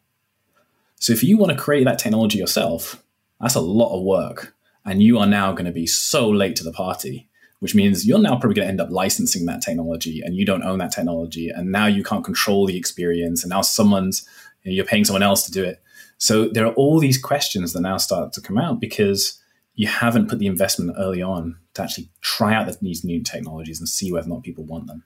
So 0.95 1.11
if 1.11 1.23
you 1.23 1.37
want 1.37 1.51
to 1.51 1.61
create 1.61 1.83
that 1.83 1.99
technology 1.99 2.39
yourself, 2.39 3.03
that's 3.41 3.55
a 3.55 3.61
lot 3.61 3.93
of 3.95 4.03
work, 4.03 4.55
and 4.85 5.03
you 5.03 5.19
are 5.19 5.27
now 5.27 5.51
going 5.51 5.65
to 5.65 5.73
be 5.73 5.85
so 5.85 6.29
late 6.29 6.55
to 6.57 6.63
the 6.63 6.71
party. 6.71 7.29
Which 7.59 7.73
means 7.73 8.05
you're 8.05 8.19
now 8.19 8.37
probably 8.37 8.53
going 8.53 8.67
to 8.67 8.69
end 8.69 8.81
up 8.81 8.91
licensing 8.91 9.45
that 9.45 9.61
technology, 9.61 10.21
and 10.21 10.35
you 10.35 10.45
don't 10.45 10.63
own 10.63 10.79
that 10.79 10.91
technology, 10.91 11.49
and 11.49 11.71
now 11.71 11.87
you 11.87 12.03
can't 12.03 12.23
control 12.23 12.65
the 12.65 12.77
experience, 12.77 13.43
and 13.43 13.49
now 13.49 13.61
someone's 13.61 14.27
you 14.63 14.71
know, 14.71 14.75
you're 14.75 14.85
paying 14.85 15.03
someone 15.03 15.23
else 15.23 15.43
to 15.45 15.51
do 15.51 15.63
it. 15.63 15.81
So 16.17 16.47
there 16.47 16.65
are 16.65 16.73
all 16.73 16.99
these 16.99 17.17
questions 17.17 17.73
that 17.73 17.81
now 17.81 17.97
start 17.97 18.33
to 18.33 18.41
come 18.41 18.57
out 18.57 18.79
because 18.79 19.41
you 19.73 19.87
haven't 19.87 20.29
put 20.29 20.39
the 20.39 20.47
investment 20.47 20.95
early 20.97 21.21
on 21.21 21.57
to 21.75 21.83
actually 21.83 22.09
try 22.21 22.53
out 22.53 22.67
these 22.81 23.03
new 23.03 23.21
technologies 23.21 23.79
and 23.79 23.87
see 23.87 24.11
whether 24.11 24.27
or 24.27 24.35
not 24.35 24.43
people 24.43 24.63
want 24.63 24.87
them. 24.87 25.03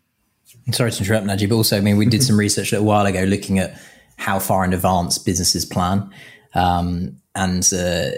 Sorry 0.71 0.91
to 0.91 0.99
interrupt, 1.03 1.27
Naji, 1.27 1.47
but 1.47 1.55
also, 1.55 1.77
I 1.77 1.81
mean, 1.81 1.97
we 1.97 2.05
did 2.05 2.23
some 2.23 2.37
research 2.37 2.73
a 2.73 2.81
while 2.81 3.05
ago 3.05 3.23
looking 3.23 3.59
at 3.59 3.79
how 4.17 4.39
far 4.39 4.63
in 4.65 4.73
advance 4.73 5.17
businesses 5.17 5.65
plan. 5.65 6.09
Um, 6.55 7.17
and 7.35 7.67
uh, 7.73 8.09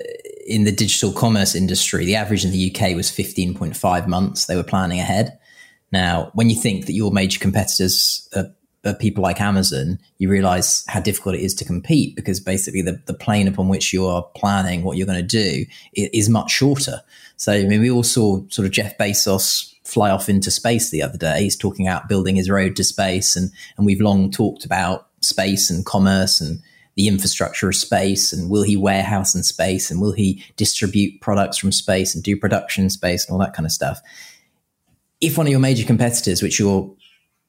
in 0.47 0.63
the 0.63 0.71
digital 0.71 1.11
commerce 1.11 1.55
industry, 1.55 2.05
the 2.05 2.15
average 2.15 2.45
in 2.45 2.51
the 2.51 2.73
UK 2.73 2.95
was 2.95 3.09
15.5 3.09 4.07
months 4.07 4.45
they 4.45 4.55
were 4.55 4.63
planning 4.63 4.99
ahead. 4.99 5.37
Now, 5.91 6.31
when 6.33 6.49
you 6.49 6.59
think 6.59 6.85
that 6.85 6.93
your 6.93 7.11
major 7.11 7.39
competitors 7.39 8.27
are, 8.35 8.47
are 8.85 8.95
people 8.95 9.21
like 9.21 9.41
Amazon, 9.41 9.99
you 10.17 10.29
realize 10.29 10.85
how 10.87 11.01
difficult 11.01 11.35
it 11.35 11.41
is 11.41 11.53
to 11.55 11.65
compete 11.65 12.15
because 12.15 12.39
basically 12.39 12.81
the, 12.81 13.01
the 13.05 13.13
plane 13.13 13.47
upon 13.47 13.67
which 13.67 13.91
you 13.91 14.05
are 14.05 14.23
planning 14.35 14.83
what 14.83 14.97
you're 14.97 15.07
going 15.07 15.19
to 15.19 15.23
do 15.23 15.65
is 15.93 16.29
much 16.29 16.51
shorter. 16.51 17.01
So, 17.41 17.53
I 17.53 17.65
mean, 17.65 17.81
we 17.81 17.89
all 17.89 18.03
saw 18.03 18.43
sort 18.49 18.67
of 18.67 18.71
Jeff 18.71 18.97
Bezos 18.97 19.73
fly 19.83 20.11
off 20.11 20.29
into 20.29 20.51
space 20.51 20.91
the 20.91 21.01
other 21.01 21.17
day. 21.17 21.41
He's 21.41 21.57
talking 21.57 21.87
about 21.87 22.07
building 22.07 22.35
his 22.35 22.49
road 22.49 22.75
to 22.75 22.83
space, 22.83 23.35
and, 23.35 23.51
and 23.77 23.85
we've 23.85 23.99
long 23.99 24.29
talked 24.29 24.63
about 24.63 25.07
space 25.21 25.69
and 25.69 25.85
commerce 25.85 26.39
and 26.39 26.59
the 26.95 27.07
infrastructure 27.07 27.69
of 27.69 27.75
space 27.75 28.33
and 28.33 28.49
will 28.49 28.63
he 28.63 28.75
warehouse 28.75 29.33
in 29.33 29.43
space 29.43 29.89
and 29.89 30.01
will 30.01 30.11
he 30.11 30.43
distribute 30.57 31.21
products 31.21 31.57
from 31.57 31.71
space 31.71 32.13
and 32.13 32.23
do 32.23 32.35
production 32.35 32.83
in 32.83 32.89
space 32.89 33.25
and 33.25 33.33
all 33.33 33.39
that 33.39 33.53
kind 33.53 33.65
of 33.65 33.71
stuff 33.71 34.01
if 35.21 35.37
one 35.37 35.47
of 35.47 35.51
your 35.51 35.59
major 35.59 35.85
competitors, 35.85 36.41
which 36.41 36.59
your 36.59 36.93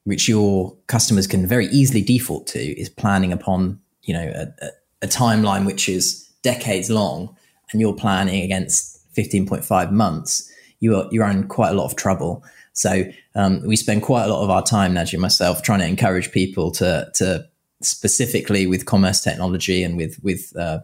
which 0.04 0.28
your 0.28 0.76
customers 0.88 1.26
can 1.26 1.46
very 1.46 1.66
easily 1.68 2.02
default 2.02 2.46
to, 2.48 2.58
is 2.58 2.88
planning 2.88 3.32
upon 3.32 3.80
you 4.02 4.14
know 4.14 4.32
a, 4.34 4.66
a 5.02 5.08
timeline 5.08 5.66
which 5.66 5.88
is 5.88 6.28
decades 6.42 6.90
long, 6.90 7.34
and 7.72 7.80
you're 7.80 7.94
planning 7.94 8.42
against 8.42 9.00
15.5 9.16 9.90
months, 9.90 10.50
you 10.80 10.96
are 10.96 11.06
you're 11.10 11.28
in 11.28 11.48
quite 11.48 11.70
a 11.70 11.74
lot 11.74 11.86
of 11.86 11.96
trouble. 11.96 12.44
So 12.72 13.04
um, 13.34 13.62
we 13.66 13.76
spend 13.76 14.02
quite 14.02 14.24
a 14.24 14.28
lot 14.28 14.42
of 14.42 14.50
our 14.50 14.62
time, 14.62 14.94
Naji 14.94 15.14
and 15.14 15.22
myself, 15.22 15.62
trying 15.62 15.80
to 15.80 15.86
encourage 15.86 16.32
people 16.32 16.70
to 16.72 17.10
to 17.14 17.46
specifically 17.80 18.66
with 18.66 18.86
commerce 18.86 19.20
technology 19.20 19.82
and 19.82 19.96
with 19.96 20.18
with 20.22 20.54
uh, 20.56 20.80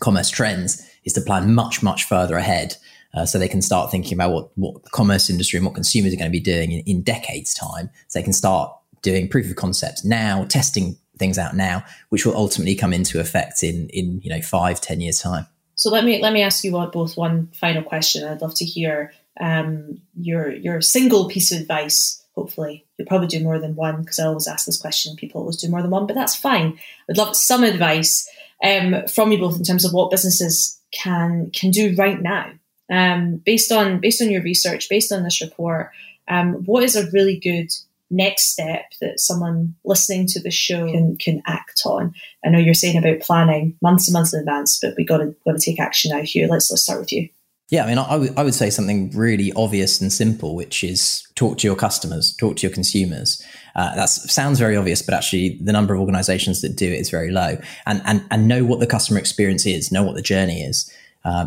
commerce 0.00 0.30
trends 0.30 0.88
is 1.04 1.12
to 1.12 1.20
plan 1.20 1.54
much 1.54 1.82
much 1.82 2.04
further 2.04 2.36
ahead 2.36 2.76
uh, 3.14 3.24
so 3.24 3.38
they 3.38 3.48
can 3.48 3.62
start 3.62 3.90
thinking 3.90 4.14
about 4.14 4.32
what, 4.32 4.50
what 4.56 4.82
the 4.82 4.90
commerce 4.90 5.30
industry 5.30 5.56
and 5.56 5.66
what 5.66 5.74
consumers 5.74 6.12
are 6.12 6.16
going 6.16 6.30
to 6.30 6.32
be 6.32 6.40
doing 6.40 6.72
in, 6.72 6.80
in 6.80 7.02
decades 7.02 7.54
time. 7.54 7.90
So 8.08 8.18
they 8.18 8.24
can 8.24 8.32
start 8.32 8.74
doing 9.02 9.28
proof 9.28 9.48
of 9.48 9.56
concepts 9.56 10.04
now, 10.04 10.44
testing 10.46 10.96
things 11.18 11.38
out 11.38 11.54
now, 11.54 11.84
which 12.08 12.26
will 12.26 12.36
ultimately 12.36 12.74
come 12.74 12.92
into 12.92 13.20
effect 13.20 13.62
in, 13.62 13.88
in, 13.90 14.20
you 14.22 14.30
know, 14.30 14.40
five, 14.40 14.80
ten 14.80 15.00
years 15.00 15.20
time. 15.20 15.46
So 15.76 15.90
let 15.90 16.04
me, 16.04 16.20
let 16.22 16.32
me 16.32 16.42
ask 16.42 16.64
you 16.64 16.72
both 16.72 17.16
one 17.16 17.48
final 17.54 17.82
question. 17.82 18.26
I'd 18.26 18.42
love 18.42 18.54
to 18.56 18.64
hear 18.64 19.12
um, 19.40 20.00
your, 20.16 20.50
your 20.50 20.80
single 20.80 21.28
piece 21.28 21.52
of 21.52 21.60
advice 21.60 22.20
hopefully 22.34 22.84
you'll 22.98 23.06
probably 23.06 23.28
do 23.28 23.42
more 23.42 23.58
than 23.58 23.76
one 23.76 24.00
because 24.00 24.18
I 24.18 24.26
always 24.26 24.48
ask 24.48 24.66
this 24.66 24.80
question. 24.80 25.16
People 25.16 25.40
always 25.40 25.56
do 25.56 25.70
more 25.70 25.82
than 25.82 25.90
one, 25.90 26.06
but 26.06 26.14
that's 26.14 26.34
fine. 26.34 26.78
I'd 27.08 27.16
love 27.16 27.36
some 27.36 27.62
advice 27.62 28.28
um, 28.62 29.06
from 29.06 29.32
you 29.32 29.38
both 29.38 29.56
in 29.56 29.64
terms 29.64 29.84
of 29.84 29.92
what 29.92 30.10
businesses 30.10 30.80
can 30.90 31.50
can 31.50 31.70
do 31.70 31.94
right 31.96 32.20
now 32.20 32.52
um, 32.90 33.36
based 33.36 33.72
on 33.72 34.00
based 34.00 34.22
on 34.22 34.30
your 34.30 34.42
research, 34.42 34.88
based 34.88 35.12
on 35.12 35.22
this 35.22 35.40
report, 35.40 35.90
um, 36.28 36.54
what 36.64 36.82
is 36.82 36.96
a 36.96 37.10
really 37.10 37.36
good 37.36 37.72
next 38.14 38.52
step 38.52 38.92
that 39.00 39.20
someone 39.20 39.74
listening 39.84 40.26
to 40.28 40.40
the 40.40 40.50
show 40.50 40.86
can 40.86 41.16
can 41.18 41.42
act 41.46 41.82
on? 41.84 42.14
I 42.44 42.48
know 42.48 42.58
you're 42.58 42.74
saying 42.74 42.96
about 42.96 43.20
planning 43.20 43.76
months 43.82 44.08
and 44.08 44.12
months 44.12 44.34
in 44.34 44.40
advance, 44.40 44.78
but 44.80 44.94
we 44.96 45.04
got 45.04 45.18
to 45.18 45.34
got 45.44 45.58
to 45.58 45.60
take 45.60 45.80
action 45.80 46.16
now. 46.16 46.22
Hugh, 46.22 46.48
let's 46.48 46.70
let's 46.70 46.82
start 46.82 47.00
with 47.00 47.12
you. 47.12 47.28
Yeah, 47.70 47.84
I 47.84 47.86
mean, 47.86 47.98
I, 47.98 48.10
w- 48.10 48.34
I 48.36 48.44
would 48.44 48.54
say 48.54 48.68
something 48.68 49.10
really 49.16 49.50
obvious 49.54 50.00
and 50.00 50.12
simple, 50.12 50.54
which 50.54 50.84
is 50.84 51.26
talk 51.34 51.56
to 51.58 51.66
your 51.66 51.74
customers, 51.74 52.36
talk 52.36 52.56
to 52.56 52.66
your 52.66 52.74
consumers. 52.74 53.42
Uh, 53.74 53.94
that 53.96 54.10
sounds 54.10 54.58
very 54.58 54.76
obvious, 54.76 55.00
but 55.00 55.14
actually, 55.14 55.58
the 55.62 55.72
number 55.72 55.94
of 55.94 56.00
organizations 56.00 56.60
that 56.60 56.76
do 56.76 56.86
it 56.86 57.00
is 57.00 57.10
very 57.10 57.30
low. 57.30 57.56
And 57.86 58.02
and 58.04 58.24
and 58.30 58.48
know 58.48 58.64
what 58.64 58.80
the 58.80 58.86
customer 58.86 59.18
experience 59.18 59.66
is, 59.66 59.90
know 59.90 60.02
what 60.02 60.14
the 60.14 60.22
journey 60.22 60.62
is. 60.62 60.92
Uh, 61.24 61.46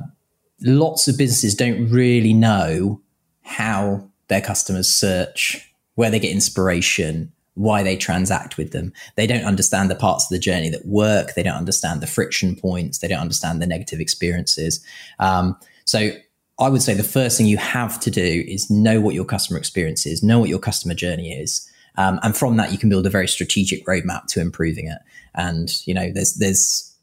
lots 0.62 1.08
of 1.08 1.18
businesses 1.18 1.54
don't 1.56 1.88
really 1.90 2.34
know 2.34 3.02
how 3.44 4.10
their 4.28 4.42
customers 4.42 4.90
search, 4.90 5.67
where 5.98 6.12
they 6.12 6.20
get 6.20 6.32
inspiration, 6.32 7.32
why 7.56 7.82
they 7.82 7.98
transact 7.98 8.56
with 8.56 8.72
them. 8.72 8.94
They 9.16 9.26
don't 9.26 9.46
understand 9.46 9.90
the 9.90 9.96
parts 9.96 10.26
of 10.26 10.30
the 10.30 10.38
journey 10.40 10.70
that 10.70 10.86
work. 10.86 11.34
They 11.34 11.42
don't 11.42 11.58
understand 11.58 12.02
the 12.02 12.08
friction 12.08 12.56
points. 12.56 13.00
They 13.00 13.08
don't 13.08 13.20
understand 13.20 13.62
the 13.62 13.66
negative 13.66 14.00
experiences. 14.00 14.80
Um, 15.18 15.58
so 15.86 16.12
I 16.60 16.70
would 16.70 16.84
say 16.84 16.94
the 16.94 17.04
first 17.04 17.36
thing 17.36 17.48
you 17.48 17.58
have 17.58 18.00
to 18.02 18.12
do 18.12 18.46
is 18.48 18.70
know 18.70 19.02
what 19.02 19.16
your 19.16 19.26
customer 19.26 19.58
experience 19.58 20.06
is, 20.06 20.22
know 20.22 20.38
what 20.38 20.50
your 20.50 20.60
customer 20.60 20.94
journey 20.94 21.34
is. 21.34 21.68
Um, 21.98 22.20
and 22.22 22.38
from 22.38 22.58
that, 22.58 22.72
you 22.72 22.78
can 22.78 22.90
build 22.90 23.08
a 23.08 23.10
very 23.10 23.28
strategic 23.28 23.84
roadmap 23.88 24.28
to 24.28 24.40
improving 24.40 24.88
it. 24.88 25.00
And, 25.34 25.74
you 25.88 25.96
know, 25.96 26.12
there's, 26.14 26.36
there's 26.36 26.96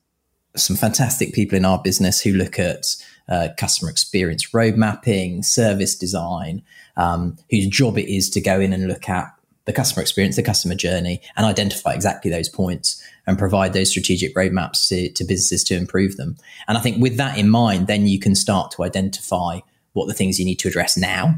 some 0.55 0.76
fantastic 0.76 1.34
people 1.34 1.59
in 1.59 1.64
our 1.64 1.82
business 1.82 2.20
who 2.20 2.32
look 2.32 2.61
at 2.61 2.95
uh, 3.28 3.49
customer 3.59 3.90
experience 3.90 4.55
road 4.55 4.76
mapping, 4.76 5.42
service 5.42 5.97
design, 5.97 6.62
um, 6.97 7.36
whose 7.51 7.66
job 7.66 7.99
it 7.99 8.12
is 8.12 8.30
to 8.30 8.40
go 8.40 8.61
in 8.61 8.72
and 8.72 8.86
look 8.86 9.09
at 9.09 9.32
the 9.66 9.72
customer 9.72 10.03
experience, 10.03 10.36
the 10.36 10.42
customer 10.42 10.74
journey, 10.74 11.20
and 11.36 11.47
identify 11.47 11.92
exactly 11.92 12.30
those 12.30 12.49
points 12.49 13.03
and 13.26 13.38
provide 13.38 13.72
those 13.72 13.88
strategic 13.88 14.34
roadmaps 14.34 14.88
to, 14.88 15.11
to 15.12 15.24
businesses 15.24 15.64
to 15.64 15.74
improve 15.74 16.16
them. 16.16 16.36
And 16.68 16.76
I 16.76 16.80
think 16.80 17.01
with 17.01 17.16
that 17.16 17.38
in 17.38 17.49
mind, 17.49 17.86
then 17.86 18.07
you 18.07 18.18
can 18.18 18.34
start 18.34 18.70
to 18.72 18.84
identify 18.84 19.61
what 19.95 20.07
the 20.07 20.14
things 20.14 20.38
you 20.38 20.45
need 20.45 20.59
to 20.59 20.68
address 20.68 20.97
now 20.97 21.36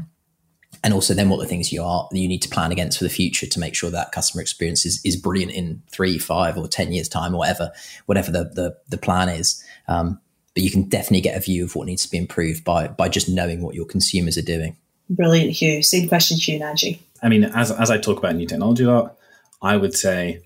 and 0.83 0.93
also 0.93 1.13
then 1.13 1.29
what 1.29 1.39
the 1.39 1.47
things 1.47 1.71
you 1.71 1.81
are 1.81 2.07
you 2.11 2.27
need 2.27 2.41
to 2.41 2.49
plan 2.49 2.71
against 2.71 2.97
for 2.97 3.03
the 3.03 3.09
future 3.09 3.47
to 3.47 3.59
make 3.59 3.73
sure 3.73 3.89
that 3.89 4.11
customer 4.11 4.41
experience 4.41 4.85
is, 4.85 5.01
is 5.03 5.15
brilliant 5.15 5.51
in 5.51 5.81
three 5.89 6.19
five 6.19 6.57
or 6.57 6.67
ten 6.67 6.91
years 6.91 7.09
time 7.09 7.33
or 7.33 7.37
whatever 7.37 7.71
whatever 8.05 8.31
the 8.31 8.43
the, 8.53 8.77
the 8.89 8.97
plan 8.97 9.29
is 9.29 9.63
um, 9.87 10.19
but 10.57 10.63
you 10.63 10.71
can 10.71 10.89
definitely 10.89 11.21
get 11.21 11.37
a 11.37 11.39
view 11.39 11.63
of 11.63 11.75
what 11.75 11.85
needs 11.85 12.01
to 12.03 12.09
be 12.09 12.17
improved 12.17 12.63
by 12.63 12.87
by 12.87 13.07
just 13.07 13.29
knowing 13.29 13.61
what 13.61 13.75
your 13.75 13.85
consumers 13.85 14.39
are 14.39 14.41
doing. 14.43 14.75
Brilliant, 15.09 15.51
Hugh. 15.51 15.81
Same 15.81 16.07
question 16.07 16.37
to 16.37 16.51
you, 16.51 16.59
Naji. 16.59 16.99
I 17.21 17.29
mean, 17.29 17.45
as 17.45 17.71
as 17.71 17.89
I 17.89 17.97
talk 17.97 18.19
about 18.19 18.35
new 18.35 18.45
technology 18.45 18.83
a 18.83 18.91
lot, 18.91 19.17
I 19.61 19.77
would 19.77 19.93
say 19.93 20.41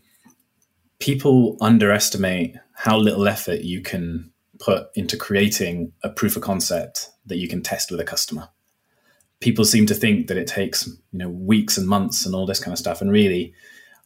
people 1.00 1.58
underestimate 1.60 2.56
how 2.74 2.98
little 2.98 3.28
effort 3.28 3.62
you 3.62 3.82
can 3.82 4.32
put 4.60 4.90
into 4.96 5.18
creating 5.18 5.92
a 6.04 6.10
proof 6.10 6.36
of 6.36 6.44
concept 6.44 7.10
that 7.26 7.38
you 7.38 7.48
can 7.48 7.62
test 7.62 7.92
with 7.92 8.00
a 8.00 8.04
customer. 8.04 8.50
People 9.40 9.66
seem 9.66 9.88
to 9.88 9.96
think 9.96 10.28
that 10.28 10.38
it 10.38 10.48
takes 10.48 10.88
you 10.88 10.98
know 11.20 11.30
weeks 11.30 11.78
and 11.78 11.88
months 11.88 12.26
and 12.26 12.36
all 12.36 12.46
this 12.46 12.60
kind 12.60 12.72
of 12.72 12.80
stuff, 12.80 13.02
and 13.02 13.12
really, 13.12 13.54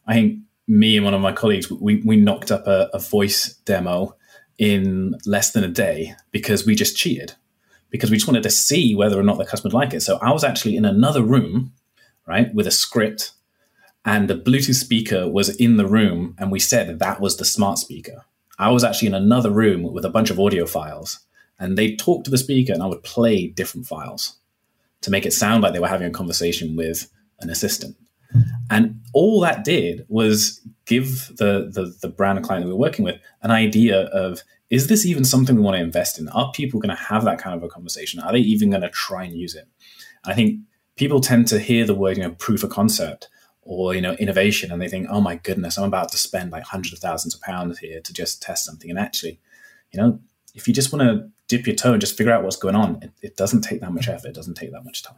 I 0.06 0.14
think 0.14 0.40
me 0.66 0.96
and 0.96 1.04
one 1.04 1.14
of 1.14 1.20
my 1.20 1.32
colleagues 1.32 1.70
we 1.70 2.02
we 2.04 2.16
knocked 2.16 2.50
up 2.50 2.66
a, 2.66 2.88
a 2.92 2.98
voice 2.98 3.54
demo 3.64 4.16
in 4.58 5.14
less 5.26 5.52
than 5.52 5.62
a 5.62 5.68
day 5.68 6.14
because 6.30 6.64
we 6.64 6.74
just 6.74 6.96
cheated 6.96 7.34
because 7.90 8.10
we 8.10 8.16
just 8.16 8.28
wanted 8.28 8.42
to 8.42 8.50
see 8.50 8.94
whether 8.94 9.18
or 9.18 9.22
not 9.22 9.38
the 9.38 9.46
customer 9.46 9.68
would 9.68 9.78
like 9.78 9.94
it. 9.94 10.00
So 10.00 10.18
I 10.20 10.32
was 10.32 10.44
actually 10.44 10.76
in 10.76 10.84
another 10.84 11.22
room, 11.22 11.72
right, 12.26 12.52
with 12.54 12.66
a 12.66 12.70
script, 12.70 13.32
and 14.04 14.28
the 14.28 14.38
Bluetooth 14.38 14.76
speaker 14.76 15.28
was 15.28 15.48
in 15.56 15.76
the 15.76 15.86
room, 15.86 16.34
and 16.38 16.52
we 16.52 16.60
said 16.60 16.88
that 16.88 17.00
that 17.00 17.20
was 17.20 17.36
the 17.36 17.44
smart 17.44 17.78
speaker. 17.78 18.24
I 18.58 18.70
was 18.70 18.84
actually 18.84 19.08
in 19.08 19.14
another 19.14 19.50
room 19.50 19.82
with 19.92 20.04
a 20.04 20.10
bunch 20.10 20.30
of 20.30 20.40
audio 20.40 20.66
files, 20.66 21.20
and 21.58 21.76
they 21.76 21.96
talked 21.96 22.24
to 22.26 22.30
the 22.30 22.38
speaker, 22.38 22.72
and 22.72 22.82
I 22.82 22.86
would 22.86 23.02
play 23.02 23.48
different 23.48 23.86
files 23.86 24.36
to 25.02 25.10
make 25.10 25.26
it 25.26 25.32
sound 25.32 25.62
like 25.62 25.72
they 25.72 25.80
were 25.80 25.88
having 25.88 26.08
a 26.08 26.12
conversation 26.12 26.76
with 26.76 27.10
an 27.40 27.50
assistant. 27.50 27.96
And 28.70 29.00
all 29.12 29.40
that 29.40 29.64
did 29.64 30.04
was 30.08 30.60
give 30.84 31.28
the, 31.36 31.70
the, 31.72 31.94
the 32.00 32.08
brand 32.08 32.42
client 32.44 32.64
that 32.64 32.70
we're 32.70 32.76
working 32.76 33.04
with 33.04 33.20
an 33.42 33.50
idea 33.50 34.06
of 34.06 34.42
is 34.70 34.88
this 34.88 35.06
even 35.06 35.24
something 35.24 35.56
we 35.56 35.62
want 35.62 35.76
to 35.76 35.82
invest 35.82 36.18
in? 36.18 36.28
Are 36.30 36.50
people 36.52 36.80
going 36.80 36.94
to 36.94 37.02
have 37.02 37.24
that 37.24 37.38
kind 37.38 37.56
of 37.56 37.62
a 37.62 37.68
conversation? 37.68 38.20
Are 38.20 38.32
they 38.32 38.38
even 38.38 38.70
going 38.70 38.82
to 38.82 38.90
try 38.90 39.24
and 39.24 39.34
use 39.34 39.54
it? 39.54 39.68
I 40.24 40.34
think 40.34 40.60
people 40.96 41.20
tend 41.20 41.46
to 41.48 41.58
hear 41.58 41.86
the 41.86 41.94
word, 41.94 42.16
you 42.16 42.24
know, 42.24 42.32
proof 42.32 42.64
of 42.64 42.70
concept 42.70 43.28
or 43.66 43.94
you 43.94 44.00
know 44.00 44.14
innovation 44.14 44.72
and 44.72 44.80
they 44.80 44.88
think 44.88 45.06
oh 45.10 45.20
my 45.20 45.34
goodness 45.36 45.76
i'm 45.76 45.84
about 45.84 46.10
to 46.10 46.16
spend 46.16 46.50
like 46.52 46.62
hundreds 46.62 46.94
of 46.94 46.98
thousands 47.00 47.34
of 47.34 47.40
pounds 47.42 47.78
here 47.78 48.00
to 48.00 48.12
just 48.12 48.40
test 48.40 48.64
something 48.64 48.88
and 48.88 48.98
actually 48.98 49.38
you 49.92 50.00
know 50.00 50.18
if 50.54 50.66
you 50.66 50.72
just 50.72 50.92
want 50.92 51.02
to 51.02 51.28
dip 51.48 51.66
your 51.66 51.76
toe 51.76 51.92
and 51.92 52.00
just 52.00 52.16
figure 52.16 52.32
out 52.32 52.42
what's 52.42 52.56
going 52.56 52.74
on 52.74 52.98
it, 53.02 53.10
it 53.20 53.36
doesn't 53.36 53.60
take 53.60 53.80
that 53.80 53.92
much 53.92 54.06
mm. 54.06 54.14
effort 54.14 54.28
it 54.28 54.34
doesn't 54.34 54.54
take 54.54 54.72
that 54.72 54.84
much 54.84 55.02
time 55.02 55.16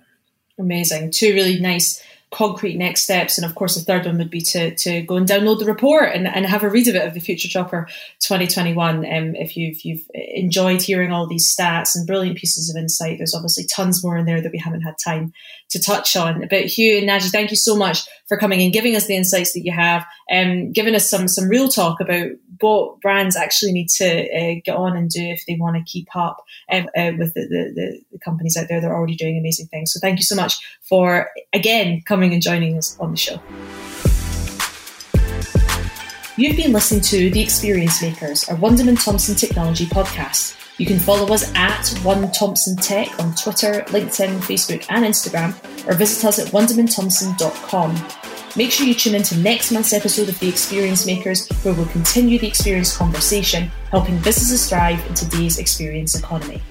amazing 0.59 1.11
two 1.11 1.35
really 1.35 1.61
nice 1.61 2.03
concrete 2.31 2.77
next 2.77 3.03
steps. 3.03 3.39
And 3.39 3.45
of 3.45 3.55
course, 3.55 3.75
the 3.75 3.81
third 3.81 4.07
one 4.07 4.19
would 4.19 4.31
be 4.31 4.41
to, 4.43 4.75
to 4.75 5.03
go 5.03 5.17
and 5.17 5.27
download 5.27 5.59
the 5.59 5.65
report 5.65 6.11
and, 6.15 6.27
and 6.27 6.45
have 6.47 6.63
a 6.63 6.71
read 6.71 6.89
of 6.89 6.95
it 6.95 7.07
of 7.07 7.15
the 7.15 7.21
Future 7.21 7.49
Shopper 7.49 7.89
2021. 8.21 8.97
Um, 8.99 9.35
if 9.35 9.57
you've, 9.57 9.81
you've 9.83 10.05
enjoyed 10.15 10.83
hearing 10.83 11.13
all 11.13 11.27
these 11.27 11.55
stats 11.55 11.95
and 11.95 12.07
brilliant 12.07 12.37
pieces 12.39 12.69
of 12.69 12.77
insight, 12.77 13.19
there's 13.19 13.35
obviously 13.35 13.65
tons 13.65 14.05
more 14.05 14.17
in 14.17 14.27
there 14.27 14.43
that 14.43 14.53
we 14.53 14.59
haven't 14.59 14.83
had 14.83 14.99
time 14.99 15.33
to 15.71 15.81
touch 15.81 16.17
on. 16.17 16.47
But 16.49 16.67
Hugh 16.67 16.99
and 16.99 17.09
Naji, 17.09 17.31
thank 17.31 17.51
you 17.51 17.57
so 17.57 17.77
much 17.77 18.07
for 18.27 18.37
coming 18.37 18.63
and 18.63 18.73
giving 18.73 18.95
us 18.95 19.07
the 19.07 19.17
insights 19.17 19.53
that 19.55 19.65
you 19.65 19.73
have 19.73 20.05
and 20.29 20.67
um, 20.67 20.73
giving 20.73 20.95
us 20.95 21.09
some, 21.09 21.29
some 21.29 21.49
real 21.49 21.69
talk 21.69 22.01
about 22.01 22.31
what 22.61 23.01
brands 23.01 23.37
actually 23.37 23.73
need 23.73 23.89
to 23.89 24.07
uh, 24.07 24.61
get 24.65 24.77
on 24.77 24.97
and 24.97 25.11
do 25.11 25.23
if 25.23 25.45
they 25.47 25.57
want 25.57 25.77
to 25.77 25.91
keep 25.91 26.09
up 26.15 26.45
um, 26.71 26.87
uh, 26.97 27.13
with 27.17 27.35
the, 27.35 27.47
the, 27.49 28.03
the, 28.11 28.19
companies 28.19 28.57
out 28.57 28.67
there 28.69 28.81
that 28.81 28.91
are 28.91 28.97
already 28.97 29.15
doing 29.15 29.39
amazing 29.39 29.67
things. 29.69 29.93
So 29.93 30.01
thank 30.01 30.19
you 30.19 30.25
so 30.25 30.35
much 30.35 30.57
for, 30.83 31.31
again, 31.53 32.03
coming 32.05 32.18
and 32.23 32.43
joining 32.43 32.77
us 32.77 32.99
on 32.99 33.11
the 33.13 33.17
show. 33.17 33.41
You've 36.37 36.57
been 36.57 36.73
listening 36.73 37.01
to 37.01 37.31
The 37.31 37.41
Experience 37.43 38.01
Makers, 38.01 38.49
our 38.49 38.57
Wunderman 38.57 39.03
Thompson 39.05 39.35
Technology 39.35 39.87
podcast. 39.87 40.57
You 40.79 40.87
can 40.87 41.01
follow 41.01 41.27
us 41.35 41.53
at 41.57 41.89
One 42.05 42.31
Thompson 42.31 42.77
Tech 42.77 43.09
on 43.19 43.35
Twitter, 43.35 43.83
LinkedIn, 43.89 44.39
Facebook, 44.39 44.87
and 44.89 45.05
Instagram, 45.05 45.53
or 45.89 45.95
visit 45.95 46.25
us 46.25 46.39
at 46.39 46.53
wundermanthompson.com. 46.53 47.95
Make 48.57 48.71
sure 48.71 48.87
you 48.87 48.95
tune 48.95 49.17
in 49.17 49.25
to 49.25 49.37
next 49.39 49.73
month's 49.73 49.93
episode 49.93 50.29
of 50.29 50.39
The 50.39 50.49
Experience 50.49 51.07
Makers, 51.07 51.49
where 51.63 51.75
we'll 51.75 51.87
continue 51.87 52.39
the 52.39 52.47
experience 52.47 52.97
conversation, 52.97 53.65
helping 53.91 54.19
businesses 54.19 54.69
thrive 54.69 55.05
in 55.09 55.15
today's 55.15 55.59
experience 55.59 56.17
economy. 56.17 56.63